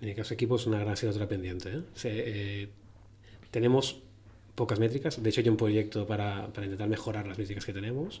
En 0.00 0.08
el 0.08 0.14
caso 0.14 0.30
de 0.30 0.34
equipo 0.34 0.56
es 0.56 0.66
una 0.66 0.78
gran 0.78 0.92
asignatura 0.92 1.28
pendiente. 1.28 1.70
¿eh? 1.70 1.82
Eh, 2.04 2.68
tenemos 3.50 4.00
pocas 4.54 4.78
métricas. 4.78 5.22
De 5.22 5.28
hecho, 5.30 5.40
hay 5.40 5.48
un 5.48 5.56
proyecto 5.56 6.06
para, 6.06 6.52
para 6.52 6.66
intentar 6.66 6.88
mejorar 6.88 7.26
las 7.26 7.38
métricas 7.38 7.64
que 7.64 7.72
tenemos. 7.72 8.20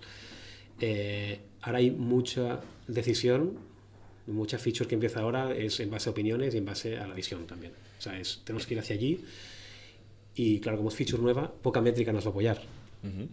Eh, 0.80 1.38
ahora 1.60 1.78
hay 1.78 1.90
mucha 1.90 2.60
decisión, 2.88 3.58
mucha 4.26 4.58
feature 4.58 4.88
que 4.88 4.94
empieza 4.94 5.20
ahora 5.20 5.54
es 5.54 5.78
en 5.78 5.90
base 5.90 6.08
a 6.08 6.12
opiniones 6.12 6.54
y 6.54 6.58
en 6.58 6.64
base 6.64 6.98
a 6.98 7.06
la 7.06 7.14
visión 7.14 7.46
también. 7.46 7.72
O 7.98 8.02
sea, 8.02 8.20
tenemos 8.44 8.66
que 8.66 8.74
ir 8.74 8.80
hacia 8.80 8.96
allí 8.96 9.24
y 10.34 10.60
claro, 10.60 10.78
como 10.78 10.88
es 10.88 10.94
feature 10.94 11.22
nueva, 11.22 11.52
poca 11.52 11.80
métrica 11.80 12.12
nos 12.12 12.24
va 12.24 12.28
a 12.28 12.30
apoyar. 12.30 12.62
Uh 13.02 13.06
-huh. 13.06 13.28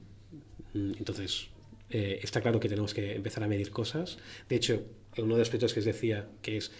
Entonces, 0.98 1.48
eh, 1.90 2.20
está 2.22 2.42
claro 2.42 2.60
que 2.60 2.70
tenemos 2.70 2.94
que 2.94 3.16
empezar 3.16 3.44
a 3.44 3.48
medir 3.48 3.72
cosas. 3.72 4.18
De 4.48 4.56
hecho, 4.56 4.84
uno 5.18 5.34
de 5.36 5.40
los 5.40 5.48
aspectos 5.48 5.74
que 5.74 5.80
os 5.80 5.86
decía, 5.86 6.28
que 6.42 6.58
es 6.58 6.72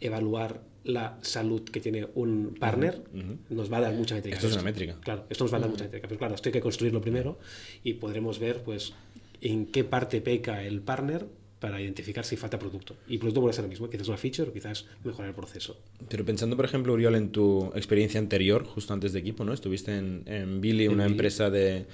evaluar 0.00 0.62
la 0.84 1.18
salud 1.22 1.62
que 1.62 1.80
tiene 1.80 2.08
un 2.14 2.54
partner, 2.58 3.02
uh 3.12 3.18
-huh. 3.18 3.36
nos 3.50 3.72
va 3.72 3.78
a 3.78 3.80
dar 3.82 3.94
mucha 3.94 4.14
métrica. 4.14 4.36
Esto 4.36 4.48
es 4.48 4.54
una 4.54 4.62
métrica. 4.62 4.98
Claro, 5.00 5.26
esto 5.28 5.44
nos 5.44 5.52
va 5.52 5.58
a 5.58 5.60
dar 5.60 5.68
uh 5.68 5.72
-huh. 5.72 5.74
mucha 5.74 5.84
métrica. 5.84 6.08
Pero 6.08 6.18
claro, 6.18 6.34
esto 6.34 6.48
hay 6.48 6.52
que 6.52 6.60
construirlo 6.60 7.00
primero 7.00 7.38
y 7.82 7.94
podremos 7.94 8.38
ver, 8.38 8.62
pues, 8.62 8.92
en 9.40 9.66
qué 9.66 9.84
parte 9.84 10.20
peca 10.20 10.62
el 10.64 10.80
partner 10.80 11.26
para 11.60 11.80
identificar 11.80 12.24
si 12.24 12.36
falta 12.36 12.58
producto. 12.58 12.96
Y 13.08 13.18
producto 13.18 13.40
puede 13.40 13.54
ser 13.54 13.64
lo 13.64 13.68
mismo, 13.68 13.88
quizás 13.88 14.08
una 14.08 14.18
feature 14.18 14.50
o 14.50 14.52
quizás 14.52 14.86
mejorar 15.04 15.30
el 15.30 15.34
proceso. 15.34 15.78
Pero 16.08 16.24
pensando, 16.24 16.56
por 16.56 16.64
ejemplo, 16.64 16.92
Uriol, 16.92 17.14
en 17.14 17.30
tu 17.30 17.72
experiencia 17.74 18.20
anterior, 18.20 18.64
justo 18.64 18.92
antes 18.92 19.12
de 19.12 19.20
equipo, 19.20 19.44
¿no? 19.44 19.52
Estuviste 19.52 19.96
en, 19.96 20.22
en 20.26 20.60
Billy, 20.60 20.84
en 20.84 20.92
una 20.92 21.04
Billy. 21.04 21.12
empresa 21.14 21.50
de... 21.50 21.86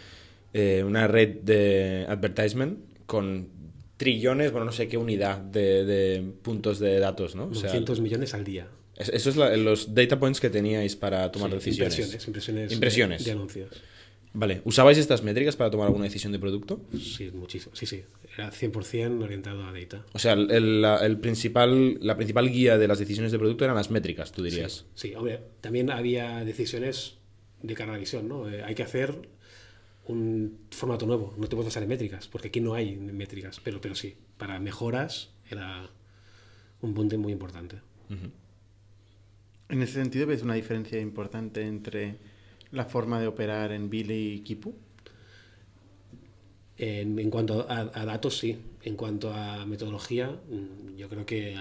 Eh, 0.54 0.84
una 0.84 1.08
red 1.08 1.36
de 1.40 2.04
advertisement 2.06 2.78
con 3.06 3.48
trillones, 3.96 4.52
bueno, 4.52 4.66
no 4.66 4.72
sé 4.72 4.86
qué 4.86 4.98
unidad 4.98 5.38
de, 5.38 5.84
de 5.86 6.22
puntos 6.42 6.78
de 6.78 6.98
datos, 6.98 7.34
¿no? 7.34 7.46
O 7.46 7.54
sea, 7.54 7.72
millones 8.00 8.34
al 8.34 8.44
día. 8.44 8.68
Eso 8.96 9.30
es 9.30 9.36
la, 9.36 9.56
los 9.56 9.94
data 9.94 10.20
points 10.20 10.40
que 10.40 10.50
teníais 10.50 10.94
para 10.94 11.32
tomar 11.32 11.48
sí, 11.50 11.54
decisiones. 11.56 11.98
Impresiones, 11.98 12.26
impresiones, 12.26 12.72
impresiones. 12.72 13.24
De, 13.24 13.30
de 13.30 13.32
anuncios. 13.32 13.82
Vale, 14.34 14.60
¿usabais 14.64 14.98
estas 14.98 15.22
métricas 15.22 15.56
para 15.56 15.70
tomar 15.70 15.86
alguna 15.86 16.04
decisión 16.04 16.32
de 16.32 16.38
producto? 16.38 16.80
Sí, 17.00 17.30
muchísimo. 17.32 17.74
Sí, 17.74 17.86
sí. 17.86 18.02
Era 18.34 18.50
100% 18.50 19.22
orientado 19.22 19.64
a 19.66 19.72
data. 19.72 20.06
O 20.12 20.18
sea, 20.18 20.32
el, 20.32 20.80
la, 20.80 21.04
el, 21.04 21.18
principal, 21.18 21.98
la 22.00 22.16
principal 22.16 22.50
guía 22.50 22.78
de 22.78 22.88
las 22.88 22.98
decisiones 22.98 23.30
de 23.30 23.38
producto 23.38 23.64
eran 23.64 23.76
las 23.76 23.90
métricas, 23.90 24.32
tú 24.32 24.42
dirías. 24.42 24.86
Sí, 24.94 25.08
sí. 25.08 25.14
hombre, 25.14 25.40
también 25.60 25.90
había 25.90 26.42
decisiones 26.44 27.18
de 27.62 27.74
cara 27.74 27.90
a 27.90 27.94
la 27.94 28.00
visión, 28.00 28.28
¿no? 28.28 28.48
Eh, 28.48 28.62
hay 28.62 28.74
que 28.74 28.82
hacer 28.82 29.28
un 30.06 30.58
formato 30.70 31.06
nuevo, 31.06 31.34
no 31.36 31.46
te 31.46 31.56
puedes 31.56 31.66
basar 31.66 31.82
en 31.82 31.90
métricas, 31.90 32.26
porque 32.28 32.48
aquí 32.48 32.60
no 32.60 32.74
hay 32.74 32.96
métricas, 32.96 33.60
pero, 33.62 33.80
pero 33.80 33.94
sí, 33.94 34.16
para 34.36 34.58
mejoras 34.58 35.30
era 35.50 35.90
un 36.80 36.94
punto 36.94 37.16
muy 37.18 37.32
importante. 37.32 37.76
Uh 38.08 38.14
-huh. 38.14 38.30
En 39.68 39.82
ese 39.82 39.94
sentido, 39.94 40.26
¿ves 40.26 40.42
una 40.42 40.54
diferencia 40.54 41.00
importante 41.00 41.62
entre 41.62 42.16
la 42.72 42.84
forma 42.84 43.20
de 43.20 43.26
operar 43.26 43.72
en 43.72 43.88
Billy 43.88 44.34
y 44.34 44.40
Kipu? 44.40 44.74
En, 46.84 47.30
cuanto 47.30 47.64
a, 47.68 47.90
a, 47.94 48.04
datos, 48.04 48.38
sí. 48.38 48.58
En 48.82 48.96
cuanto 48.96 49.32
a 49.32 49.64
metodología, 49.66 50.30
mm, 50.30 50.96
yo 50.96 51.08
creo 51.08 51.24
que 51.24 51.56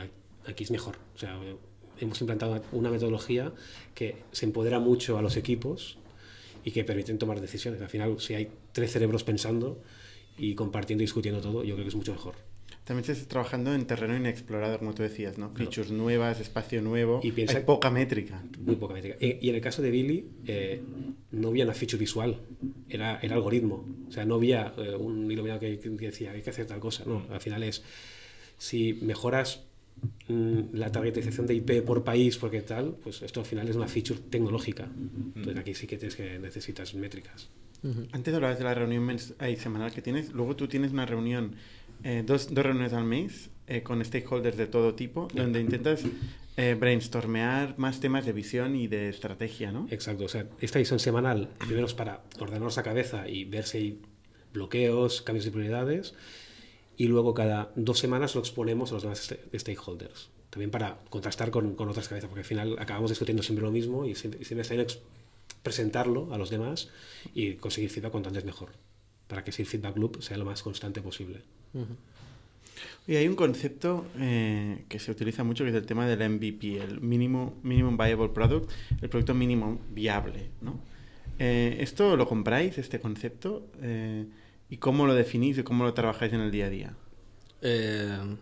aquí 0.47 0.63
es 0.63 0.71
mejor. 0.71 0.97
O 1.13 1.19
sea, 1.19 1.39
hemos 1.99 2.19
implantado 2.21 2.59
una 2.71 2.89
metodología 2.89 3.53
que 3.93 4.15
se 4.31 4.45
empodera 4.47 4.79
mucho 4.79 5.19
a 5.19 5.21
los 5.21 5.37
equipos 5.37 5.99
y 6.65 6.71
que 6.71 6.83
permiten 6.83 7.19
tomar 7.19 7.39
decisiones. 7.39 7.79
Al 7.83 7.89
final, 7.89 8.19
si 8.19 8.33
hay 8.33 8.49
tres 8.71 8.93
cerebros 8.93 9.23
pensando 9.23 9.79
y 10.39 10.55
compartiendo 10.55 11.03
y 11.03 11.05
discutiendo 11.05 11.39
todo, 11.39 11.63
yo 11.63 11.75
creo 11.75 11.85
que 11.85 11.89
es 11.89 11.95
mucho 11.95 12.13
mejor. 12.13 12.33
También 12.91 13.05
se 13.05 13.13
está 13.13 13.25
trabajando 13.25 13.73
en 13.73 13.85
terreno 13.85 14.17
inexplorado, 14.17 14.77
como 14.77 14.93
tú 14.93 15.01
decías, 15.01 15.37
¿no? 15.37 15.51
Features 15.51 15.87
claro. 15.87 16.03
nuevas, 16.03 16.41
espacio 16.41 16.81
nuevo. 16.81 17.21
Y 17.23 17.31
piensa 17.31 17.59
hay 17.59 17.63
poca 17.63 17.89
métrica. 17.89 18.43
Muy 18.59 18.75
poca 18.75 18.93
métrica. 18.93 19.15
Y 19.17 19.47
en 19.47 19.55
el 19.55 19.61
caso 19.61 19.81
de 19.81 19.91
Billy, 19.91 20.27
eh, 20.45 20.81
no 21.31 21.47
había 21.47 21.63
una 21.63 21.73
feature 21.73 21.97
visual, 21.97 22.41
era, 22.89 23.17
era 23.21 23.35
algoritmo. 23.35 23.85
O 24.09 24.11
sea, 24.11 24.25
no 24.25 24.35
había 24.35 24.73
eh, 24.77 24.93
un 24.93 25.31
iluminado 25.31 25.61
que, 25.61 25.79
que, 25.79 25.89
decía 25.89 26.33
hay 26.33 26.41
que 26.41 26.49
hacer 26.49 26.67
tal 26.67 26.81
cosa. 26.81 27.05
No, 27.05 27.25
al 27.29 27.39
final 27.39 27.63
es 27.63 27.81
si 28.57 28.95
mejoras 28.95 29.63
mmm, 30.27 30.73
la 30.73 30.91
targetización 30.91 31.47
de 31.47 31.53
IP 31.53 31.83
por 31.85 32.03
país, 32.03 32.37
porque 32.37 32.61
tal, 32.61 32.97
pues 33.01 33.21
esto 33.21 33.39
al 33.39 33.45
final 33.45 33.69
es 33.69 33.77
una 33.77 33.87
feature 33.87 34.19
tecnológica. 34.29 34.89
Entonces 35.33 35.57
aquí 35.57 35.73
sí 35.75 35.87
que, 35.87 35.95
tienes 35.95 36.17
que 36.17 36.39
necesitas 36.39 36.93
métricas. 36.93 37.47
Uh 37.83 37.87
-huh. 37.87 38.07
Antes 38.11 38.33
hablabas 38.33 38.57
de 38.57 38.65
la 38.65 38.73
reunión 38.73 39.17
semanal 39.57 39.93
que 39.93 40.01
tienes, 40.01 40.33
luego 40.33 40.57
tú 40.57 40.67
tienes 40.67 40.91
una 40.91 41.05
reunión 41.05 41.55
eh, 42.03 42.23
dos, 42.25 42.53
dos, 42.53 42.65
reuniones 42.65 42.93
al 42.93 43.05
mes 43.05 43.49
eh, 43.67 43.83
con 43.83 44.03
stakeholders 44.03 44.57
de 44.57 44.67
todo 44.67 44.95
tipo, 44.95 45.27
donde 45.33 45.59
intentas 45.59 46.03
eh, 46.57 46.75
brainstormear 46.77 47.77
más 47.77 47.99
temas 47.99 48.25
de 48.25 48.33
visión 48.33 48.75
y 48.75 48.87
de 48.87 49.09
estrategia, 49.09 49.71
¿no? 49.71 49.87
Exacto, 49.89 50.25
o 50.25 50.27
sea, 50.27 50.47
esta 50.59 50.79
visión 50.79 50.99
semanal, 50.99 51.49
primero 51.59 51.85
es 51.85 51.93
para 51.93 52.23
ordenarnos 52.39 52.75
la 52.75 52.83
cabeza 52.83 53.29
y 53.29 53.45
ver 53.45 53.65
si 53.65 53.77
hay 53.77 54.01
bloqueos, 54.53 55.21
cambios 55.21 55.45
de 55.45 55.51
prioridades, 55.51 56.13
y 56.97 57.07
luego 57.07 57.33
cada 57.33 57.71
dos 57.75 57.99
semanas 57.99 58.35
lo 58.35 58.41
exponemos 58.41 58.91
a 58.91 58.95
los 58.95 59.03
demás 59.03 59.33
stakeholders, 59.55 60.29
también 60.49 60.71
para 60.71 60.99
contrastar 61.09 61.51
con, 61.51 61.75
con 61.75 61.87
otras 61.87 62.09
cabezas, 62.09 62.29
porque 62.29 62.41
al 62.41 62.45
final 62.45 62.75
acabamos 62.79 63.11
discutiendo 63.11 63.43
siempre 63.43 63.63
lo 63.63 63.71
mismo 63.71 64.05
y 64.05 64.15
siempre, 64.15 64.43
siempre 64.43 64.63
está 64.63 64.75
bien 64.75 64.87
presentarlo 65.63 66.33
a 66.33 66.37
los 66.37 66.49
demás 66.49 66.89
y 67.33 67.53
conseguir 67.53 67.89
feedback 67.89 68.11
cuanto 68.11 68.29
antes 68.29 68.45
mejor, 68.45 68.73
para 69.27 69.43
que 69.43 69.51
ese 69.51 69.65
feedback 69.65 69.97
loop 69.97 70.21
sea 70.21 70.37
lo 70.37 70.45
más 70.45 70.63
constante 70.63 71.01
posible. 71.01 71.41
Uh 71.73 71.79
-huh. 71.79 72.11
Y 73.07 73.15
hay 73.15 73.27
un 73.27 73.35
concepto 73.35 74.05
eh, 74.19 74.85
que 74.87 74.99
se 74.99 75.11
utiliza 75.11 75.43
mucho 75.43 75.63
que 75.63 75.71
es 75.71 75.75
el 75.75 75.85
tema 75.85 76.07
del 76.07 76.29
MVP, 76.29 76.77
el 76.77 77.01
mínimo, 77.01 77.55
minimum 77.63 77.97
viable 77.97 78.29
product, 78.29 78.71
el 79.01 79.09
producto 79.09 79.33
mínimo 79.33 79.79
viable, 79.89 80.49
¿no? 80.61 80.79
Eh, 81.39 81.77
¿Esto 81.79 82.15
lo 82.15 82.27
compráis, 82.27 82.77
este 82.77 82.99
concepto? 82.99 83.67
Eh, 83.81 84.25
¿Y 84.69 84.77
cómo 84.77 85.07
lo 85.07 85.15
definís 85.15 85.57
y 85.57 85.63
cómo 85.63 85.83
lo 85.83 85.93
trabajáis 85.93 86.31
en 86.33 86.41
el 86.41 86.51
día 86.51 86.67
a 86.67 86.69
día? 86.69 86.93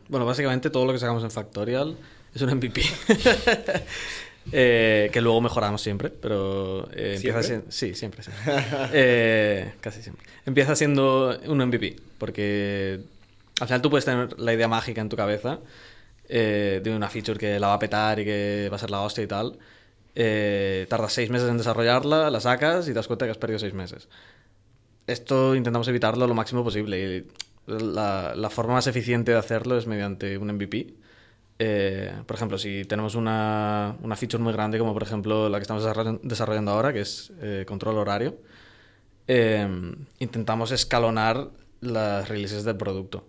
Bueno, 0.08 0.26
básicamente 0.26 0.70
todo 0.70 0.86
lo 0.86 0.94
que 0.94 1.00
sacamos 1.00 1.24
en 1.24 1.32
Factorial 1.32 1.98
es 2.34 2.42
un 2.42 2.54
MVP. 2.56 2.82
Eh, 4.52 5.10
que 5.12 5.21
luego 5.21 5.42
mejoramos 5.42 5.82
siempre, 5.82 6.10
pero 6.10 6.90
eh, 6.94 7.13
empieza 7.17 7.44
siendo... 7.44 7.71
Sí, 7.71 7.94
siempre, 7.94 8.23
eh, 8.94 9.73
casi 9.80 10.02
siempre. 10.02 10.25
Empieza 10.46 10.75
siendo 10.75 11.40
un 11.46 11.60
MVP, 11.60 11.98
porque 12.17 13.02
al 13.60 13.67
final 13.67 13.81
tú 13.81 13.89
puedes 13.89 14.05
tener 14.05 14.39
la 14.39 14.53
idea 14.53 14.67
mágica 14.67 15.01
en 15.01 15.10
tu 15.10 15.15
cabeza 15.15 15.60
eh, 16.27 16.81
de 16.83 16.95
una 16.95 17.10
feature 17.10 17.39
que 17.39 17.60
la 17.60 17.67
va 17.67 17.73
a 17.73 17.79
petar 17.79 18.19
y 18.19 18.25
que 18.25 18.69
va 18.71 18.75
a 18.75 18.79
ser 18.79 18.91
la 18.91 19.01
hostia 19.01 19.23
y 19.23 19.27
tal. 19.27 19.60
Eh, 20.15 20.85
tardas 20.89 21.13
seis 21.13 21.29
meses 21.29 21.49
en 21.49 21.57
desarrollarla, 21.57 22.29
la 22.29 22.39
sacas 22.39 22.85
y 22.85 22.89
te 22.89 22.95
das 22.95 23.07
cuenta 23.07 23.25
que 23.25 23.31
has 23.31 23.37
perdido 23.37 23.60
seis 23.60 23.73
meses. 23.73 24.10
Esto 25.07 25.55
intentamos 25.55 25.87
evitarlo 25.87 26.27
lo 26.27 26.35
máximo 26.35 26.63
posible. 26.63 26.99
Y 26.99 27.27
la, 27.67 28.33
la 28.35 28.49
forma 28.49 28.73
más 28.73 28.87
eficiente 28.87 29.31
de 29.31 29.37
hacerlo 29.37 29.77
es 29.77 29.87
mediante 29.87 30.37
un 30.37 30.53
MVP. 30.53 30.93
Eh, 31.62 32.13
por 32.25 32.37
ejemplo, 32.37 32.57
si 32.57 32.85
tenemos 32.85 33.15
una, 33.15 33.97
una, 34.01 34.15
feature 34.15 34.41
muy 34.41 34.53
grande, 34.53 34.79
como 34.79 34.93
por 34.93 35.03
ejemplo 35.03 35.49
la 35.49 35.57
que 35.57 35.63
estamos 35.63 35.83
desarrollando 36.23 36.71
ahora, 36.71 36.93
que 36.93 37.01
es 37.01 37.33
eh, 37.41 37.65
control 37.67 37.97
horario, 37.97 38.37
eh, 39.27 39.67
intentamos 40.19 40.71
escalonar 40.71 41.49
las 41.81 42.29
releases 42.29 42.63
del 42.63 42.77
producto. 42.77 43.25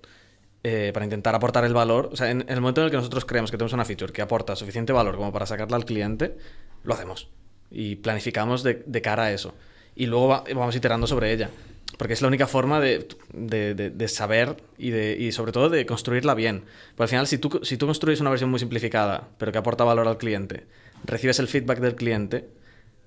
Eh, 0.63 0.91
para 0.93 1.05
intentar 1.05 1.35
aportar 1.35 1.65
el 1.65 1.73
valor. 1.75 2.11
O 2.13 2.17
sea, 2.17 2.31
en, 2.31 2.43
en 2.43 2.49
el 2.51 2.61
momento 2.61 2.81
en 2.81 2.87
el 2.87 2.91
que 2.91 2.97
nosotros 2.97 3.25
creemos 3.25 3.51
que 3.51 3.57
tenemos 3.57 3.73
una 3.73 3.85
feature 3.85 4.13
que 4.13 4.23
aporta 4.23 4.57
suficiente 4.57 4.93
valor 4.93 5.17
como 5.17 5.33
para 5.33 5.47
sacarla 5.47 5.77
al 5.77 5.85
cliente, 5.85 6.37
lo 6.85 6.95
hacemos. 6.95 7.29
Y 7.71 7.97
planificamos 7.97 8.63
de, 8.63 8.83
de 8.87 9.03
cara 9.03 9.25
a 9.25 9.33
eso. 9.33 9.55
Y 9.95 10.07
luego 10.07 10.29
va- 10.29 10.45
vamos 10.55 10.75
iterando 10.77 11.07
sobre 11.07 11.33
ella. 11.33 11.51
Porque 11.99 12.15
es 12.15 12.23
la 12.23 12.29
única 12.29 12.47
forma 12.47 12.81
de, 12.81 13.07
de- 13.33 13.75
de- 13.75 14.09
saber 14.09 14.57
y, 14.79 14.95
y 14.95 15.33
sobre 15.33 15.53
todo 15.53 15.69
de 15.69 15.85
construirla 15.87 16.35
bien. 16.35 16.63
Porque 16.97 17.03
al 17.05 17.09
final, 17.09 17.27
si 17.27 17.39
tú, 17.39 17.61
si 17.63 17.77
tú 17.77 17.87
construyes 17.87 18.21
una 18.21 18.31
versión 18.31 18.49
muy 18.51 18.59
simplificada, 18.61 19.29
pero 19.39 19.51
que 19.53 19.59
aporta 19.59 19.85
valor 19.85 20.07
al 20.07 20.17
cliente, 20.19 20.67
recibes 21.05 21.39
el 21.41 21.49
feedback 21.49 21.81
del 21.81 21.97
cliente, 21.97 22.49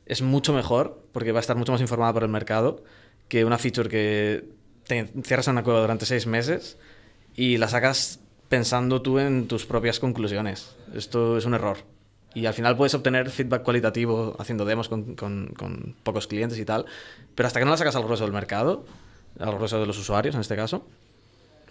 es 0.06 0.22
mucho 0.22 0.54
mejor 0.54 1.02
porque 1.14 1.32
va 1.32 1.40
a 1.40 1.42
estar 1.42 1.56
mucho 1.56 1.72
más 1.72 1.80
informada 1.82 2.12
por 2.14 2.24
el 2.24 2.30
mercado 2.30 2.84
que 3.30 3.46
una 3.46 3.58
feature 3.58 3.88
que 3.90 4.44
te 4.86 5.08
cierras 5.24 5.48
en 5.48 5.54
una 5.54 5.64
cueva 5.64 5.80
durante 5.80 6.06
seis 6.06 6.28
meses 6.28 6.78
y 7.36 7.58
la 7.58 7.68
sacas 7.68 8.20
pensando 8.50 9.02
tú 9.02 9.20
en 9.20 9.48
tus 9.48 9.66
propias 9.66 10.00
conclusiones. 10.00 10.76
Esto 10.94 11.38
es 11.38 11.46
un 11.46 11.54
error. 11.54 11.78
Y 12.36 12.46
al 12.48 12.54
final 12.54 12.76
puedes 12.78 12.94
obtener 12.96 13.30
feedback 13.30 13.64
cualitativo 13.64 14.36
haciendo 14.40 14.66
demos 14.66 14.90
con, 14.90 15.16
con- 15.16 15.48
con 15.56 15.96
pocos 16.04 16.28
clientes 16.28 16.58
y 16.60 16.66
tal, 16.66 16.86
pero 17.36 17.48
hasta 17.48 17.60
que 17.60 17.66
no 17.66 17.72
la 17.72 17.78
sacas 17.78 17.96
al 17.96 18.04
grueso 18.04 18.24
del 18.24 18.34
mercado, 18.34 18.86
al 19.40 19.56
grueso 19.56 19.80
de 19.80 19.86
los 19.86 19.98
usuarios 20.00 20.34
en 20.36 20.42
este 20.42 20.56
caso, 20.56 20.88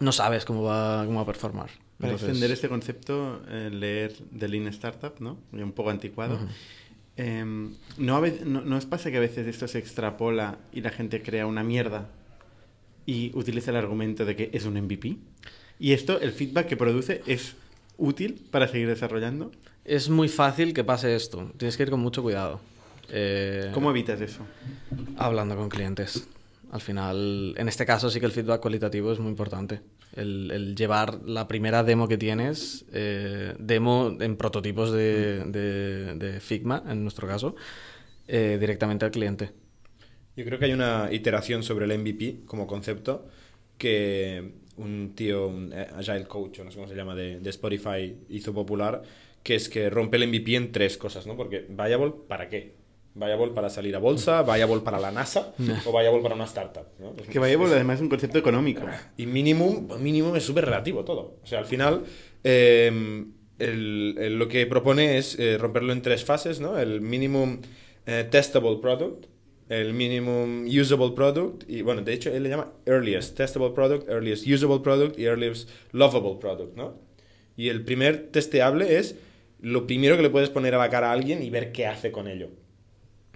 no 0.01 0.13
sabes 0.13 0.45
cómo 0.45 0.63
va, 0.63 1.05
cómo 1.05 1.17
va 1.17 1.23
a 1.23 1.27
performar. 1.27 1.67
Para 1.99 2.13
Entonces- 2.13 2.29
extender 2.31 2.51
este 2.53 2.69
concepto, 2.69 3.43
eh, 3.49 3.71
leer 3.73 4.15
The 4.37 4.49
Lean 4.49 4.67
Startup, 4.69 5.15
¿no? 5.21 5.39
Un 5.53 5.73
poco 5.73 5.91
anticuado. 5.91 6.39
Em, 7.17 7.75
¿no, 7.99 8.21
no, 8.45 8.61
¿No 8.63 8.77
os 8.77 8.87
pasa 8.87 9.11
que 9.11 9.19
a 9.19 9.21
veces 9.21 9.47
esto 9.47 9.69
se 9.69 9.79
extrapola 9.79 10.59
y 10.73 10.81
la 10.81 10.91
gente 10.91 11.23
crea 11.23 11.47
una 11.47 11.63
mierda 11.63 12.09
y 13.07 13.31
utiliza 13.35 13.71
el 13.71 13.77
argumento 13.77 14.25
de 14.25 14.37
que 14.37 14.51
es 14.53 14.65
un 14.65 14.75
MVP? 14.75 15.17
Y 15.79 15.93
esto, 15.93 16.21
el 16.21 16.33
feedback 16.33 16.67
que 16.69 16.77
produce, 16.77 17.23
es 17.27 17.55
útil 17.99 18.41
para 18.51 18.69
seguir 18.69 18.89
desarrollando. 18.89 19.51
Es 19.85 20.09
muy 20.09 20.29
fácil 20.29 20.73
que 20.75 20.85
pase 20.85 21.15
esto. 21.17 21.51
Tienes 21.57 21.77
que 21.77 21.83
ir 21.83 21.91
con 21.91 22.01
mucho 22.01 22.23
cuidado. 22.23 22.61
Eh, 23.11 23.71
¿Cómo 23.75 23.91
evitas 23.91 24.21
eso? 24.21 24.47
Hablando 25.17 25.57
con 25.57 25.69
clientes. 25.69 26.29
Al 26.71 26.81
final, 26.81 27.55
en 27.59 27.69
este 27.69 27.85
caso 27.85 28.09
sí 28.11 28.19
que 28.21 28.27
el 28.27 28.33
feedback 28.33 28.61
cualitativo 28.63 29.13
es 29.13 29.19
muy 29.19 29.29
importante. 29.31 29.81
El, 30.15 30.51
el 30.51 30.75
llevar 30.77 31.21
la 31.25 31.47
primera 31.49 31.83
demo 31.85 32.07
que 32.09 32.17
tienes, 32.17 32.85
eh, 32.93 33.55
demo 33.59 34.17
en 34.21 34.37
prototipos 34.37 34.93
de, 34.93 35.45
de- 35.47 36.15
de 36.15 36.41
Figma, 36.41 36.83
en 36.89 37.03
nuestro 37.03 37.27
caso, 37.29 37.55
eh, 38.29 38.57
directamente 38.61 39.05
al 39.05 39.11
cliente. 39.11 39.51
Yo 40.37 40.45
creo 40.45 40.59
que 40.59 40.65
hay 40.67 40.73
una 40.73 41.09
iteración 41.13 41.63
sobre 41.63 41.85
el 41.85 41.99
MVP 41.99 42.41
como 42.47 42.67
concepto 42.67 43.27
que 43.79 44.53
un 44.77 45.13
tío, 45.15 45.49
un 45.49 45.73
eh, 45.75 45.87
Agile 45.97 46.25
Coach, 46.25 46.61
o 46.61 46.65
no 46.65 46.71
sé 46.71 46.77
cómo 46.77 46.89
se 46.89 46.95
llama, 46.95 47.15
de, 47.15 47.41
de 47.41 47.51
Spotify 47.51 48.15
hizo 48.31 48.55
popular, 48.55 49.03
que 49.43 49.55
es 49.55 49.69
que 49.69 49.91
rompe 49.91 50.17
el 50.17 50.29
MVP 50.29 50.55
en 50.57 50.73
tres 50.73 50.97
cosas, 50.97 51.27
¿no? 51.27 51.37
Porque 51.37 51.67
Viable, 51.69 52.13
¿para 52.29 52.49
qué? 52.49 52.75
Viable 53.15 53.49
para 53.53 53.69
salir 53.69 53.95
a 53.95 53.99
bolsa, 53.99 54.43
Viable 54.43 54.81
para 54.81 54.99
la 54.99 55.11
NASA 55.11 55.53
o 55.87 55.99
Viable 55.99 56.23
para 56.23 56.35
una 56.35 56.45
startup, 56.45 56.87
¿no? 56.99 57.13
Es- 57.21 57.29
Que 57.29 57.39
Viable 57.39 57.67
además 57.75 57.97
es 57.97 58.03
un 58.03 58.09
concepto 58.09 58.39
económico. 58.39 58.83
y 59.19 59.27
minimum, 59.27 59.89
minimum 60.01 60.35
es 60.37 60.45
súper 60.45 60.65
relativo 60.65 61.05
todo. 61.05 61.37
O 61.43 61.47
sea, 61.47 61.59
al 61.59 61.67
final, 61.67 62.05
eh, 62.45 63.25
el- 63.59 64.17
el- 64.19 64.39
lo 64.39 64.49
que 64.49 64.65
propone 64.67 65.19
es 65.19 65.39
eh, 65.39 65.59
romperlo 65.59 65.93
en 65.93 66.01
tres 66.01 66.25
fases, 66.25 66.61
¿no? 66.61 66.79
El 66.79 67.01
minimum 67.03 67.61
eh, 68.07 68.27
testable 68.31 68.79
product, 68.81 69.27
el 69.73 69.95
minimum 69.95 70.67
usable 70.67 71.13
product, 71.13 71.65
y 71.69 71.83
bueno, 71.83 72.03
de 72.03 72.13
hecho 72.13 72.31
él 72.31 72.43
le 72.43 72.51
llama 72.51 72.73
earliest 72.85 73.37
testable 73.37 73.71
product, 73.71 74.09
earliest 74.09 74.47
usable 74.47 74.81
product 74.81 75.19
y 75.19 75.25
earliest 75.25 75.69
lovable 75.93 76.37
product, 76.41 76.77
¿no? 76.77 77.01
Y 77.57 77.69
el 77.69 77.85
primer 77.85 78.29
testeable 78.31 78.99
es 78.99 79.17
lo 79.61 79.87
primero 79.87 80.17
que 80.17 80.23
le 80.23 80.31
puedes 80.31 80.51
poner 80.51 80.75
a 80.75 80.79
la 80.79 80.91
cara 80.91 81.09
a 81.09 81.13
alguien 81.13 81.43
y 81.43 81.51
ver 81.51 81.73
qué 81.73 81.87
hace 81.87 82.13
con 82.13 82.29
ello. 82.29 82.49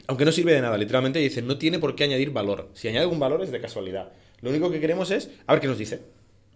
Aunque 0.08 0.24
no 0.24 0.32
sirve 0.32 0.52
de 0.52 0.60
nada, 0.60 0.76
literalmente 0.76 1.18
dice, 1.18 1.40
no 1.40 1.56
tiene 1.56 1.78
por 1.78 1.94
qué 1.94 2.04
añadir 2.04 2.30
valor. 2.30 2.68
Si 2.74 2.88
añade 2.88 3.04
algún 3.04 3.18
valor 3.18 3.42
es 3.42 3.50
de 3.50 3.60
casualidad. 3.60 4.12
Lo 4.40 4.50
único 4.50 4.70
que 4.70 4.80
queremos 4.80 5.10
es 5.10 5.30
a 5.46 5.52
ver 5.54 5.62
qué 5.62 5.68
nos 5.68 5.78
dice. 5.78 6.00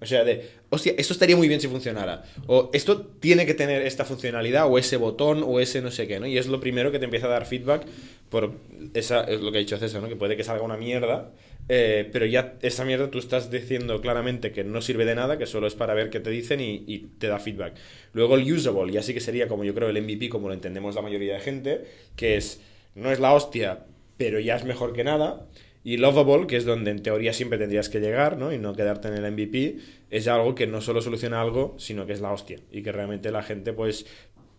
O 0.01 0.07
sea, 0.07 0.25
de, 0.25 0.49
hostia, 0.71 0.95
esto 0.97 1.13
estaría 1.13 1.37
muy 1.37 1.47
bien 1.47 1.61
si 1.61 1.69
funcionara. 1.69 2.25
O 2.47 2.71
esto 2.73 3.03
tiene 3.03 3.45
que 3.45 3.55
tener 3.55 3.83
esta 3.83 4.05
funcionalidad, 4.05 4.67
o 4.71 4.79
ese 4.79 4.97
botón, 4.97 5.43
o 5.47 5.61
ese 5.61 5.83
no 5.83 5.91
sé 5.91 6.07
qué, 6.07 6.19
¿no? 6.19 6.27
Y 6.27 6.39
es 6.39 6.47
lo 6.47 6.61
primero 6.61 6.91
que 6.91 6.99
te 6.99 7.05
empieza 7.05 7.27
a 7.27 7.31
dar 7.31 7.47
feedback 7.47 7.87
por 8.31 8.53
esa, 8.95 9.25
es 9.25 9.41
lo 9.41 9.53
que 9.53 9.59
ha 9.59 9.61
dicho 9.61 9.77
César, 9.77 10.01
¿no? 10.01 10.09
Que 10.09 10.17
puede 10.17 10.37
que 10.37 10.45
salga 10.45 10.63
una 10.63 10.77
mierda, 10.77 11.33
eh, 11.69 12.09
pero 12.13 12.25
ya 12.25 12.55
esa 12.63 12.85
mierda 12.85 13.11
tú 13.11 13.19
estás 13.19 13.51
diciendo 13.51 14.01
claramente 14.01 14.53
que 14.53 14.65
no 14.65 14.81
sirve 14.81 15.05
de 15.05 15.15
nada, 15.15 15.37
que 15.37 15.47
solo 15.47 15.67
es 15.67 15.75
para 15.75 15.95
ver 15.95 16.09
qué 16.09 16.21
te 16.21 16.31
dicen 16.31 16.61
y, 16.61 16.85
y 16.87 17.11
te 17.19 17.27
da 17.27 17.39
feedback. 17.39 17.75
Luego 18.13 18.37
el 18.37 18.51
usable, 18.51 18.93
ya 18.93 19.03
sí 19.03 19.13
que 19.13 19.21
sería 19.21 19.49
como 19.49 19.65
yo 19.65 19.75
creo 19.75 19.91
el 19.91 20.01
MVP, 20.01 20.31
como 20.31 20.49
lo 20.49 20.55
entendemos 20.55 20.95
la 20.95 21.03
mayoría 21.03 21.35
de 21.35 21.41
gente, 21.41 21.85
que 22.17 22.37
es, 22.37 22.61
no 22.95 23.11
es 23.11 23.21
la 23.21 23.33
hostia, 23.35 23.85
pero 24.17 24.41
ya 24.41 24.57
es 24.57 24.65
mejor 24.65 24.93
que 24.93 25.05
nada. 25.05 25.47
Y 25.83 25.97
Lovable, 25.97 26.47
que 26.47 26.57
es 26.57 26.65
donde 26.65 26.91
en 26.91 27.03
teoría 27.03 27.33
siempre 27.33 27.59
tendrías 27.59 27.89
que 27.89 28.01
llegar, 28.01 28.37
¿no? 28.37 28.53
Y 28.53 28.59
no 28.59 28.75
quedarte 28.75 29.09
en 29.09 29.15
el 29.15 29.33
MVP, 29.33 29.79
es 30.11 30.29
algo 30.29 30.55
que 30.55 30.67
no 30.67 30.81
solo 30.83 31.01
soluciona 31.01 31.41
algo, 31.41 31.75
sino 31.79 32.07
que 32.07 32.13
es 32.13 32.21
la 32.21 32.33
hostia. 32.33 32.59
Y 32.71 32.83
que 32.83 32.93
realmente 32.93 33.31
la 33.31 33.43
gente, 33.43 33.73
pues, 33.73 34.05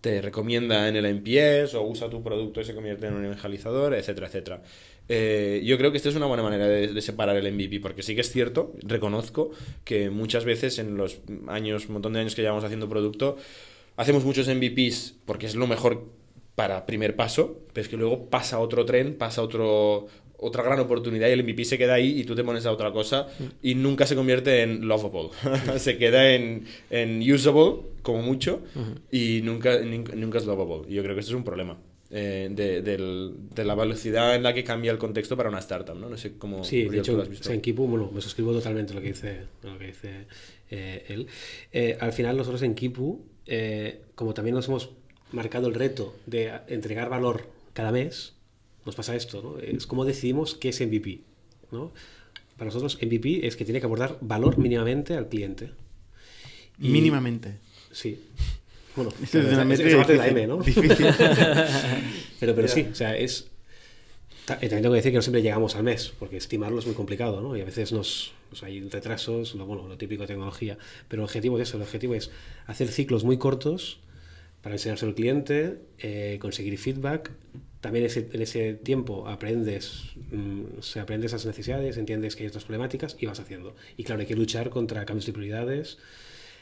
te 0.01 0.19
recomienda 0.19 0.89
en 0.89 0.95
el 0.95 1.05
NPS 1.05 1.75
o 1.75 1.83
usa 1.83 2.09
tu 2.09 2.23
producto 2.23 2.59
y 2.59 2.63
se 2.63 2.73
convierte 2.73 3.05
en 3.05 3.13
un 3.13 3.23
evangelizador, 3.23 3.93
etcétera, 3.93 4.27
etcétera. 4.27 4.63
Eh, 5.07 5.61
yo 5.63 5.77
creo 5.77 5.91
que 5.91 5.97
esta 5.97 6.09
es 6.09 6.15
una 6.15 6.25
buena 6.25 6.41
manera 6.41 6.67
de, 6.67 6.87
de 6.87 7.01
separar 7.01 7.35
el 7.37 7.53
MVP, 7.53 7.79
porque 7.79 8.01
sí 8.01 8.15
que 8.15 8.21
es 8.21 8.31
cierto, 8.31 8.73
reconozco 8.81 9.51
que 9.83 10.09
muchas 10.09 10.43
veces 10.43 10.79
en 10.79 10.97
los 10.97 11.21
años, 11.47 11.85
un 11.87 11.93
montón 11.93 12.13
de 12.13 12.21
años 12.21 12.33
que 12.33 12.41
llevamos 12.41 12.63
haciendo 12.63 12.89
producto, 12.89 13.37
hacemos 13.95 14.25
muchos 14.25 14.47
MVPs 14.47 15.17
porque 15.25 15.45
es 15.45 15.53
lo 15.53 15.67
mejor 15.67 16.07
para 16.55 16.85
primer 16.85 17.15
paso, 17.15 17.59
pero 17.73 17.83
es 17.83 17.89
que 17.89 17.97
luego 17.97 18.29
pasa 18.29 18.59
otro 18.59 18.85
tren, 18.85 19.15
pasa 19.15 19.41
otro, 19.41 20.07
otra 20.41 20.63
gran 20.63 20.79
oportunidad 20.79 21.29
y 21.29 21.31
el 21.31 21.43
MVP 21.43 21.63
se 21.65 21.77
queda 21.77 21.93
ahí 21.93 22.19
y 22.19 22.23
tú 22.25 22.35
te 22.35 22.43
pones 22.43 22.65
a 22.65 22.71
otra 22.71 22.91
cosa 22.91 23.27
y 23.61 23.75
nunca 23.75 24.05
se 24.05 24.15
convierte 24.15 24.63
en 24.63 24.87
lovable. 24.87 25.29
se 25.77 25.97
queda 25.97 26.33
en, 26.33 26.65
en 26.89 27.31
usable, 27.31 27.83
como 28.01 28.21
mucho, 28.23 28.61
y 29.11 29.41
nunca, 29.43 29.79
nunca 29.79 30.37
es 30.39 30.45
lovable. 30.45 30.89
Y 30.89 30.95
yo 30.95 31.03
creo 31.03 31.15
que 31.15 31.21
esto 31.21 31.31
es 31.31 31.37
un 31.37 31.43
problema. 31.43 31.77
eh, 32.13 32.49
de, 32.51 32.81
del- 32.81 33.35
de 33.55 33.63
la 33.63 33.73
velocidad 33.73 34.35
en 34.35 34.43
la 34.43 34.53
que 34.53 34.65
cambia 34.65 34.91
el 34.91 34.97
contexto 34.97 35.37
para 35.37 35.47
una 35.47 35.59
startup, 35.59 35.95
¿no? 35.95 36.09
No 36.09 36.17
sé 36.17 36.33
cómo 36.37 36.61
Sí, 36.65 36.83
de 36.89 36.99
hecho, 36.99 37.13
en 37.53 37.61
Kipu, 37.61 37.87
bueno, 37.87 38.11
me 38.13 38.19
suscribo 38.19 38.51
totalmente 38.51 38.91
a 38.91 38.95
lo 38.95 39.01
que 39.01 39.07
dice, 39.07 39.37
lo 39.63 39.77
que 39.79 39.85
dice 39.85 40.09
eh, 40.69 41.05
él. 41.07 41.27
Eh, 41.71 41.97
al 42.01 42.11
final, 42.11 42.35
nosotros 42.35 42.61
en 42.63 42.75
Kipu, 42.75 43.21
eh, 43.45 44.01
como 44.15 44.33
también 44.33 44.55
nos 44.55 44.67
hemos 44.67 44.89
marcado 45.31 45.67
el 45.69 45.73
reto 45.73 46.13
de 46.25 46.51
entregar 46.67 47.09
valor 47.09 47.47
cada 47.71 47.93
mes, 47.93 48.33
nos 48.85 48.95
pasa 48.95 49.15
esto, 49.15 49.41
¿no? 49.41 49.59
Es 49.59 49.85
como 49.87 50.05
decidimos 50.05 50.55
qué 50.55 50.69
es 50.69 50.81
MVP, 50.81 51.19
¿no? 51.71 51.91
Para 52.57 52.67
nosotros, 52.69 52.97
MVP 53.01 53.45
es 53.47 53.55
que 53.55 53.65
tiene 53.65 53.79
que 53.79 53.85
abordar 53.85 54.17
valor 54.21 54.57
mínimamente 54.57 55.15
al 55.15 55.27
cliente. 55.29 55.71
Y- 56.79 56.89
Mínimamente. 56.89 57.55
Sí. 57.91 58.19
Bueno, 58.95 59.11
es 59.23 59.33
una 59.35 59.51
esa- 59.51 59.65
métrica 59.65 59.89
esa 59.89 59.97
parte 59.97 60.13
de 60.13 60.17
la. 60.19 60.27
M, 60.27 60.47
¿no? 60.47 60.57
Difícil. 60.57 61.05
Pero, 62.39 62.55
pero 62.55 62.67
sí, 62.67 62.87
o 62.91 62.95
sea, 62.95 63.15
es. 63.15 63.47
ta- 64.45 64.55
También 64.59 64.81
tengo 64.81 64.93
que 64.93 64.97
decir 64.97 65.11
que 65.11 65.17
no 65.17 65.21
siempre 65.21 65.41
llegamos 65.43 65.75
al 65.75 65.83
mes, 65.83 66.11
porque 66.17 66.37
estimarlo 66.37 66.79
es 66.79 66.85
muy 66.87 66.95
complicado, 66.95 67.39
¿no? 67.41 67.55
Y 67.55 67.61
a 67.61 67.65
veces 67.65 67.91
nos, 67.91 68.31
pues 68.49 68.63
hay 68.63 68.81
retrasos, 68.81 69.53
lo, 69.55 69.65
bueno, 69.67 69.87
lo 69.87 69.95
típico 69.97 70.23
de 70.23 70.27
tecnología. 70.27 70.77
Pero 71.07 71.21
el 71.21 71.25
objetivo 71.25 71.59
es 71.59 71.67
eso, 71.69 71.77
el 71.77 71.83
objetivo 71.83 72.15
es 72.15 72.31
hacer 72.65 72.87
ciclos 72.89 73.23
muy 73.23 73.37
cortos 73.37 73.99
para 74.63 74.73
enseñárselo 74.75 75.09
al 75.09 75.15
cliente, 75.15 75.77
eh, 75.99 76.37
conseguir 76.41 76.77
feedback. 76.79 77.31
También 77.81 78.05
en 78.05 78.41
ese 78.41 78.75
tiempo 78.75 79.27
aprendes, 79.27 80.03
mm, 80.31 80.99
aprende 80.99 81.25
esas 81.25 81.45
necesidades, 81.47 81.97
entiendes 81.97 82.35
que 82.35 82.43
hay 82.43 82.47
otras 82.47 82.63
problemáticas 82.63 83.17
y 83.19 83.25
vas 83.25 83.39
haciendo. 83.39 83.75
Y 83.97 84.03
claro, 84.03 84.21
hay 84.21 84.27
que 84.27 84.35
luchar 84.35 84.69
contra 84.69 85.03
cambios 85.05 85.25
de 85.25 85.33
prioridades. 85.33 85.97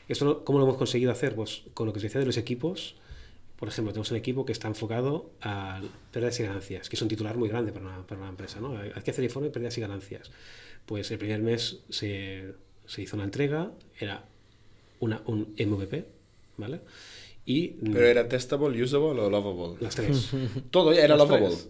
¿Esto 0.07 0.45
cómo 0.45 0.59
lo 0.59 0.65
hemos 0.65 0.77
conseguido 0.77 1.11
hacer? 1.11 1.35
Pues 1.35 1.63
con 1.73 1.87
lo 1.87 1.93
que 1.93 1.99
se 1.99 2.07
decía 2.07 2.19
de 2.21 2.25
los 2.25 2.37
equipos. 2.37 2.95
Por 3.57 3.67
ejemplo, 3.67 3.91
tenemos 3.91 4.09
un 4.11 4.17
equipo 4.17 4.45
que 4.45 4.53
está 4.53 4.69
enfocado 4.69 5.29
a 5.41 5.81
pérdidas 6.13 6.39
y 6.39 6.43
ganancias, 6.43 6.87
que 6.87 6.95
es 6.95 7.01
un 7.01 7.09
titular 7.09 7.37
muy 7.37 7.49
grande 7.49 7.73
para 7.73 7.85
una, 7.85 8.07
para 8.07 8.21
una 8.21 8.29
empresa. 8.29 8.61
¿no? 8.61 8.77
Hay 8.77 9.01
que 9.03 9.11
hacer 9.11 9.25
informe 9.25 9.49
de 9.49 9.53
pérdidas 9.53 9.77
y 9.77 9.81
ganancias. 9.81 10.31
Pues 10.85 11.11
el 11.11 11.17
primer 11.17 11.41
mes 11.41 11.81
se, 11.89 12.53
se 12.87 13.01
hizo 13.01 13.17
una 13.17 13.25
entrega, 13.25 13.73
era 13.99 14.23
una, 15.01 15.21
un 15.25 15.53
MVP, 15.59 16.05
¿vale? 16.55 16.79
Y 17.45 17.69
Pero 17.91 18.05
era 18.05 18.27
testable, 18.27 18.81
usable 18.83 19.21
o 19.21 19.29
lovable. 19.29 19.77
las 19.79 19.95
tres. 19.95 20.29
Todo 20.71 20.91
era 20.93 21.09
Las 21.15 21.17
lovable. 21.17 21.47
tres. 21.47 21.69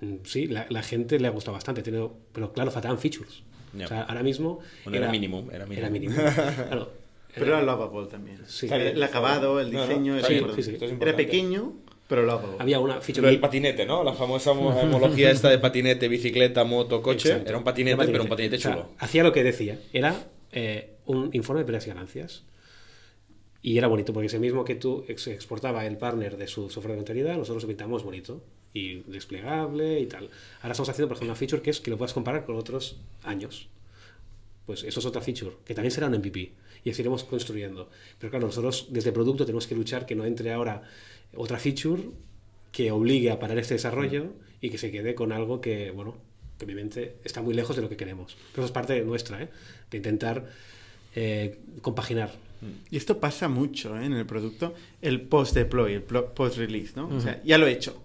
Mm, 0.00 0.14
Sí, 0.24 0.46
la, 0.46 0.66
la 0.70 0.82
gente 0.82 1.18
le 1.18 1.26
ha 1.26 1.30
gustado 1.30 1.54
bastante, 1.54 1.82
tiene- 1.82 2.08
pero 2.32 2.52
claro, 2.52 2.70
faltaban 2.70 2.98
features. 2.98 3.42
Ya. 3.76 3.86
O 3.86 3.88
sea, 3.88 4.02
ahora 4.02 4.22
mismo. 4.22 4.60
Bueno, 4.84 4.98
era 4.98 5.10
mínimo, 5.10 5.48
era 5.52 5.66
mínimo. 5.66 5.90
mínimo. 5.90 6.14
Claro, 6.68 6.92
Pero 7.34 7.46
era 7.46 7.62
lovable 7.62 8.06
también. 8.08 8.38
Sí. 8.46 8.68
Sea, 8.68 8.76
el 8.76 9.02
acabado, 9.02 9.58
el 9.60 9.72
No, 9.72 9.80
no, 9.80 9.86
diseño, 9.86 10.16
está 10.16 10.32
era, 10.32 10.54
sí, 10.54 10.62
sí. 10.62 10.76
Era 11.00 11.16
pequeño, 11.16 11.72
Pero 12.06 12.22
lo 12.22 12.32
hago. 12.32 12.56
Había 12.60 12.78
una 12.78 13.00
feature 13.00 13.26
del 13.26 13.36
que- 13.36 13.40
patinete, 13.42 13.86
¿no? 13.86 14.04
La 14.04 14.12
famosa 14.12 14.52
mo- 14.52 14.68
homología 14.68 15.30
esta 15.32 15.48
de 15.50 15.58
patinete, 15.58 16.06
bicicleta, 16.06 16.62
moto, 16.62 17.02
coche. 17.02 17.30
Exacto. 17.30 17.48
Era 17.48 17.58
un 17.58 17.64
patinete, 17.64 18.02
Era 18.02 18.12
pero 18.12 18.22
un 18.22 18.28
patinete 18.28 18.56
O 18.56 18.60
sea, 18.60 18.72
chulo. 18.74 18.88
hacía 18.98 19.24
lo 19.24 19.32
que 19.32 19.42
decía. 19.42 19.80
Era 19.92 20.14
eh, 20.52 20.90
un 21.06 21.30
informe 21.32 21.62
de 21.62 21.64
pérdidas 21.64 21.86
y 21.86 21.88
ganancias. 21.88 22.42
Y 23.64 23.78
era 23.78 23.88
bonito, 23.88 24.12
porque 24.12 24.26
ese 24.26 24.38
mismo 24.38 24.62
que 24.62 24.74
tú 24.74 25.04
ex- 25.08 25.26
exportaba 25.28 25.86
el 25.86 25.96
partner 25.96 26.36
de 26.36 26.46
su 26.46 26.68
software 26.68 26.92
de 26.92 26.98
contabilidad, 26.98 27.38
nosotros 27.38 27.62
lo 27.62 27.68
pintamos 27.68 28.04
bonito 28.04 28.42
y 28.74 28.96
desplegable 29.10 30.00
y 30.00 30.06
tal. 30.06 30.28
Ahora 30.60 30.72
estamos 30.72 30.90
haciendo, 30.90 31.08
por 31.08 31.16
ejemplo, 31.16 31.32
una 31.32 31.38
feature 31.38 31.62
que 31.62 31.70
es 31.70 31.80
que 31.80 31.90
lo 31.90 31.96
puedas 31.96 32.12
comparar 32.12 32.44
con 32.44 32.56
otros 32.56 32.98
años. 33.22 33.68
Pues 34.66 34.82
eso 34.84 35.00
es 35.00 35.06
otra 35.06 35.22
feature, 35.22 35.52
que 35.64 35.74
también 35.74 35.92
será 35.92 36.08
un 36.08 36.14
MVP. 36.18 36.52
Y 36.84 36.90
así 36.90 37.00
iremos 37.00 37.24
construyendo. 37.24 37.88
Pero 38.18 38.30
claro, 38.30 38.46
nosotros 38.48 38.88
desde 38.90 39.12
producto 39.12 39.46
tenemos 39.46 39.66
que 39.66 39.74
luchar 39.74 40.04
que 40.04 40.14
no 40.14 40.26
entre 40.26 40.52
ahora 40.52 40.82
otra 41.34 41.58
feature 41.58 42.02
que 42.70 42.90
obligue 42.90 43.30
a 43.30 43.38
parar 43.38 43.56
este 43.58 43.74
desarrollo 43.74 44.26
y 44.60 44.68
que 44.68 44.76
se 44.76 44.90
quede 44.90 45.14
con 45.14 45.32
algo 45.32 45.62
que, 45.62 45.90
bueno, 45.90 46.16
que 46.58 46.66
obviamente 46.66 47.16
está 47.24 47.40
muy 47.40 47.54
lejos 47.54 47.76
de 47.76 47.80
lo 47.82 47.88
que 47.88 47.96
queremos. 47.96 48.36
Pero 48.52 48.64
eso 48.64 48.66
es 48.66 48.72
parte 48.72 49.00
nuestra, 49.02 49.42
¿eh? 49.42 49.48
de 49.90 49.96
intentar 49.96 50.50
eh, 51.14 51.58
compaginar. 51.80 52.32
Y 52.90 52.96
esto 52.96 53.20
pasa 53.20 53.48
mucho 53.48 53.98
¿eh? 53.98 54.06
en 54.06 54.14
el 54.14 54.26
producto, 54.26 54.74
el 55.02 55.20
post-deploy, 55.22 55.94
el 55.94 56.02
post-release, 56.02 56.92
¿no? 56.96 57.08
O 57.08 57.20
sea, 57.20 57.42
ya 57.44 57.58
lo 57.58 57.66
he 57.66 57.72
hecho. 57.72 58.02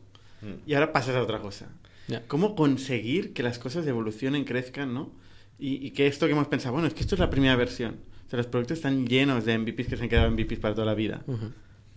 Y 0.65 0.73
ahora 0.73 0.91
pasas 0.91 1.15
a 1.15 1.21
otra 1.21 1.39
cosa. 1.39 1.67
¿Cómo 2.27 2.55
conseguir 2.55 3.33
que 3.33 3.43
las 3.43 3.59
cosas 3.59 3.85
evolucionen, 3.87 4.43
crezcan, 4.43 4.93
¿no? 4.93 5.11
Y, 5.59 5.85
y 5.85 5.91
que 5.91 6.07
esto 6.07 6.25
que 6.25 6.31
hemos 6.31 6.47
pensado, 6.47 6.73
bueno, 6.73 6.87
es 6.87 6.93
que 6.93 7.01
esto 7.01 7.15
es 7.15 7.19
la 7.19 7.29
primera 7.29 7.55
versión. 7.55 7.97
O 8.25 8.29
sea, 8.29 8.37
los 8.37 8.47
productos 8.47 8.77
están 8.77 9.07
llenos 9.07 9.43
de 9.45 9.57
MVPs 9.57 9.87
que 9.87 9.97
se 9.97 10.03
han 10.03 10.09
quedado 10.09 10.31
MVPs 10.31 10.59
para 10.59 10.73
toda 10.73 10.85
la 10.85 10.93
vida, 10.93 11.23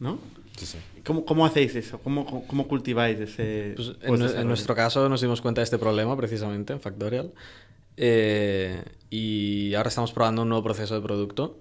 ¿no? 0.00 0.18
Sí, 0.56 0.66
sí. 0.66 0.78
¿Cómo, 1.04 1.24
cómo 1.24 1.46
hacéis 1.46 1.74
eso? 1.76 1.98
¿Cómo, 1.98 2.46
cómo, 2.46 2.68
cultiváis 2.68 3.18
ese 3.18 3.74
Pues 3.76 3.92
en, 4.02 4.38
en 4.40 4.48
nuestro 4.48 4.74
caso 4.74 5.08
nos 5.08 5.20
dimos 5.20 5.40
cuenta 5.40 5.60
de 5.60 5.64
este 5.64 5.78
problema 5.78 6.16
precisamente 6.16 6.72
en 6.72 6.80
Factorial. 6.80 7.32
Eh, 7.96 8.82
y 9.10 9.74
ahora 9.74 9.88
estamos 9.88 10.12
probando 10.12 10.42
un 10.42 10.48
nuevo 10.48 10.64
proceso 10.64 10.94
de 10.94 11.00
producto 11.02 11.60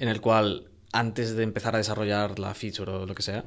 en 0.00 0.08
el 0.08 0.20
cual 0.20 0.64
antes 0.92 1.36
de 1.36 1.44
empezar 1.44 1.76
a 1.76 1.78
desarrollar 1.78 2.40
la 2.40 2.54
feature 2.54 2.90
o 2.90 3.06
lo 3.06 3.14
que 3.14 3.22
sea, 3.22 3.44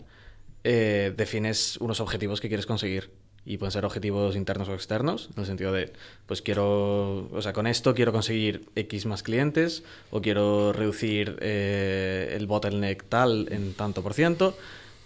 eh, 0.64 1.14
defines 1.18 1.76
unos 1.78 2.00
objetivos 2.00 2.40
que 2.40 2.48
quieres 2.48 2.66
conseguir. 2.66 3.12
Y 3.46 3.58
pueden 3.58 3.74
ser 3.74 3.84
objetivos 3.84 4.38
internos 4.38 4.70
o 4.70 4.74
externos, 4.74 5.30
en 5.34 5.42
el 5.42 5.46
sentido 5.46 5.74
de, 5.74 5.92
pues 6.28 6.42
quiero, 6.42 7.28
o 7.30 7.42
sea, 7.42 7.52
con 7.52 7.68
esto 7.68 7.94
quiero 7.94 8.14
conseguir 8.14 8.70
X 8.76 9.06
más 9.06 9.22
clientes, 9.22 9.84
o 10.12 10.22
quiero 10.22 10.72
reducir 10.72 11.38
eh, 11.42 12.34
el 12.38 12.48
bottleneck 12.48 13.04
tal 13.10 13.48
en 13.52 13.74
tanto 13.74 14.02
por 14.02 14.14
ciento, 14.14 14.56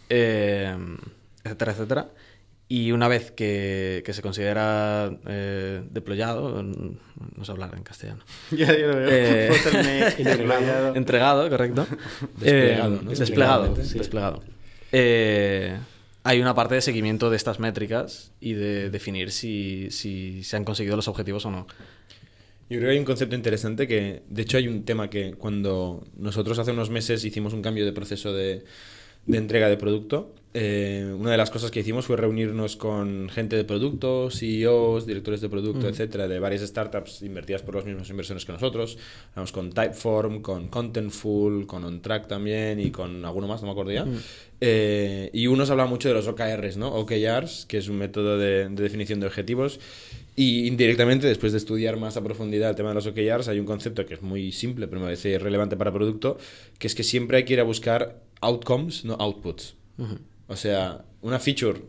eh, 0.10 0.78
etcétera, 1.43 1.72
etcétera. 1.72 2.10
Y 2.70 2.91
una 2.91 3.07
vez 3.07 3.32
que, 3.32 4.03
que 4.05 4.11
se 4.13 4.22
considera 4.22 5.09
eh, 5.26 5.82
deployado, 5.89 6.61
no 6.63 7.45
sé 7.45 7.51
hablar 7.51 7.74
en 7.78 7.84
castellano, 7.84 8.24
ya, 8.51 8.65
ya 8.68 8.88
lo 8.88 8.95
veo. 8.97 9.07
Eh, 9.09 9.49
Bottleneck, 9.49 10.18
deployado. 10.18 10.95
entregado, 10.95 11.49
correcto. 11.49 11.88
Desplegado, 12.39 12.95
Eh, 12.95 12.99
¿no? 13.03 13.09
Desplegado, 13.09 13.63
Desplegado, 13.74 13.76
sí. 13.86 13.97
desplegado. 13.97 14.43
Eh, 14.91 15.78
hay 16.24 16.41
una 16.41 16.53
parte 16.55 16.76
de 16.76 16.82
seguimiento 16.82 17.30
de 17.30 17.38
estas 17.38 17.59
métricas 17.59 18.34
y 18.41 18.53
de 18.53 18.89
definir 18.89 19.32
si, 19.32 19.88
si 19.91 20.43
se 20.43 20.57
han 20.57 20.65
conseguido 20.65 20.97
los 20.97 21.07
objetivos 21.07 21.45
o 21.45 21.51
no. 21.51 21.68
Yo 22.70 22.80
creo 22.80 22.89
que 22.89 22.93
hay 22.95 22.99
un 22.99 23.05
concepto 23.05 23.34
interesante 23.34 23.88
que, 23.88 24.24
de 24.28 24.41
hecho, 24.41 24.57
hay 24.57 24.68
un 24.68 24.84
tema 24.84 25.09
que 25.09 25.36
cuando 25.36 26.03
nosotros 26.18 26.59
hace 26.59 26.72
unos 26.72 26.89
meses 26.89 27.24
hicimos 27.24 27.53
un 27.53 27.61
cambio 27.61 27.86
de 27.86 27.93
proceso 27.93 28.34
de, 28.34 28.65
de 29.28 29.38
entrega 29.38 29.70
de 29.70 29.78
producto, 29.78 30.34
eh, 30.60 31.14
una 31.16 31.30
de 31.30 31.38
las 31.38 31.52
cosas 31.52 31.70
que 31.70 31.82
hicimos 31.82 32.08
fue 32.08 32.18
reunirnos 32.18 32.78
con 32.78 33.30
gente 33.30 33.56
de 33.56 33.64
producto, 33.64 34.30
CEOs, 34.32 35.06
directores 35.06 35.40
de 35.40 35.50
producto, 35.50 35.88
etcétera, 35.88 36.28
de 36.28 36.40
varias 36.40 36.64
startups 36.64 37.22
invertidas 37.22 37.62
por 37.62 37.76
los 37.76 37.86
mismos 37.86 38.10
inversores 38.10 38.44
que 38.44 38.54
nosotros. 38.54 38.98
Hablamos 39.34 39.52
con 39.52 39.72
Typeform, 39.72 40.42
con 40.42 40.70
Contentful, 40.70 41.68
con 41.68 41.84
OnTrack 41.84 42.28
también 42.28 42.80
y 42.80 42.90
con 42.90 43.24
alguno 43.24 43.48
más, 43.48 43.62
no 43.62 43.68
me 43.68 43.74
acuerdo 43.74 43.92
ya. 43.92 44.08
Eh, 44.60 45.30
y 45.32 45.46
unos 45.46 45.70
hablan 45.70 45.90
mucho 45.90 46.08
de 46.08 46.16
los 46.16 46.28
OKRs, 46.28 46.78
¿no? 46.78 46.92
OKRs, 46.96 47.68
que 47.68 47.78
es 47.78 47.88
un 47.88 48.00
método 48.00 48.40
de, 48.40 48.68
de 48.68 48.84
definición 48.84 49.20
de 49.20 49.28
objetivos. 49.28 49.80
Y 50.36 50.66
indirectamente, 50.66 51.28
después 51.28 51.52
de 51.52 51.60
estudiar 51.60 51.98
más 51.98 52.18
a 52.18 52.24
profundidad 52.24 52.72
el 52.72 52.76
tema 52.76 52.90
de 52.90 52.96
los 52.96 53.06
OKRs, 53.06 53.48
hay 53.48 53.60
un 53.60 53.66
concepto 53.68 54.08
que 54.08 54.16
es 54.16 54.24
muy 54.24 54.52
simple, 54.52 54.88
pero 54.88 55.02
me 55.02 55.08
parece 55.08 55.38
relevante 55.38 55.78
para 55.78 55.92
producto, 55.92 56.40
que 56.80 56.88
es 56.88 56.96
que 56.96 57.04
siempre 57.04 57.38
hay 57.38 57.44
que 57.44 57.54
ir 57.54 57.60
a 57.60 57.64
buscar 57.64 58.27
outcomes, 58.42 59.06
no 59.06 59.16
outputs. 59.20 59.76
O 60.48 60.56
sea, 60.56 61.04
una 61.22 61.40
feature, 61.40 61.82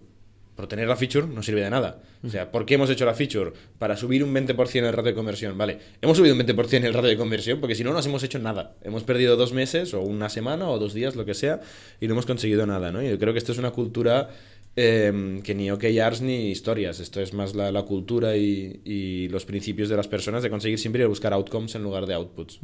por 0.57 0.67
tener 0.67 0.89
la 0.89 0.97
feature, 0.97 1.27
no 1.27 1.43
sirve 1.43 1.61
de 1.63 1.71
nada. 1.71 2.03
O 2.25 2.29
sea, 2.31 2.51
¿por 2.51 2.67
qué 2.67 2.75
hemos 2.75 2.91
hecho 2.91 3.05
la 3.07 3.15
feature? 3.15 3.53
Para 3.79 3.97
subir 3.97 4.25
un 4.25 4.35
20% 4.35 4.75
el 4.87 4.93
ratio 4.93 5.11
de 5.11 5.15
conversión. 5.15 5.57
Vale, 5.57 5.79
hemos 6.03 6.17
subido 6.17 6.35
un 6.35 6.41
20% 6.41 6.85
el 6.85 6.93
ratio 6.95 7.11
de 7.11 7.17
conversión 7.17 7.61
porque 7.61 7.77
si 7.77 7.85
no, 7.85 7.93
no 7.93 8.01
hemos 8.01 8.23
hecho 8.25 8.39
nada. 8.41 8.75
Hemos 8.83 9.05
perdido 9.05 9.37
dos 9.37 9.53
meses 9.53 9.95
o 9.95 10.01
una 10.01 10.29
semana 10.29 10.69
o 10.69 10.79
dos 10.81 10.95
días, 10.95 11.15
lo 11.15 11.25
que 11.25 11.35
sea, 11.35 11.61
y 12.01 12.09
no 12.09 12.15
hemos 12.15 12.27
conseguido 12.27 12.67
nada, 12.67 12.91
¿no? 12.91 13.01
Y 13.03 13.09
yo 13.09 13.19
creo 13.21 13.33
que 13.33 13.39
esto 13.39 13.53
es 13.53 13.59
una 13.59 13.71
cultura 13.71 14.31
eh, 14.75 15.41
que 15.45 15.55
ni 15.55 15.71
OKRs 15.71 16.23
ni 16.23 16.51
historias. 16.51 16.99
Esto 16.99 17.21
es 17.21 17.33
más 17.35 17.55
la, 17.55 17.71
la 17.71 17.83
cultura 17.83 18.37
y, 18.37 18.81
y 18.85 19.29
los 19.29 19.45
principios 19.45 19.89
de 19.89 19.97
las 19.97 20.09
personas 20.09 20.43
de 20.43 20.51
conseguir 20.51 20.79
siempre 20.81 21.03
ir 21.03 21.05
a 21.07 21.09
buscar 21.09 21.33
outcomes 21.35 21.75
en 21.77 21.83
lugar 21.85 22.07
de 22.07 22.15
outputs. 22.15 22.59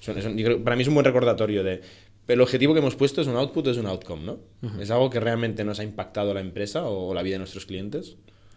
Son- 0.00 0.36
yo 0.36 0.44
creo- 0.44 0.62
para 0.64 0.76
mí 0.76 0.82
es 0.82 0.88
un 0.88 0.94
buen 0.94 1.04
recordatorio 1.06 1.62
de 1.64 1.80
el 2.28 2.40
objetivo 2.40 2.72
que 2.72 2.80
hemos 2.80 2.96
puesto 2.96 3.20
es 3.20 3.26
un 3.26 3.36
output, 3.36 3.66
es 3.66 3.76
un 3.76 3.86
outcome, 3.86 4.22
¿no? 4.22 4.38
Es 4.80 4.90
algo 4.90 5.10
que 5.10 5.20
realmente 5.20 5.64
nos 5.64 5.80
ha 5.80 5.84
impactado 5.84 6.30
a 6.30 6.34
la 6.34 6.40
empresa 6.40 6.84
o 6.84 7.12
la 7.14 7.22
vida 7.22 7.34
de 7.34 7.40
nuestros 7.40 7.66
clientes. 7.66 8.16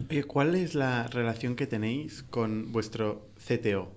Oye, 0.10 0.24
¿cuál 0.24 0.56
es 0.56 0.76
la 0.76 1.08
relación 1.08 1.56
que 1.56 1.68
tenéis 1.68 2.24
con 2.24 2.72
vuestro 2.72 3.28
CTO 3.38 3.92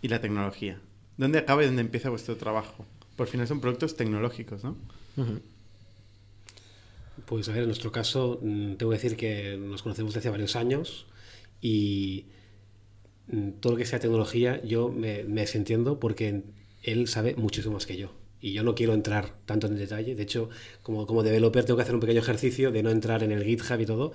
y 0.00 0.08
la 0.08 0.20
tecnología? 0.20 0.80
¿Dónde 1.16 1.38
acaba 1.38 1.62
y 1.62 1.66
dónde 1.66 1.82
empieza 1.82 2.08
vuestro 2.08 2.36
trabajo? 2.36 2.86
Por 3.16 3.26
final 3.26 3.46
son 3.46 3.60
productos 3.60 3.96
tecnológicos, 3.96 4.64
¿no? 4.64 4.76
Pues 7.26 7.48
a 7.48 7.52
ver, 7.52 7.62
en 7.62 7.68
nuestro 7.68 7.92
caso, 7.92 8.40
mm, 8.42 8.74
tengo 8.74 8.90
que 8.90 8.96
decir 8.96 9.16
que 9.16 9.58
nos 9.58 9.82
conocemos 9.82 10.14
desde 10.14 10.20
hace 10.20 10.30
varios 10.30 10.56
años 10.56 11.06
y 11.60 12.26
mm, 13.28 13.50
todo 13.60 13.74
lo 13.74 13.78
que 13.78 13.84
sea 13.84 14.00
tecnología 14.00 14.62
yo 14.64 14.88
me, 14.88 15.24
me 15.24 15.42
desentiendo 15.42 16.00
porque 16.00 16.42
él 16.82 17.06
sabe 17.06 17.34
muchísimo 17.36 17.74
más 17.74 17.86
que 17.86 17.96
yo. 17.96 18.21
Y 18.42 18.52
yo 18.52 18.62
no 18.64 18.74
quiero 18.74 18.92
entrar 18.92 19.32
tanto 19.46 19.68
en 19.68 19.76
detalle. 19.76 20.14
De 20.14 20.22
hecho, 20.22 20.50
como, 20.82 21.06
como 21.06 21.22
developer 21.22 21.64
tengo 21.64 21.76
que 21.76 21.84
hacer 21.84 21.94
un 21.94 22.00
pequeño 22.00 22.20
ejercicio 22.20 22.72
de 22.72 22.82
no 22.82 22.90
entrar 22.90 23.22
en 23.22 23.32
el 23.32 23.44
GitHub 23.44 23.80
y 23.80 23.86
todo. 23.86 24.12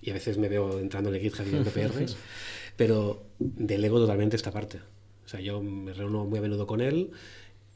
Y 0.00 0.10
a 0.10 0.14
veces 0.14 0.38
me 0.38 0.48
veo 0.48 0.78
entrando 0.78 1.10
en 1.10 1.16
el 1.16 1.20
GitHub 1.20 1.46
y 1.46 1.50
viendo 1.50 1.70
PRs. 1.70 2.16
pero 2.76 3.24
delego 3.38 3.98
totalmente 3.98 4.36
esta 4.36 4.50
parte. 4.52 4.78
O 5.24 5.28
sea, 5.28 5.40
yo 5.40 5.62
me 5.62 5.92
reúno 5.92 6.24
muy 6.24 6.38
a 6.38 6.42
menudo 6.42 6.66
con 6.66 6.80
él 6.80 7.10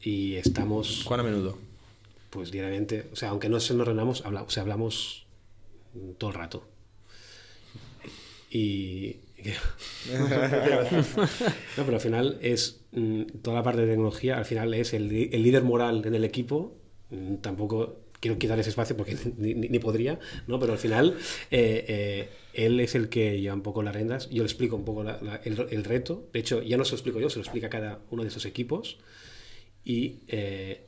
y 0.01 0.35
estamos 0.35 1.03
¿Cuán 1.05 1.21
a 1.21 1.23
menudo? 1.23 1.59
pues 2.31 2.51
diariamente, 2.51 3.09
o 3.13 3.17
sea, 3.17 3.31
aunque 3.31 3.49
no 3.49 3.59
se 3.59 3.75
nos 3.75 3.87
reunamos, 3.87 4.25
habla, 4.27 4.43
o 4.43 4.51
sea, 4.51 4.63
hablamos 4.63 5.27
todo 6.19 6.31
el 6.31 6.37
rato. 6.37 6.69
Y... 8.51 9.17
no, 11.77 11.85
pero 11.85 11.95
al 11.95 12.01
final 12.01 12.39
es 12.43 12.78
toda 13.43 13.57
la 13.59 13.63
parte 13.63 13.83
de 13.83 13.89
tecnología, 13.89 14.39
al 14.39 14.45
final 14.45 14.73
es 14.75 14.95
el, 14.95 15.11
el 15.33 15.43
líder 15.43 15.63
moral 15.63 16.03
en 16.07 16.15
el 16.15 16.25
equipo, 16.25 16.77
mm, 17.11 17.37
tampoco 17.37 18.01
quiero 18.21 18.39
quitar 18.39 18.59
ese 18.59 18.71
espacio 18.71 18.97
porque 18.97 19.17
ni, 19.37 19.55
ni- 19.55 19.69
ni 19.69 19.79
podría, 19.79 20.19
¿no? 20.47 20.59
Pero 20.59 20.73
al 20.73 20.79
final 20.79 21.17
eh, 21.51 21.85
eh, 21.89 22.29
él 22.55 22.81
es 22.81 22.95
el 22.95 23.09
que 23.09 23.41
lleva 23.41 23.55
un 23.55 23.63
poco 23.63 23.83
las 23.83 23.95
riendas, 23.95 24.29
yo 24.31 24.43
le 24.43 24.47
explico 24.47 24.75
un 24.77 24.85
poco 24.85 25.05
la- 25.05 25.21
la- 25.23 25.37
el, 25.45 25.67
el 25.71 25.85
reto, 25.85 26.29
de 26.33 26.41
hecho 26.41 26.63
ya 26.63 26.77
no 26.77 26.85
se 26.85 26.93
lo 26.93 26.97
explico 26.97 27.21
yo, 27.21 27.29
se 27.31 27.37
lo 27.37 27.43
explica 27.43 27.69
cada 27.69 28.01
uno 28.11 28.23
de 28.23 28.29
esos 28.29 28.45
equipos. 28.47 28.99
Y 29.85 30.21
eh, 30.29 30.83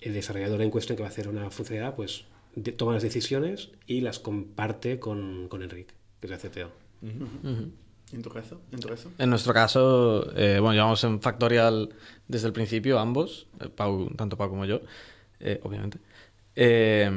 el 0.00 0.12
desarrollador 0.14 0.60
en 0.62 0.70
cuestión 0.70 0.96
que 0.96 1.02
va 1.02 1.08
a 1.08 1.12
hacer 1.12 1.28
una 1.28 1.50
funcionalidad, 1.50 1.94
pues 1.94 2.24
de- 2.56 2.72
toma 2.72 2.92
las 2.94 3.02
decisiones 3.02 3.70
y 3.86 4.00
las 4.00 4.18
comparte 4.18 4.98
con, 4.98 5.48
con 5.48 5.62
Enrique, 5.62 5.94
que 6.20 6.26
es 6.26 6.32
el 6.44 6.50
CTO. 6.50 6.70
¿En 8.12 8.22
tu 8.22 8.30
caso? 8.30 8.60
¿En 8.72 8.80
tu 8.80 8.88
caso? 8.88 9.12
En 9.18 9.30
nuestro 9.30 9.52
caso, 9.52 10.32
eh, 10.34 10.58
bueno, 10.60 10.74
llevamos 10.74 11.02
en 11.04 11.20
Factorial 11.20 11.90
desde 12.26 12.46
el 12.46 12.52
principio, 12.52 12.98
ambos, 12.98 13.46
eh, 13.60 13.68
Pau, 13.68 14.10
tanto 14.16 14.36
Pau 14.36 14.48
como 14.48 14.64
yo, 14.64 14.80
eh, 15.40 15.60
obviamente. 15.62 15.98
Eh, 16.56 17.10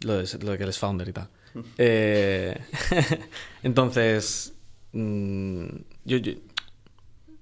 lo, 0.00 0.18
de, 0.18 0.38
lo 0.42 0.52
de 0.52 0.58
que 0.58 0.64
él 0.64 0.70
es 0.70 0.78
founder 0.78 1.08
y 1.08 1.12
tal. 1.12 1.28
Entonces, 3.62 4.54
mm, 4.92 5.66
yo, 6.04 6.16
yo, 6.16 6.32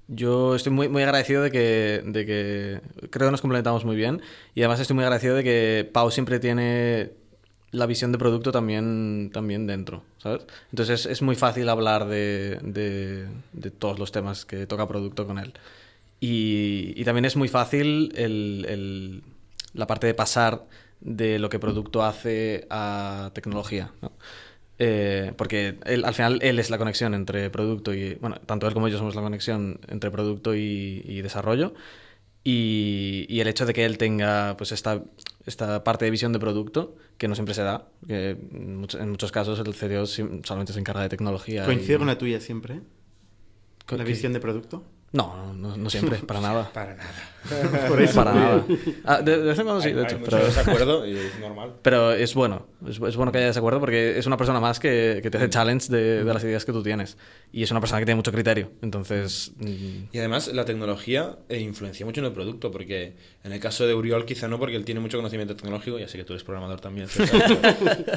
yo 0.08 0.56
estoy 0.56 0.72
muy, 0.72 0.88
muy 0.88 1.04
agradecido 1.04 1.42
de 1.42 1.52
que, 1.52 2.02
de 2.04 2.26
que 2.26 2.80
creo 3.10 3.28
que 3.28 3.30
nos 3.30 3.40
complementamos 3.40 3.84
muy 3.84 3.94
bien 3.94 4.20
y 4.54 4.62
además 4.62 4.80
estoy 4.80 4.94
muy 4.94 5.04
agradecido 5.04 5.36
de 5.36 5.44
que 5.44 5.90
Pau 5.92 6.10
siempre 6.10 6.40
tiene 6.40 7.12
la 7.72 7.86
visión 7.86 8.12
de 8.12 8.18
producto 8.18 8.52
también, 8.52 9.30
también 9.32 9.66
dentro, 9.66 10.02
¿sabes? 10.18 10.46
Entonces 10.70 11.06
es, 11.06 11.22
muy 11.22 11.36
fácil 11.36 11.68
hablar 11.68 12.06
de, 12.08 12.58
de, 12.62 13.70
todos 13.70 13.98
los 13.98 14.12
temas 14.12 14.44
que 14.44 14.66
toca 14.66 14.88
producto 14.88 15.26
con 15.26 15.38
él. 15.38 15.52
Y, 16.20 16.92
y 16.96 17.04
también 17.04 17.24
es 17.24 17.36
muy 17.36 17.48
fácil 17.48 18.12
el, 18.16 18.66
el- 18.68 19.22
la 19.72 19.86
parte 19.86 20.06
de 20.08 20.14
pasar 20.14 20.66
de 21.00 21.38
lo 21.38 21.48
que 21.48 21.58
producto 21.60 22.02
hace 22.04 22.66
a 22.70 23.30
tecnología. 23.34 23.92
¿no? 24.02 24.12
Eh, 24.78 25.32
porque 25.36 25.76
él, 25.84 26.04
al 26.04 26.14
final 26.14 26.38
él 26.42 26.58
es 26.58 26.70
la 26.70 26.78
conexión 26.78 27.14
entre 27.14 27.50
producto 27.50 27.94
y, 27.94 28.14
bueno, 28.16 28.36
tanto 28.46 28.66
él 28.66 28.74
como 28.74 28.88
yo 28.88 28.98
somos 28.98 29.14
la 29.14 29.22
conexión 29.22 29.80
entre 29.88 30.10
producto 30.10 30.54
y 30.54 31.22
desarrollo. 31.22 31.74
Y, 32.42 33.26
y, 33.28 33.40
el 33.40 33.48
hecho 33.48 33.66
de 33.66 33.74
que 33.74 33.84
él 33.84 33.98
tenga 33.98 34.56
pues 34.56 34.72
esta, 34.72 35.02
esta 35.44 35.84
parte 35.84 36.06
de 36.06 36.10
visión 36.10 36.32
de 36.32 36.38
producto, 36.38 36.96
que 37.18 37.28
no 37.28 37.34
siempre 37.34 37.54
se 37.54 37.62
da, 37.62 37.88
que 38.06 38.30
en 38.30 38.76
muchos, 38.76 38.98
en 38.98 39.10
muchos 39.10 39.30
casos 39.30 39.58
el 39.58 39.74
CDO 39.74 40.06
solamente 40.06 40.72
se 40.72 40.80
encarga 40.80 41.02
de 41.02 41.10
tecnología. 41.10 41.66
¿Coincide 41.66 41.96
y... 41.96 41.98
con 41.98 42.06
la 42.06 42.16
tuya 42.16 42.40
siempre? 42.40 42.80
¿Con 43.86 43.98
la 43.98 44.04
visión 44.04 44.32
de 44.32 44.40
producto? 44.40 44.84
No, 45.12 45.52
no, 45.54 45.76
no, 45.76 45.90
siempre, 45.90 46.18
para 46.26 46.40
nada. 46.40 46.72
para 46.72 46.94
nada. 46.94 47.10
Por 47.88 48.00
eso, 48.00 48.14
para 48.14 48.32
nada. 48.32 48.64
Ah, 49.04 49.22
de, 49.22 49.38
de, 49.38 49.42
vez 49.44 49.58
en 49.58 49.64
cuando 49.64 49.82
sí, 49.82 49.88
hay, 49.88 49.94
de 49.94 50.02
hecho. 50.02 50.16
Hay 50.16 50.22
pero... 50.24 50.36
mucho 50.36 50.46
desacuerdo 50.46 51.06
y 51.06 51.16
es 51.16 51.38
normal. 51.40 51.72
Pero 51.82 52.12
es 52.12 52.34
bueno, 52.34 52.66
es, 52.86 53.00
es, 53.00 53.16
bueno 53.16 53.32
que 53.32 53.38
haya 53.38 53.48
desacuerdo 53.48 53.80
porque 53.80 54.18
es 54.18 54.26
una 54.26 54.36
persona 54.36 54.60
más 54.60 54.78
que, 54.78 55.18
que 55.22 55.30
te 55.30 55.38
hace 55.38 55.50
challenge 55.50 55.90
de, 55.90 56.22
de, 56.22 56.34
las 56.34 56.44
ideas 56.44 56.64
que 56.64 56.72
tú 56.72 56.82
tienes. 56.82 57.16
Y 57.50 57.64
es 57.64 57.70
una 57.72 57.80
persona 57.80 57.98
que 57.98 58.04
tiene 58.04 58.16
mucho 58.16 58.30
criterio. 58.30 58.70
Entonces. 58.82 59.52
Y 59.60 60.18
además, 60.18 60.48
la 60.48 60.64
tecnología 60.64 61.38
eh, 61.48 61.58
influencia 61.58 62.06
mucho 62.06 62.20
en 62.20 62.26
el 62.26 62.32
producto, 62.32 62.70
porque 62.70 63.14
en 63.42 63.52
el 63.52 63.58
caso 63.58 63.86
de 63.86 63.94
Uriol, 63.94 64.26
quizá 64.26 64.46
no, 64.46 64.58
porque 64.60 64.76
él 64.76 64.84
tiene 64.84 65.00
mucho 65.00 65.16
conocimiento 65.16 65.56
tecnológico, 65.56 65.98
ya 65.98 66.06
sé 66.06 66.18
que 66.18 66.24
tú 66.24 66.34
eres 66.34 66.44
programador 66.44 66.80
también, 66.80 67.08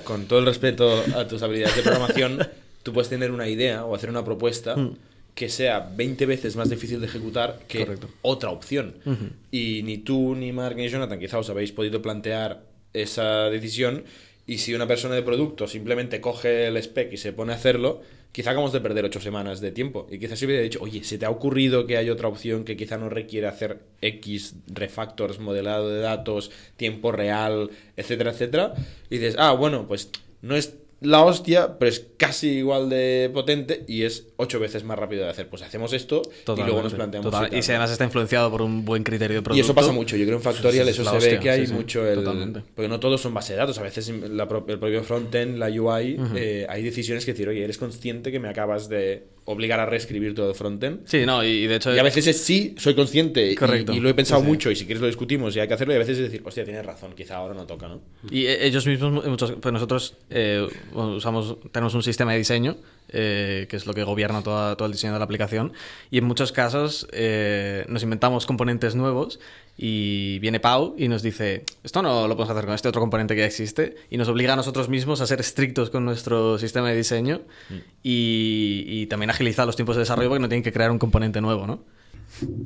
con 0.04 0.26
todo 0.26 0.40
el 0.40 0.46
respeto 0.46 1.04
a 1.16 1.28
tus 1.28 1.42
habilidades 1.42 1.78
de 1.78 1.82
programación, 1.82 2.48
tú 2.84 2.94
puedes 2.94 3.10
tener 3.10 3.32
una 3.32 3.48
idea 3.48 3.84
o 3.86 3.96
hacer 3.96 4.10
una 4.10 4.24
propuesta. 4.24 4.76
Mm 4.76 4.96
que 5.36 5.50
sea 5.50 5.80
20 5.96 6.26
veces 6.26 6.56
más 6.56 6.70
difícil 6.70 7.00
de 7.00 7.08
ejecutar 7.08 7.60
que 7.68 7.80
Correcto. 7.80 8.10
otra 8.22 8.50
opción. 8.52 8.96
Uh 9.06 9.12
-huh. 9.12 9.30
Y 9.52 9.82
ni 9.84 9.98
tú, 9.98 10.36
ni 10.36 10.52
Mark, 10.52 10.76
ni 10.76 10.88
Jonathan 10.90 11.20
quizá 11.20 11.40
os 11.40 11.50
habéis 11.50 11.72
podido 11.72 12.02
plantear 12.02 12.64
esa 12.94 13.50
decisión. 13.50 14.04
Y 14.46 14.58
si 14.60 14.74
una 14.76 14.88
persona 14.88 15.16
de 15.16 15.24
producto 15.24 15.68
simplemente 15.68 16.20
coge 16.22 16.68
el 16.68 16.78
spec 16.78 17.14
y 17.14 17.18
se 17.18 17.32
pone 17.34 17.54
a 17.54 17.56
hacerlo, 17.56 18.02
quizá 18.34 18.50
acabamos 18.52 18.74
de 18.74 18.82
perder 18.82 19.06
ocho 19.06 19.22
semanas 19.22 19.62
de 19.62 19.72
tiempo. 19.72 20.06
Y 20.12 20.20
quizás 20.20 20.38
se 20.38 20.46
hubiera 20.46 20.62
dicho, 20.62 20.80
oye, 20.82 21.04
¿se 21.04 21.18
te 21.18 21.26
ha 21.26 21.30
ocurrido 21.30 21.88
que 21.88 21.98
hay 21.98 22.10
otra 22.10 22.28
opción 22.28 22.66
que 22.66 22.76
quizá 22.76 22.98
no 22.98 23.10
requiere 23.10 23.48
hacer 23.48 23.80
X 24.02 24.56
refactors, 24.68 25.40
modelado 25.40 25.90
de 25.90 26.00
datos, 26.02 26.52
tiempo 26.78 27.12
real, 27.12 27.72
etcétera, 27.96 28.32
etcétera? 28.32 28.74
Y 29.10 29.18
dices, 29.18 29.36
ah, 29.40 29.54
bueno, 29.54 29.88
pues 29.88 30.10
no 30.42 30.56
es 30.58 30.76
la 31.04 31.24
hostia, 31.24 31.78
pero 31.78 31.90
es 31.90 32.08
casi 32.18 32.50
igual 32.50 32.90
de 32.90 33.30
potente 33.34 33.84
y 33.88 34.04
es 34.04 34.28
ocho 34.38 34.60
veces 34.60 34.84
más 34.84 34.98
rápido 34.98 35.24
de 35.24 35.30
hacer. 35.30 35.50
Pues 35.50 35.62
hacemos 35.62 35.94
esto 35.94 36.22
Totalmente. 36.22 36.62
y 36.62 36.66
luego 36.66 36.84
nos 36.84 36.94
planteamos. 36.94 37.32
Total. 37.32 37.54
Y 37.54 37.62
si 37.62 37.72
además 37.72 37.92
está 37.92 38.06
influenciado 38.06 38.50
por 38.50 38.62
un 38.62 38.86
buen 38.86 39.04
criterio 39.04 39.36
de 39.38 39.42
producto. 39.42 39.58
Y 39.58 39.62
eso 39.62 39.76
pasa 39.76 39.92
mucho. 39.92 40.16
Yo 40.16 40.26
creo 40.26 40.38
en 40.38 40.44
Factorial 40.44 40.88
eso, 40.88 41.02
es 41.02 41.08
se 41.10 41.16
hostia, 41.16 41.32
ve 41.34 41.40
que 41.40 41.50
hay 41.50 41.62
sí, 41.62 41.68
sí. 41.68 41.74
mucho 41.74 42.08
el. 42.08 42.16
Totalmente. 42.16 42.64
Porque 42.76 42.88
no 42.88 43.00
todos 43.00 43.22
son 43.22 43.34
base 43.34 43.54
de 43.54 43.60
datos. 43.60 43.78
A 43.78 43.84
veces 43.84 44.10
la, 44.10 44.44
el 44.44 44.80
propio 44.80 45.04
frontend, 45.04 45.58
la 45.58 45.68
UI, 45.68 45.78
uh 45.78 46.24
-huh. 46.24 46.32
eh, 46.36 46.66
hay 46.70 46.84
decisiones 46.84 47.26
que 47.26 47.34
decir, 47.34 47.48
oye, 47.50 47.64
eres 47.64 47.78
consciente 47.78 48.32
que 48.32 48.40
me 48.40 48.48
acabas 48.50 48.88
de 48.90 49.24
obligar 49.46 49.80
a 49.80 49.86
reescribir 49.86 50.34
todo 50.34 50.50
el 50.50 50.56
frontend. 50.56 51.06
Sí, 51.06 51.26
no, 51.26 51.44
y 51.44 51.68
de 51.68 51.76
hecho. 51.76 51.94
Y 51.94 52.00
a 52.00 52.04
veces 52.04 52.28
es 52.28 52.42
sí, 52.42 52.76
soy 52.78 52.96
consciente 52.96 53.56
Correcto. 53.56 53.94
Y, 53.94 53.98
y, 53.98 54.00
lo 54.00 54.10
he 54.10 54.14
pensado 54.14 54.42
sí, 54.42 54.46
sí. 54.46 54.52
mucho 54.52 54.72
y 54.72 54.76
si 54.76 54.86
quieres 54.86 55.02
lo 55.02 55.08
discutimos 55.08 55.56
y 55.56 55.60
hay 55.60 55.68
que 55.68 55.74
hacerlo. 55.74 55.94
Y 55.94 55.98
a 55.98 56.00
veces 56.00 56.18
es 56.18 56.24
decir, 56.26 56.42
hostia, 56.46 56.64
tienes 56.64 56.86
razón, 56.86 57.14
quizá 57.16 57.38
ahora 57.38 57.54
no 57.54 57.66
toca, 57.66 57.88
¿no? 57.88 58.02
Y 58.30 58.46
eh, 58.46 58.66
ellos 58.66 58.86
mismos, 58.88 59.26
muchos, 59.26 59.54
pues 59.60 59.74
nosotros 59.74 60.16
eh, 60.30 60.68
usamos, 60.94 61.58
tenemos 61.72 61.94
un 61.94 62.04
sistema 62.04 62.32
de 62.32 62.38
diseño 62.38 62.78
eh, 63.10 63.68
que 63.70 63.76
es 63.76 63.86
lo 63.86 63.94
que 63.94 64.04
gobierna 64.04 64.42
toda, 64.42 64.76
todo 64.76 64.86
el 64.88 64.92
diseño 64.92 65.14
de 65.14 65.20
la 65.20 65.26
aplicación. 65.26 65.74
Y 66.10 66.18
en 66.18 66.24
muchos 66.24 66.52
casos 66.52 67.08
eh, 67.12 67.86
nos 67.88 68.02
inventamos 68.02 68.46
componentes 68.46 68.96
nuevos 68.96 69.40
y 69.78 70.40
viene 70.40 70.60
Pau 70.60 70.96
y 70.98 71.08
nos 71.08 71.24
dice, 71.24 71.64
esto 71.84 72.02
no 72.02 72.28
lo 72.28 72.36
podemos 72.36 72.52
hacer 72.52 72.66
con 72.66 72.76
este 72.76 72.88
otro 72.88 73.02
componente 73.02 73.36
que 73.36 73.42
ya 73.42 73.48
existe, 73.48 73.96
y 74.10 74.18
nos 74.18 74.28
obliga 74.28 74.54
a 74.54 74.56
nosotros 74.56 74.90
mismos 74.90 75.22
a 75.22 75.28
ser 75.28 75.40
estrictos 75.40 75.90
con 75.90 76.06
nuestro 76.06 76.58
sistema 76.60 76.90
de 76.90 76.98
diseño 76.98 77.42
mm. 77.70 77.74
y, 78.04 78.84
y, 78.88 79.06
también 79.08 79.30
agilizar 79.30 79.66
los 79.66 79.76
tiempos 79.76 79.96
de 79.96 80.02
desarrollo 80.02 80.30
porque 80.30 80.42
no 80.42 80.50
tienen 80.50 80.64
que 80.64 80.74
crear 80.74 80.92
un 80.92 81.00
componente 81.00 81.42
nuevo, 81.42 81.68
¿no? 81.68 81.84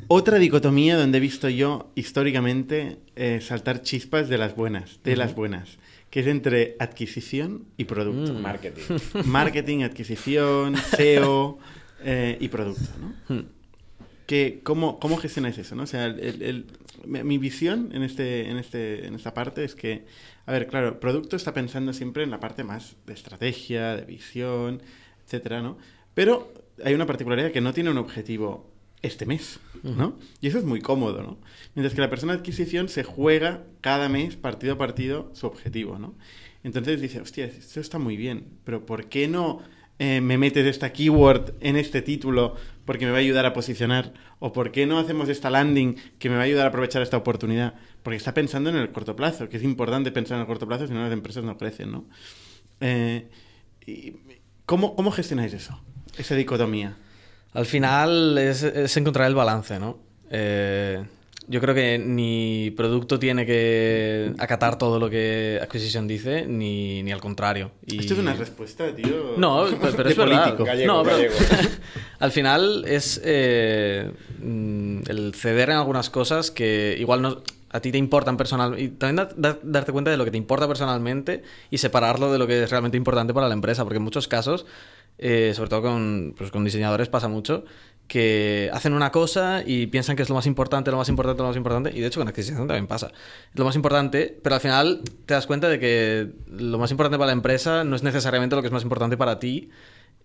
Otra 0.08 0.38
dicotomía 0.38 0.98
donde 0.98 1.18
he 1.18 1.22
visto 1.22 1.50
yo 1.50 1.92
históricamente 1.96 3.00
eh, 3.16 3.42
saltar 3.42 3.82
chispas 3.82 4.30
de 4.30 4.38
las 4.38 4.56
buenas, 4.56 5.02
de 5.04 5.12
uh 5.12 5.16
-huh. 5.16 5.18
las 5.18 5.36
buenas 5.36 5.78
que 6.10 6.22
es 6.22 6.28
entre 6.28 6.76
adquisición 6.80 7.66
y 7.78 7.86
producto. 7.86 8.34
Mm. 8.34 8.42
Marketing. 8.42 8.82
Marketing, 9.26 9.84
adquisición, 9.84 10.76
SEO 10.96 11.60
eh, 12.04 12.38
y 12.40 12.48
producto, 12.48 12.90
¿no? 13.30 13.46
Que, 14.28 14.60
¿cómo, 14.62 15.00
¿Cómo 15.00 15.18
gestionáis 15.18 15.58
eso? 15.58 15.76
¿no? 15.76 15.84
O 15.84 15.88
sea, 15.88 16.06
el, 16.06 16.20
el, 16.20 16.42
el, 16.44 16.66
mi 17.06 17.38
visión 17.38 17.90
en, 17.94 18.04
este, 18.04 18.50
en, 18.50 18.58
este, 18.58 19.08
en 19.08 19.16
esta 19.16 19.34
parte 19.34 19.64
es 19.64 19.74
que, 19.74 20.06
a 20.46 20.52
ver, 20.52 20.68
claro, 20.68 20.90
el 20.90 20.98
producto 20.98 21.36
está 21.36 21.54
pensando 21.54 21.94
siempre 21.94 22.24
en 22.24 22.30
la 22.30 22.40
parte 22.40 22.64
más 22.64 22.98
de 23.06 23.14
estrategia, 23.14 23.96
de 23.96 24.04
visión, 24.04 24.84
etcétera, 25.26 25.62
¿no? 25.62 25.78
Pero 26.14 26.54
hay 26.84 26.94
una 26.94 27.06
particularidad 27.06 27.52
que 27.52 27.62
no 27.62 27.74
tiene 27.74 27.90
un 27.90 27.98
objetivo 27.98 28.70
este 29.02 29.26
mes, 29.26 29.60
¿no? 29.84 30.18
Y 30.42 30.48
eso 30.48 30.58
es 30.58 30.64
muy 30.64 30.82
cómodo, 30.82 31.22
¿no? 31.22 31.38
Mientras 31.76 31.94
que 31.94 32.02
la 32.02 32.10
persona 32.10 32.34
de 32.34 32.40
adquisición 32.40 32.90
se 32.90 33.04
juega 33.04 33.64
cada 33.82 34.10
mes, 34.10 34.36
partido 34.36 34.74
a 34.74 34.78
partido, 34.78 35.32
su 35.34 35.48
objetivo, 35.48 36.00
¿no? 36.00 36.16
Entonces 36.64 37.00
dice, 37.00 37.22
hostia, 37.22 37.46
esto 37.46 37.80
está 37.80 38.00
muy 38.00 38.18
bien, 38.18 38.46
pero 38.64 38.86
¿por 38.86 39.08
qué 39.08 39.28
no 39.28 39.62
eh, 40.00 40.22
me 40.22 40.38
metes 40.38 40.66
esta 40.66 40.92
keyword 40.94 41.56
en 41.60 41.76
este 41.76 42.02
título 42.02 42.56
porque 42.86 43.06
me 43.06 43.12
va 43.12 43.18
a 43.18 43.22
ayudar 43.22 43.46
a 43.46 43.54
posicionar? 43.54 44.14
¿O 44.40 44.54
por 44.54 44.72
qué 44.72 44.86
no 44.86 45.00
hacemos 45.00 45.30
esta 45.30 45.50
landing 45.50 45.96
que 46.20 46.30
me 46.30 46.36
va 46.36 46.42
a 46.42 46.46
ayudar 46.46 46.66
a 46.66 46.70
aprovechar 46.70 47.02
esta 47.02 47.18
oportunidad? 47.18 47.74
Porque 48.04 48.18
está 48.18 48.34
pensando 48.34 48.70
en 48.70 48.76
el 48.76 48.92
corto 48.92 49.16
plazo, 49.16 49.50
que 49.50 49.58
es 49.58 49.64
importante 49.64 50.12
pensar 50.12 50.36
en 50.36 50.42
el 50.42 50.48
corto 50.48 50.68
plazo, 50.68 50.88
si 50.88 50.94
no 50.94 51.04
las 51.04 51.12
empresas 51.12 51.44
no 51.44 51.58
crecen, 51.58 51.92
¿no? 51.92 52.06
Eh, 52.80 53.28
¿cómo, 54.66 54.96
¿Cómo 54.96 55.12
gestionáis 55.12 55.54
eso? 55.54 55.82
Esa 56.18 56.36
dicotomía. 56.36 56.96
Al 57.54 57.66
final 57.66 58.38
es, 58.38 58.64
es 58.64 58.96
encontrar 58.98 59.28
el 59.28 59.36
balance, 59.36 59.80
¿no? 59.80 60.00
Eh, 60.30 61.04
yo 61.48 61.62
creo 61.62 61.74
que 61.74 61.98
ni 61.98 62.72
producto 62.72 63.20
tiene 63.20 63.46
que 63.46 64.34
acatar 64.38 64.78
todo 64.78 65.00
lo 65.00 65.10
que 65.10 65.60
Acquisition 65.62 66.08
dice, 66.08 66.46
ni, 66.46 67.02
ni 67.04 67.12
al 67.14 67.22
contrario. 67.22 67.72
Y... 67.86 68.00
Esto 68.00 68.14
es 68.14 68.20
una 68.20 68.34
respuesta, 68.34 68.94
tío. 68.94 69.36
No, 69.38 69.66
pero, 69.80 69.96
pero 69.96 70.10
es 70.10 70.18
verdad. 70.18 70.44
Político. 70.44 70.66
Gallego, 70.66 70.94
no, 70.94 71.04
pero 71.04 71.16
gallego. 71.16 71.36
al 72.20 72.32
final 72.32 72.84
es 72.86 73.22
eh, 73.24 74.12
el 74.42 75.34
ceder 75.36 75.70
en 75.70 75.78
algunas 75.78 76.10
cosas 76.10 76.52
que 76.52 76.98
igual 77.00 77.22
no, 77.22 77.42
a 77.70 77.80
ti 77.80 77.94
te 77.94 77.98
importan 77.98 78.36
personalmente. 78.36 78.84
Y 78.84 78.90
también 78.90 79.16
da, 79.16 79.30
da, 79.38 79.60
darte 79.64 79.94
cuenta 79.94 80.12
de 80.12 80.18
lo 80.18 80.26
que 80.26 80.32
te 80.32 80.38
importa 80.38 80.68
personalmente 80.68 81.44
y 81.70 81.78
separarlo 81.78 82.30
de 82.30 82.40
lo 82.40 82.48
que 82.48 82.64
es 82.64 82.70
realmente 82.70 82.98
importante 82.98 83.34
para 83.34 83.48
la 83.48 83.54
empresa. 83.54 83.84
Porque 83.84 83.98
en 83.98 84.04
muchos 84.04 84.28
casos, 84.28 84.66
eh, 85.18 85.54
sobre 85.56 85.70
todo 85.70 85.82
con, 85.84 86.36
pues, 86.38 86.52
con 86.52 86.66
diseñadores, 86.66 87.08
pasa 87.08 87.30
mucho 87.30 87.64
que 88.08 88.70
hacen 88.74 88.94
una 88.94 89.12
cosa 89.12 89.64
y 89.66 89.88
piensan 89.88 90.16
que 90.16 90.24
es 90.24 90.30
lo 90.30 90.36
más 90.36 90.46
importante, 90.46 90.92
lo 90.92 90.98
más 90.98 91.10
importante, 91.10 91.42
lo 91.42 91.50
más 91.50 91.58
importante, 91.58 91.92
y 91.94 92.00
de 92.00 92.08
hecho 92.08 92.20
con 92.20 92.28
adquisición 92.28 92.68
también 92.68 92.88
pasa. 92.88 93.08
Es 93.54 93.60
lo 93.60 93.66
más 93.66 93.76
importante, 93.76 94.40
pero 94.42 94.56
al 94.56 94.62
final 94.62 95.02
te 95.26 95.34
das 95.34 95.46
cuenta 95.46 95.68
de 95.68 95.80
que 95.80 96.32
lo 96.48 96.78
más 96.78 96.92
importante 96.92 97.18
para 97.18 97.28
la 97.28 97.34
empresa 97.34 97.84
no 97.84 97.96
es 97.96 98.04
necesariamente 98.04 98.56
lo 98.56 98.62
que 98.62 98.68
es 98.68 98.74
más 98.74 98.84
importante 98.84 99.18
para 99.18 99.40
ti. 99.40 99.70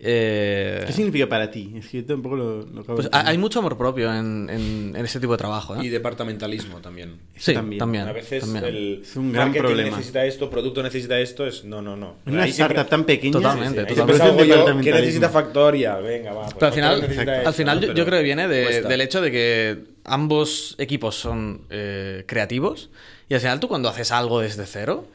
Eh... 0.04 0.82
¿Qué 0.84 0.92
significa 0.92 1.28
para 1.28 1.48
ti? 1.48 1.74
Es 1.76 1.86
que 1.86 1.98
yo 1.98 2.06
tampoco 2.06 2.34
lo, 2.34 2.62
lo 2.66 2.80
acabo 2.80 2.96
pues 2.96 3.08
de 3.08 3.16
hay 3.16 3.38
mucho 3.38 3.60
amor 3.60 3.78
propio 3.78 4.12
en, 4.12 4.50
en, 4.50 4.96
en 4.96 5.04
ese 5.04 5.20
tipo 5.20 5.30
de 5.32 5.38
trabajo. 5.38 5.76
¿eh? 5.76 5.84
Y 5.84 5.88
departamentalismo 5.90 6.78
también. 6.80 7.18
Sí, 7.36 7.54
también. 7.54 7.78
también. 7.78 8.08
A 8.08 8.12
veces 8.12 8.42
también. 8.42 8.64
el 8.64 9.00
Es 9.02 9.14
un 9.14 9.32
gran 9.32 9.48
marketing 9.50 9.64
problema. 9.66 9.96
necesita 9.96 10.24
esto, 10.26 10.50
producto 10.50 10.82
necesita 10.82 11.20
esto, 11.20 11.46
es 11.46 11.64
no, 11.64 11.80
no, 11.80 11.96
no. 11.96 12.16
Una 12.26 12.42
Ahí 12.42 12.50
startup 12.50 12.74
siempre- 12.76 12.90
tan 12.90 13.04
pequeña. 13.04 13.32
Totalmente, 13.32 13.80
Ahí 13.80 13.86
totalmente. 13.86 14.24
siempre 14.24 14.48
salgo 14.48 14.74
yo, 14.74 14.80
¿qué 14.82 14.92
necesita 14.92 15.28
Factoria? 15.28 15.96
Venga, 15.98 16.32
va. 16.32 16.42
pues 16.46 16.54
Pero 16.54 16.66
al 16.66 16.72
final, 16.72 17.00
necesita 17.02 17.32
al 17.32 17.38
esto, 17.38 17.52
final 17.52 17.76
¿no? 17.76 17.80
yo, 17.82 17.86
Pero 17.88 17.98
yo 17.98 18.04
creo 18.06 18.18
que 18.18 18.24
viene 18.24 18.48
de- 18.48 18.82
del 18.82 19.00
hecho 19.02 19.20
de 19.20 19.30
que 19.30 19.78
ambos 20.04 20.74
equipos 20.78 21.14
son 21.14 21.62
eh, 21.70 22.24
creativos 22.26 22.90
y 23.28 23.34
al 23.34 23.40
final 23.40 23.60
tú 23.60 23.68
cuando 23.68 23.88
haces 23.88 24.10
algo 24.10 24.40
desde 24.40 24.66
cero 24.66 25.06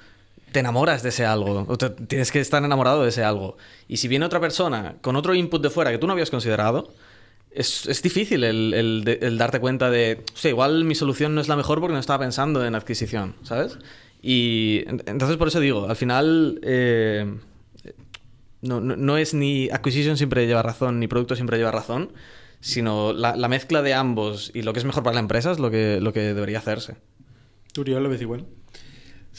te 0.57 0.61
enamoras 0.61 1.03
de 1.03 1.09
ese 1.09 1.23
algo, 1.23 1.65
o 1.67 1.77
te- 1.77 1.91
tienes 1.91 2.31
que 2.31 2.39
estar 2.39 2.63
enamorado 2.63 3.03
de 3.03 3.09
ese 3.09 3.23
algo. 3.23 3.57
Y 3.87 3.97
si 3.97 4.07
viene 4.07 4.25
otra 4.25 4.39
persona 4.39 4.95
con 5.01 5.15
otro 5.15 5.35
input 5.35 5.61
de 5.61 5.69
fuera 5.69 5.91
que 5.91 5.99
tú 5.99 6.07
no 6.07 6.13
habías 6.13 6.31
considerado, 6.31 6.91
es, 7.51 7.85
es 7.85 8.01
difícil 8.01 8.43
el, 8.43 8.73
el 9.21 9.37
darte 9.37 9.59
cuenta 9.59 9.91
de, 9.91 10.23
o 10.33 10.37
sea, 10.37 10.49
igual 10.49 10.83
mi 10.83 10.95
solución 10.95 11.35
no 11.35 11.41
es 11.41 11.47
la 11.47 11.55
mejor 11.55 11.79
porque 11.79 11.93
no 11.93 11.99
estaba 11.99 12.19
pensando 12.19 12.65
en 12.65 12.73
adquisición, 12.73 13.35
¿sabes? 13.43 13.77
Y 14.21 14.83
en- 14.87 15.03
entonces 15.05 15.37
por 15.37 15.47
eso 15.49 15.59
digo, 15.59 15.87
al 15.87 15.95
final... 15.95 16.59
eh, 16.63 17.35
no, 18.61 18.81
no, 18.81 19.17
es 19.17 19.35
ni 19.35 19.69
acquisition 19.69 20.17
siempre 20.17 20.47
lleva 20.47 20.63
razón, 20.63 20.99
ni 20.99 21.07
producto 21.07 21.35
siempre 21.35 21.57
lleva 21.59 21.71
razón, 21.71 22.11
sino 22.59 23.13
la, 23.13 23.35
la 23.35 23.47
mezcla 23.47 23.83
de 23.83 23.93
ambos 23.93 24.49
y 24.55 24.63
lo 24.63 24.73
que 24.73 24.79
es 24.79 24.85
mejor 24.85 25.03
para 25.03 25.13
la 25.13 25.19
empresa 25.19 25.51
es 25.51 25.59
lo 25.59 25.69
que, 25.69 25.99
lo 26.01 26.11
que 26.11 26.21
debería 26.33 26.57
hacerse. 26.57 26.95
¿Tú, 27.71 27.81
Uriol, 27.81 28.01
lo 28.03 28.09
ves 28.09 28.21
igual? 28.21 28.47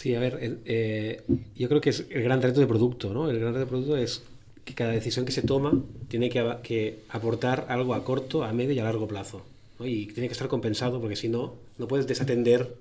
Sí, 0.00 0.14
a 0.14 0.20
ver, 0.20 0.38
el- 0.40 0.58
eh, 0.64 1.22
yo 1.56 1.68
creo 1.68 1.80
que 1.80 1.90
es 1.90 2.06
el 2.10 2.22
gran 2.22 2.40
reto 2.40 2.60
de 2.60 2.68
producto, 2.68 3.12
¿no? 3.12 3.28
El 3.28 3.40
gran 3.40 3.52
reto 3.52 3.64
de 3.64 3.70
producto 3.70 3.96
es 3.96 4.22
que 4.64 4.72
cada 4.74 4.92
decisión 4.92 5.24
que 5.26 5.32
se 5.32 5.42
toma 5.42 5.72
tiene 6.08 6.28
que, 6.30 6.40
que 6.62 7.00
aportar 7.08 7.66
algo 7.68 7.94
a 7.94 8.04
corto, 8.04 8.44
a 8.44 8.52
medio 8.52 8.72
y 8.74 8.78
a 8.78 8.84
largo 8.84 9.08
plazo. 9.08 9.42
¿no? 9.80 9.86
Y 9.86 10.06
tiene 10.06 10.28
que 10.28 10.34
estar 10.34 10.46
compensado 10.46 11.00
porque 11.00 11.16
si 11.16 11.28
no, 11.28 11.54
no 11.78 11.88
puedes 11.88 12.06
desatender 12.06 12.76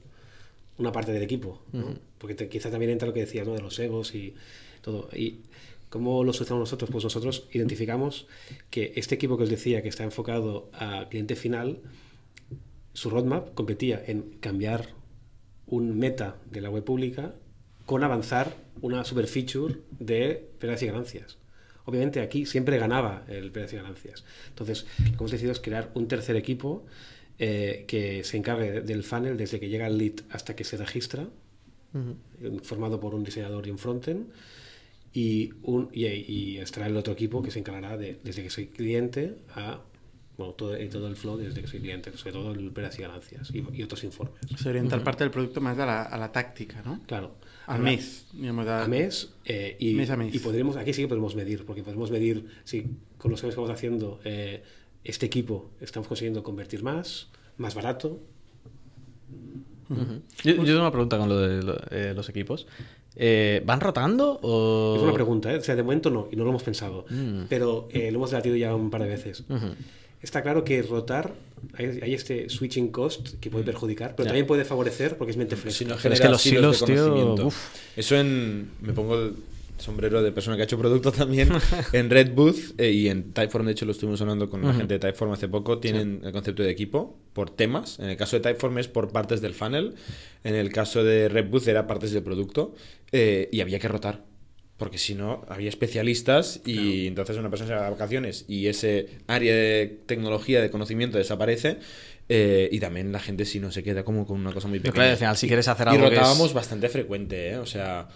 una 0.78 0.92
parte 0.92 1.12
del 1.12 1.24
equipo, 1.24 1.60
¿no? 1.74 1.96
porque 2.20 2.36
te- 2.36 2.50
quizá 2.50 2.70
también 2.70 2.92
entra 2.92 3.08
lo 3.08 3.14
que 3.16 3.22
decías, 3.22 3.48
¿no? 3.48 3.54
de 3.56 3.62
los 3.62 3.80
egos 3.80 4.14
y 4.14 4.36
todo. 4.84 5.10
Y 5.16 5.40
¿Cómo 5.90 6.24
lo 6.26 6.34
solucionamos 6.34 6.68
nosotros? 6.68 6.90
Pues 6.92 7.04
nosotros 7.06 7.46
identificamos 7.54 8.28
que 8.70 8.92
este 8.98 9.16
equipo 9.16 9.38
que 9.38 9.44
os 9.46 9.50
decía 9.50 9.82
que 9.82 9.88
está 9.90 10.04
enfocado 10.04 10.70
a 10.74 11.08
cliente 11.10 11.36
final, 11.38 11.80
su 12.94 13.10
roadmap 13.10 13.54
competía 13.54 14.04
en 14.06 14.24
cambiar 14.42 14.90
un 15.68 15.98
meta 15.98 16.38
de 16.50 16.62
la 16.62 16.70
web 16.70 16.84
pública 16.84 17.34
con 17.86 18.04
avanzar 18.04 18.56
una 18.82 19.04
super 19.04 19.28
feature 19.28 19.76
de 20.00 20.50
pérdidas 20.60 20.84
y 20.84 20.88
ganancias. 20.88 21.38
Obviamente 21.86 22.20
aquí 22.20 22.46
siempre 22.46 22.78
ganaba 22.78 23.24
el 23.28 23.52
pérdidas 23.52 23.74
y 23.74 23.76
ganancias. 23.78 24.26
Entonces, 24.50 24.86
lo 25.00 25.06
que 25.06 25.16
hemos 25.16 25.32
decidido 25.32 25.54
es 25.54 25.60
crear 25.60 25.90
un 25.94 26.08
tercer 26.08 26.36
equipo 26.36 26.86
eh, 27.40 27.86
que 27.88 28.24
se 28.24 28.38
encargue 28.38 28.82
del 28.82 29.04
funnel 29.04 29.38
desde 29.38 29.60
que 29.60 29.70
llega 29.70 29.88
el 29.88 29.98
lead 29.98 30.16
hasta 30.32 30.56
que 30.56 30.64
se 30.64 30.76
registra, 30.76 31.28
eh, 32.42 32.58
formado 32.64 33.00
por 33.00 33.16
un 33.16 33.24
diseñador 33.24 33.68
y 33.68 33.72
un 33.72 33.78
frontend, 33.78 34.28
y, 35.14 35.54
un, 35.64 35.90
y, 35.94 36.06
y 36.08 36.58
estará 36.58 36.88
el 36.88 36.98
otro 36.98 37.14
equipo 37.14 37.42
que 37.42 37.52
se 37.52 37.60
encargará 37.60 37.96
de, 37.98 38.20
desde 38.24 38.44
que 38.44 38.50
soy 38.50 38.68
cliente 38.68 39.38
a 39.56 39.82
bueno, 40.38 40.54
todo, 40.54 40.80
y 40.80 40.88
todo 40.88 41.08
el 41.08 41.16
flow 41.16 41.38
desde 41.38 41.62
que 41.62 41.68
soy 41.68 41.80
cliente, 41.80 42.16
sobre 42.16 42.32
todo 42.34 42.52
el 42.52 42.72
pérdidas 42.72 43.00
y 43.00 43.02
ganancias 43.02 43.52
y, 43.54 43.64
y 43.74 43.84
otros 43.84 44.04
informes. 44.04 44.36
Se 44.56 44.70
orienta 44.70 45.04
parte 45.04 45.24
del 45.24 45.32
producto 45.32 45.62
más 45.62 45.78
a 45.80 45.86
la, 45.86 46.04
a 46.04 46.18
la 46.18 46.32
táctica, 46.32 46.82
¿no? 46.86 47.02
Claro. 47.08 47.36
A 47.66 47.74
Habrá- 47.76 47.84
mes, 47.84 48.28
digamos, 48.34 48.68
a, 48.68 48.84
a 48.84 48.88
mes, 48.88 49.34
eh, 49.46 49.76
y, 49.80 49.94
Mes 49.96 50.10
a 50.10 50.16
mes. 50.16 50.34
y 50.34 50.40
podremos, 50.40 50.78
aquí 50.78 50.94
sí 50.94 51.02
que 51.02 51.08
podemos 51.08 51.36
medir, 51.36 51.66
porque 51.66 51.84
podemos 51.84 52.12
medir 52.12 52.48
si 52.64 52.86
con 53.18 53.32
los 53.32 53.44
años 53.44 53.56
que 53.56 53.62
vamos 53.62 53.76
haciendo 53.76 54.20
eh, 54.24 54.64
este 55.04 55.26
equipo 55.26 55.72
estamos 55.82 56.08
consiguiendo 56.08 56.44
convertir 56.44 56.82
más, 56.84 57.28
más 57.58 57.74
barato. 57.76 58.20
Yo, 60.44 60.54
yo 60.56 60.64
tengo 60.66 60.80
una 60.82 60.92
pregunta 60.92 61.18
con 61.18 61.30
lo 61.30 61.40
de 61.40 61.64
lo- 61.64 61.80
eh, 61.92 62.14
los 62.16 62.28
equipos. 62.30 62.68
Eh, 63.16 63.64
¿Van 63.66 63.80
rotando 63.80 64.38
o...? 64.44 64.96
Es 64.98 65.02
una 65.04 65.14
pregunta, 65.14 65.52
¿eh? 65.54 65.58
o 65.58 65.62
sea, 65.62 65.76
de 65.76 65.82
momento 65.84 66.10
no, 66.12 66.28
y 66.32 66.36
no 66.36 66.44
lo 66.44 66.52
hemos 66.52 66.64
pensado, 66.64 67.06
pero 67.50 67.88
eh, 67.92 68.12
lo 68.12 68.18
hemos 68.18 68.30
debatido 68.32 68.56
ya 68.56 68.76
un 68.76 68.90
par 68.90 69.02
de 69.02 69.08
veces. 69.08 69.44
Está 70.22 70.42
claro 70.42 70.64
que 70.64 70.82
rotar, 70.82 71.36
hay, 71.76 72.00
hay 72.02 72.14
este 72.14 72.50
switching 72.50 72.90
cost 72.90 73.36
que 73.40 73.50
puede 73.52 73.64
perjudicar, 73.64 74.16
pero 74.16 74.26
Ya. 74.26 74.30
también 74.30 74.48
puede 74.48 74.66
favorecer 74.66 75.16
porque 75.18 75.32
es 75.32 75.38
mente 75.38 75.56
Si 75.56 75.62
fresca. 75.62 75.86
no 75.86 75.96
Pero 76.02 76.14
es 76.16 76.22
que 76.22 76.30
los 76.30 76.42
silos 76.42 76.86
tío, 76.86 77.36
uf. 77.46 77.56
Eso 77.96 78.16
en. 78.16 78.72
Me 78.82 78.94
pongo 78.94 79.16
el 79.16 79.34
sombrero 79.78 80.24
de 80.24 80.32
persona 80.32 80.56
que 80.56 80.64
ha 80.64 80.66
hecho 80.66 80.80
producto 80.80 81.12
también. 81.12 81.50
en 81.94 82.10
Red 82.10 82.34
Booth 82.34 82.74
eh, 82.80 82.90
y 82.92 83.10
en 83.10 83.32
Typeform, 83.32 83.68
de 83.68 83.74
hecho, 83.74 83.86
lo 83.86 83.92
estuvimos 83.92 84.20
hablando 84.22 84.50
con 84.50 84.64
la 84.64 84.74
gente 84.74 84.96
de 84.96 85.00
Typeform 85.00 85.34
hace 85.34 85.48
poco. 85.48 85.78
Tienen 85.78 86.22
el 86.24 86.32
concepto 86.32 86.64
de 86.64 86.72
equipo 86.72 87.20
por 87.34 87.52
temas. 87.52 88.00
En 88.00 88.10
el 88.10 88.18
caso 88.18 88.38
de 88.38 88.42
Typeform 88.42 88.80
es 88.80 88.88
por 88.88 89.12
partes 89.12 89.40
del 89.40 89.54
funnel. 89.54 89.94
En 90.44 90.56
el 90.56 90.72
caso 90.72 91.04
de 91.04 91.30
Red 91.30 91.50
Booth 91.52 91.68
era 91.68 91.86
partes 91.86 92.12
del 92.12 92.24
producto. 92.24 92.74
eh, 93.12 93.50
y 93.52 93.62
había 93.62 93.78
que 93.78 93.88
rotar. 93.88 94.24
Porque 94.78 94.98
si 95.00 95.16
no, 95.16 95.44
había 95.50 95.70
especialistas 95.70 96.62
y 96.66 97.08
entonces 97.08 97.36
una 97.38 97.50
persona 97.50 97.68
se 97.70 97.76
va 97.76 97.86
de 97.86 97.90
vacaciones 97.92 98.46
y 98.48 98.68
ese 98.68 99.08
área 99.26 99.56
de 99.56 100.00
tecnología, 100.06 100.62
de 100.62 100.70
conocimiento 100.70 101.18
desaparece. 101.18 101.78
eh, 102.30 102.68
y 102.74 102.80
también 102.82 103.14
la 103.14 103.20
gente 103.22 103.46
si 103.46 103.60
no 103.62 103.72
se 103.72 103.84
queda 103.84 104.04
como 104.04 104.28
con 104.28 104.38
una 104.40 104.52
cosa 104.52 104.68
muy 104.68 104.80
Pero 104.80 104.92
pequeña. 104.92 105.04
claro, 105.06 105.12
al 105.14 105.18
final, 105.18 105.38
si 105.38 105.48
quieres 105.48 105.68
hacer 105.70 105.88
Y 105.88 105.92
algo 105.92 106.10
que 106.10 106.16
es- 106.16 106.20
rotábamos 106.20 106.54
bastante 106.54 106.90
frecuente, 106.90 107.52
¿eh? 107.52 107.58
O 107.58 107.66
sea, 107.66 108.10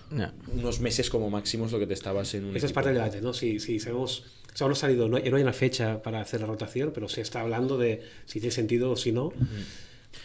unos 0.54 0.82
meses 0.82 1.10
como 1.10 1.30
máximo 1.30 1.66
es 1.66 1.72
lo 1.72 1.80
que 1.80 1.88
te 1.88 1.94
estabas 1.94 2.34
en 2.34 2.44
un. 2.44 2.50
Esa 2.58 2.58
es 2.58 2.64
equipo. 2.72 2.76
parte 2.76 2.90
del 2.90 2.98
debate, 2.98 3.22
¿no? 3.22 3.34
Si, 3.34 3.60
si 3.62 3.80
sabemos, 3.80 4.26
o 4.54 4.58
sea, 4.58 4.68
no 4.68 4.74
ha 4.74 4.76
salido, 4.76 5.08
no 5.08 5.16
hay, 5.16 5.30
no 5.30 5.38
hay 5.38 5.44
una 5.44 5.54
fecha 5.54 6.04
para 6.04 6.20
hacer 6.20 6.42
la 6.42 6.48
rotación, 6.48 6.92
pero 6.94 7.08
se 7.08 7.22
está 7.22 7.40
hablando 7.40 7.78
de 7.78 8.02
si 8.26 8.42
tiene 8.42 8.52
sentido 8.54 8.92
o 8.92 8.96
si 8.98 9.14
no. 9.14 9.32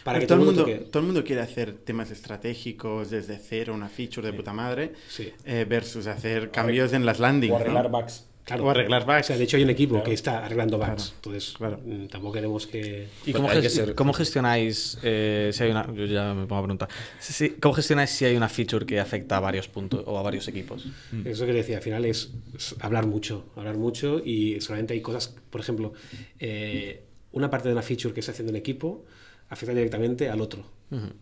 Para 0.03 0.19
que 0.19 0.27
todo, 0.27 0.39
el 0.39 0.45
mundo, 0.45 0.65
todo 0.91 0.99
el 0.99 1.05
mundo 1.05 1.23
quiere 1.23 1.41
hacer 1.41 1.73
temas 1.73 2.11
estratégicos 2.11 3.09
desde 3.09 3.37
cero, 3.37 3.73
una 3.73 3.89
feature 3.89 4.27
de 4.31 4.33
puta 4.33 4.53
madre, 4.53 4.93
Sí. 5.09 5.31
eh, 5.45 5.65
versus 5.67 6.07
hacer 6.07 6.51
cambios 6.51 6.93
en 6.93 7.05
las 7.05 7.19
landings. 7.19 7.53
O 7.53 7.57
arreglar 7.57 7.89
¿no? 7.91 7.99
bugs. 7.99 8.25
Claro. 8.43 8.63
O 8.65 8.69
arreglar 8.69 9.03
O 9.03 9.05
bugs. 9.05 9.25
sea, 9.25 9.37
de 9.37 9.43
hecho 9.43 9.57
hay 9.57 9.63
un 9.63 9.69
equipo 9.69 10.01
que 10.03 10.13
está 10.13 10.45
arreglando 10.45 10.77
bugs. 10.77 10.87
Claro. 10.89 11.11
Entonces, 11.15 11.53
Claro. 11.57 11.79
mm, 11.85 12.07
tampoco 12.07 12.33
queremos 12.33 12.65
que... 12.67 13.07
¿Y 13.25 13.31
Pues 13.31 13.35
cómo, 13.35 13.49
hay 13.49 13.61
que 13.61 13.93
cómo 13.95 14.13
gestionáis 14.13 14.97
eh, 15.03 15.51
si 15.53 15.63
hay 15.63 15.71
una... 15.71 15.85
Yo 15.93 16.05
ya 16.05 16.33
me 16.33 16.45
pongo 16.47 16.59
a 16.59 16.63
preguntar. 16.63 16.89
Si- 17.19 17.49
¿Cómo 17.51 17.73
gestionáis 17.73 18.09
si 18.11 18.23
hay 18.23 18.37
una 18.37 18.47
feature 18.47 18.85
que 18.85 18.99
afecta 19.01 19.35
a 19.35 19.39
varios 19.41 19.67
puntos 19.67 20.01
o 20.05 20.17
a 20.17 20.21
varios 20.21 20.47
equipos? 20.47 20.85
Eso 21.25 21.45
que 21.45 21.51
decía, 21.53 21.77
al 21.77 21.83
final 21.83 22.05
es, 22.05 22.31
es 22.55 22.75
hablar 22.79 23.05
mucho, 23.05 23.47
hablar 23.57 23.75
mucho 23.75 24.21
y 24.23 24.61
solamente 24.61 24.93
hay 24.93 25.01
cosas, 25.01 25.35
por 25.49 25.59
ejemplo, 25.59 25.91
eh, 26.39 27.03
una 27.33 27.49
parte 27.49 27.67
de 27.67 27.73
una 27.73 27.81
feature 27.83 28.13
que 28.13 28.21
está 28.21 28.31
haciendo 28.31 28.51
un 28.51 28.57
equipo 28.57 29.05
afecta 29.49 29.73
directamente 29.73 30.29
al 30.29 30.41
otro. 30.41 30.63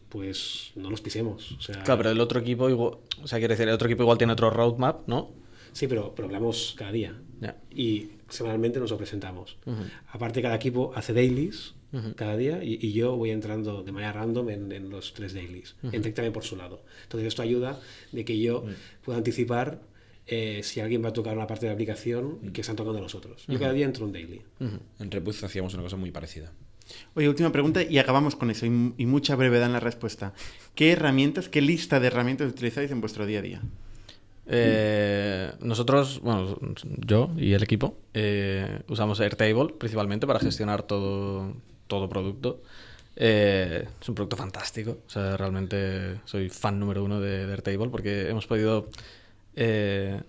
Pues 0.09 0.71
no 0.75 0.89
nos 0.89 1.01
pisemos. 1.01 1.53
O 1.53 1.61
sea, 1.61 1.83
Claro, 1.83 1.97
pero 1.99 2.11
el 2.11 2.19
otro 2.19 2.39
equipo, 2.39 2.69
igual, 2.69 2.97
o 3.21 3.27
sea, 3.27 3.39
quiere 3.39 3.53
decir, 3.55 3.67
el 3.67 3.73
otro 3.73 3.87
equipo 3.87 4.03
igual 4.03 4.17
tiene 4.17 4.33
otro 4.33 4.49
roadmap, 4.49 5.07
¿no? 5.07 5.31
Sí, 5.73 5.87
pero, 5.87 6.13
pero 6.15 6.27
hablamos 6.27 6.75
cada 6.77 6.91
día. 6.91 7.19
Ya. 7.41 7.57
Y 7.71 8.09
semanalmente 8.29 8.79
nos 8.79 8.91
lo 8.91 8.97
presentamos. 8.97 9.57
Aparte, 10.11 10.41
cada 10.41 10.55
equipo 10.55 10.91
hace 10.95 11.13
dailies 11.13 11.73
cada 12.17 12.35
día 12.35 12.61
y, 12.61 12.77
y 12.81 12.91
yo 12.91 13.15
voy 13.15 13.31
entrando 13.31 13.81
de 13.81 13.91
manera 13.93 14.11
random 14.11 14.49
en, 14.49 14.71
en 14.73 14.89
los 14.89 15.13
tres 15.13 15.33
dailies. 15.33 15.75
Entré 15.93 16.11
también 16.11 16.33
por 16.33 16.43
su 16.43 16.55
lado. 16.57 16.83
Entonces, 17.03 17.27
esto 17.27 17.41
ayuda 17.41 17.79
de 18.11 18.25
que 18.25 18.37
yo 18.37 18.65
pueda 19.03 19.17
anticipar 19.17 19.81
eh, 20.27 20.61
si 20.63 20.79
alguien 20.81 21.03
va 21.03 21.09
a 21.09 21.13
tocar 21.13 21.35
una 21.37 21.47
parte 21.47 21.65
de 21.65 21.69
la 21.69 21.73
aplicación 21.73 22.51
que 22.51 22.61
están 22.61 22.75
tocando 22.75 22.99
los 22.99 23.15
otros. 23.15 23.45
Yo 23.47 23.59
cada 23.59 23.71
día 23.73 23.85
entro 23.85 24.05
un 24.05 24.11
daily. 24.11 24.41
En 24.99 25.09
Rebooth 25.11 25.43
hacíamos 25.43 25.73
una 25.73 25.83
cosa 25.83 25.95
muy 25.95 26.11
parecida. 26.11 26.51
Oye, 27.15 27.29
última 27.29 27.51
pregunta 27.51 27.81
y 27.83 27.97
acabamos 27.97 28.35
con 28.35 28.51
eso 28.51 28.65
y, 28.65 28.69
mucha 28.69 29.35
brevedad 29.35 29.67
en 29.67 29.73
la 29.73 29.79
respuesta. 29.79 30.33
¿Qué 30.75 30.91
herramientas, 30.91 31.49
qué 31.49 31.61
lista 31.61 31.99
de 31.99 32.07
herramientas 32.07 32.49
utilizáis 32.49 32.91
en 32.91 33.01
vuestro 33.01 33.25
día 33.25 33.39
a 33.39 33.41
día? 33.41 33.61
Eh, 34.47 35.51
nosotros, 35.61 36.19
bueno, 36.21 36.57
yo 36.85 37.31
y 37.37 37.53
el 37.53 37.63
equipo, 37.63 37.97
eh, 38.13 38.81
usamos 38.87 39.19
Airtable 39.19 39.73
principalmente 39.79 40.27
para 40.27 40.39
gestionar 40.39 40.83
todo, 40.83 41.53
todo 41.87 42.09
producto. 42.09 42.61
Eh, 43.15 43.87
es 44.01 44.09
un 44.09 44.15
producto 44.15 44.35
fantástico. 44.35 44.97
O 45.07 45.09
sea, 45.09 45.37
realmente 45.37 46.19
soy 46.25 46.49
fan 46.49 46.79
número 46.79 47.03
uno 47.03 47.19
de, 47.19 47.43
Airtable 47.51 47.89
porque 47.89 48.29
hemos 48.29 48.45
podido 48.45 48.89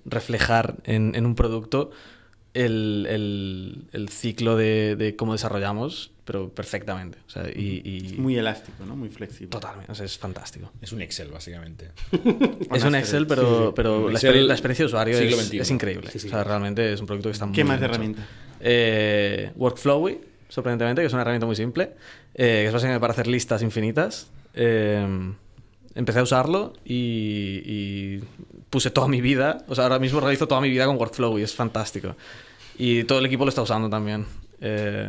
reflejar 0.04 0.76
en 0.84 1.26
un 1.26 1.34
producto 1.34 1.90
el, 2.64 3.06
el- 3.08 3.84
el 3.92 4.08
ciclo 4.08 4.56
de, 4.56 4.96
de 4.96 5.14
cómo 5.16 5.32
desarrollamos, 5.32 6.10
pero 6.24 6.48
perfectamente. 6.48 7.18
O 7.26 7.30
sea, 7.30 7.48
y, 7.54 7.82
y- 7.84 8.16
Muy 8.18 8.36
elástico, 8.36 8.84
¿no? 8.84 8.96
Muy 8.96 9.08
flexible. 9.10 9.48
totalmente. 9.48 9.92
O 9.92 9.94
sea, 9.94 10.06
es 10.06 10.18
fantástico. 10.18 10.72
Es 10.80 10.92
un 10.92 11.00
Excel, 11.02 11.30
básicamente. 11.30 11.90
Es 12.72 12.82
un 12.84 12.94
Excel, 12.94 13.26
pero, 13.26 13.72
pero 13.74 14.06
Un 14.06 14.12
la, 14.12 14.18
Excel 14.18 14.34
exper- 14.34 14.46
la 14.46 14.54
experiencia 14.54 14.82
de 14.84 14.86
usuario 14.86 15.18
es, 15.18 15.70
increíble. 15.70 16.10
Sí, 16.10 16.18
sí. 16.18 16.26
O 16.26 16.30
sea, 16.30 16.42
realmente 16.44 16.92
es 16.92 17.00
un 17.00 17.06
producto 17.06 17.28
que 17.28 17.32
está 17.34 17.46
muy 17.46 17.54
¿Qué 17.54 17.64
más 17.64 17.78
de 17.78 17.86
herramienta? 17.86 18.26
Eh, 18.60 19.52
Workflowy, 19.56 20.18
sorprendentemente, 20.48 21.02
que 21.02 21.06
es 21.06 21.12
una 21.12 21.22
herramienta 21.22 21.46
muy 21.46 21.56
simple, 21.56 21.92
eh, 22.34 22.62
que 22.62 22.66
es 22.66 22.72
básicamente 22.72 23.00
para 23.00 23.12
hacer 23.12 23.26
listas 23.28 23.62
infinitas. 23.62 24.30
Eh, 24.54 25.06
empecé 25.94 26.18
a 26.18 26.22
usarlo 26.22 26.72
y, 26.84 27.62
y 27.64 28.20
puse 28.70 28.90
toda 28.90 29.08
mi 29.08 29.20
vida, 29.20 29.64
o 29.68 29.74
sea, 29.74 29.84
ahora 29.84 29.98
mismo 29.98 30.20
realizo 30.20 30.46
toda 30.48 30.60
mi 30.60 30.68
vida 30.70 30.86
con 30.86 30.96
Workflowy, 30.96 31.42
es 31.42 31.54
fantástico. 31.54 32.16
Y 32.78 33.04
todo 33.04 33.18
el 33.20 33.26
equipo 33.26 33.44
lo 33.44 33.48
está 33.48 33.62
usando 33.62 33.88
también. 33.88 34.26
Eh, 34.60 35.08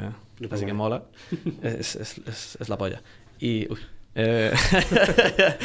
así 0.51 0.65
que 0.65 0.73
mola. 0.73 1.03
Es, 1.63 1.95
es- 1.95 2.21
es- 2.27 2.57
es 2.59 2.69
la 2.69 2.77
polla. 2.77 3.01
Y. 3.39 3.71
uy, 3.71 3.79
eh, 4.15 4.51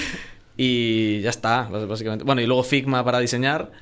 y 0.57 1.21
ya 1.21 1.31
está, 1.31 1.69
bás- 1.71 1.87
básicamente. 1.87 2.25
Bueno, 2.25 2.41
y 2.41 2.47
luego 2.47 2.63
Figma 2.63 3.05
para 3.05 3.19
diseñar 3.21 3.73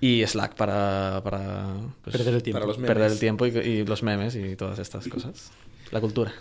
y 0.00 0.24
Slack 0.26 0.54
para. 0.54 1.20
para 1.24 1.74
pues, 2.02 2.16
Perder 2.16 2.34
el 2.34 2.42
tiempo. 2.42 2.56
Para 2.58 2.66
los 2.66 2.78
memes. 2.78 2.88
perder 2.88 3.12
el 3.12 3.18
tiempo 3.18 3.46
y, 3.46 3.50
y 3.50 3.84
los 3.84 4.02
memes 4.02 4.34
y 4.36 4.56
todas 4.56 4.78
estas 4.78 5.06
cosas. 5.08 5.50
La 5.90 6.00
cultura. 6.00 6.32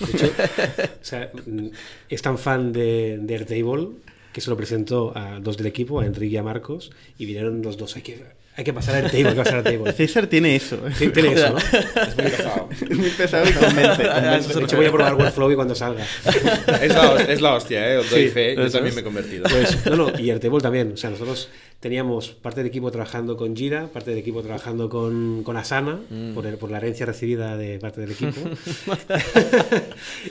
De 0.00 0.10
hecho, 0.12 0.26
o 1.00 1.04
sea, 1.04 1.30
es 2.08 2.22
tan 2.22 2.36
fan 2.38 2.72
de, 2.72 3.18
de 3.20 3.34
Airtable 3.36 3.90
que 4.32 4.40
se 4.40 4.50
lo 4.50 4.56
presentó 4.56 5.12
a 5.16 5.38
dos 5.40 5.56
del 5.58 5.66
equipo, 5.66 6.00
a 6.00 6.06
Enrique 6.06 6.34
y 6.34 6.36
a 6.38 6.42
Marcos, 6.42 6.90
y 7.18 7.26
vinieron 7.26 7.62
los 7.62 7.76
dos. 7.76 7.94
Hay 7.96 8.02
que, 8.02 8.24
hay 8.56 8.64
que 8.64 8.72
pasar 8.72 8.94
a 8.94 8.98
Airtable, 8.98 9.28
hay 9.28 9.34
que 9.34 9.38
pasar 9.42 9.54
a 9.54 9.58
Airtable. 9.70 9.92
César 9.96 10.26
tiene 10.26 10.56
eso. 10.56 10.78
Sí, 10.98 11.08
tiene 11.08 11.32
eso, 11.32 11.50
¿no? 11.50 11.58
Es 12.08 12.16
muy 12.16 12.30
pesado. 12.30 12.68
Es 12.90 12.98
muy 12.98 13.10
pesado 13.10 13.48
y 13.48 13.52
convence. 13.52 14.02
convence. 14.08 14.54
De 14.58 14.64
hecho, 14.64 14.76
voy 14.76 14.86
a 14.86 14.92
probar 14.92 15.14
Workflow 15.14 15.54
cuando 15.54 15.74
salga. 15.74 16.04
es, 16.82 16.94
la, 16.94 17.16
es 17.22 17.40
la 17.40 17.54
hostia, 17.54 17.92
¿eh? 17.92 17.96
Os 17.98 18.10
doy 18.10 18.24
Sí, 18.24 18.28
fe. 18.28 18.54
Yo 18.56 18.62
también 18.70 18.86
es. 18.88 18.94
me 18.94 19.00
he 19.00 19.04
convertido. 19.04 19.44
Pues, 19.48 19.86
no, 19.86 19.96
no, 19.96 20.18
y 20.18 20.30
Airtable 20.30 20.60
también. 20.60 20.92
O 20.92 20.96
sea, 20.96 21.10
nosotros 21.10 21.48
teníamos 21.80 22.28
parte 22.30 22.60
del 22.60 22.66
equipo 22.68 22.90
trabajando 22.90 23.36
con 23.36 23.56
Jira, 23.56 23.88
parte 23.88 24.10
del 24.10 24.18
equipo 24.20 24.42
trabajando 24.42 24.88
con, 24.88 25.42
con 25.42 25.56
Asana, 25.56 25.98
por, 26.34 26.46
el- 26.46 26.56
por 26.58 26.70
la 26.70 26.76
herencia 26.78 27.06
recibida 27.06 27.56
de 27.56 27.78
parte 27.78 28.00
del 28.02 28.12
equipo. 28.12 28.40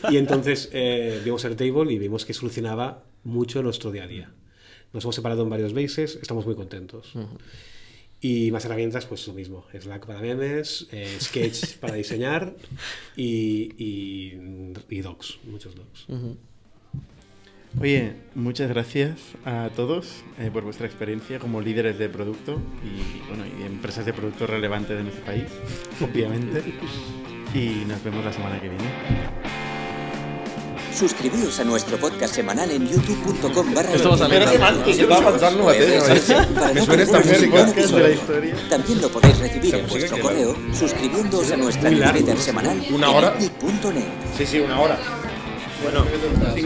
y 0.09 0.17
entonces 0.17 0.69
eh, 0.71 1.21
vimos 1.23 1.43
Airtable 1.45 1.91
y 1.93 1.97
vimos 1.99 2.25
que 2.25 2.33
solucionaba 2.33 3.03
mucho 3.23 3.61
nuestro 3.63 3.91
día 3.91 4.03
a 4.03 4.07
día. 4.07 4.29
Nos 4.93 5.03
hemos 5.05 5.15
separado 5.15 5.43
en 5.43 5.49
varios 5.49 5.73
bases, 5.73 6.19
estamos 6.21 6.45
muy 6.45 6.55
contentos. 6.55 7.13
Y 8.21 8.51
más 8.51 8.63
herramientas, 8.65 9.07
pues 9.07 9.27
lo 9.27 9.33
mismo. 9.33 9.65
Slack 9.77 10.05
para 10.05 10.21
memes, 10.21 10.87
eh, 10.91 11.17
Sketch 11.19 11.77
para 11.79 11.95
diseñar 11.95 12.55
y, 13.15 13.73
y, 13.83 14.73
y 14.89 15.01
docs, 15.01 15.39
muchos 15.45 15.75
docs. 15.75 16.05
Oye, 17.79 18.13
muchas 18.35 18.69
gracias 18.69 19.17
a 19.45 19.69
todos 19.75 20.23
eh, 20.37 20.51
por 20.51 20.63
vuestra 20.63 20.85
experiencia 20.85 21.39
como 21.39 21.61
líderes 21.61 21.97
de 21.97 22.09
producto 22.09 22.61
y, 22.83 23.27
bueno, 23.29 23.45
y 23.45 23.63
empresas 23.63 24.05
de 24.05 24.13
producto 24.13 24.45
relevantes 24.45 24.97
de 24.97 25.03
nuestro 25.03 25.25
país, 25.25 25.45
obviamente. 26.01 26.63
Y 27.53 27.83
nos 27.85 28.01
vemos 28.01 28.23
la 28.23 28.31
semana 28.31 28.61
que 28.61 28.69
viene. 28.69 29.60
Suscribíos 30.93 31.59
a 31.59 31.63
nuestro 31.63 31.97
podcast 31.97 32.35
semanal 32.35 32.69
en 32.71 32.87
youtube.com 32.87 33.73
barra 33.73 33.93
Esto 33.93 34.11
va 34.11 34.17
para 34.17 34.27
Me 36.73 36.85
suena 36.85 37.03
esta 37.03 37.19
música. 37.19 37.65
También 38.69 39.01
lo 39.01 39.09
podéis 39.09 39.39
recibir 39.39 39.75
en 39.75 39.87
vuestro 39.87 40.19
correo 40.19 40.55
suscribiéndoos 40.73 41.51
a 41.51 41.57
nuestra 41.57 41.89
newsletter 41.89 42.37
semanal 42.37 42.85
¿Una 42.91 43.09
en 43.09 43.15
hora? 43.15 43.33
etnic.net. 43.35 44.03
Sí, 44.37 44.45
sí, 44.45 44.59
una 44.59 44.79
hora. 44.79 44.97
Bueno, 45.81 46.05
y 46.55 46.61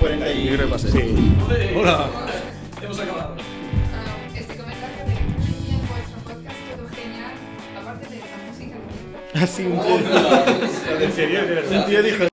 40 0.00 0.32
y... 0.32 0.44
yo 0.44 0.56
creo 0.56 0.66
que 0.66 0.72
pase. 0.72 1.14
Hola. 1.76 2.08
Ah, 2.12 3.36
este 4.34 4.56
comentario 4.56 5.04
de 5.06 5.14
que 5.14 5.20
en 5.74 5.88
vuestro 5.88 6.18
podcast 6.24 6.56
todo 6.70 6.88
genial, 6.88 7.34
aparte 7.78 8.06
de 8.06 8.16
la 8.16 8.38
música. 8.48 8.76
Así 9.44 9.62
un 9.64 9.78
tío... 9.80 11.00
¿En 11.00 11.12
serio? 11.12 11.40
Un 11.70 11.86
tío 11.86 12.02
dijo 12.02 12.29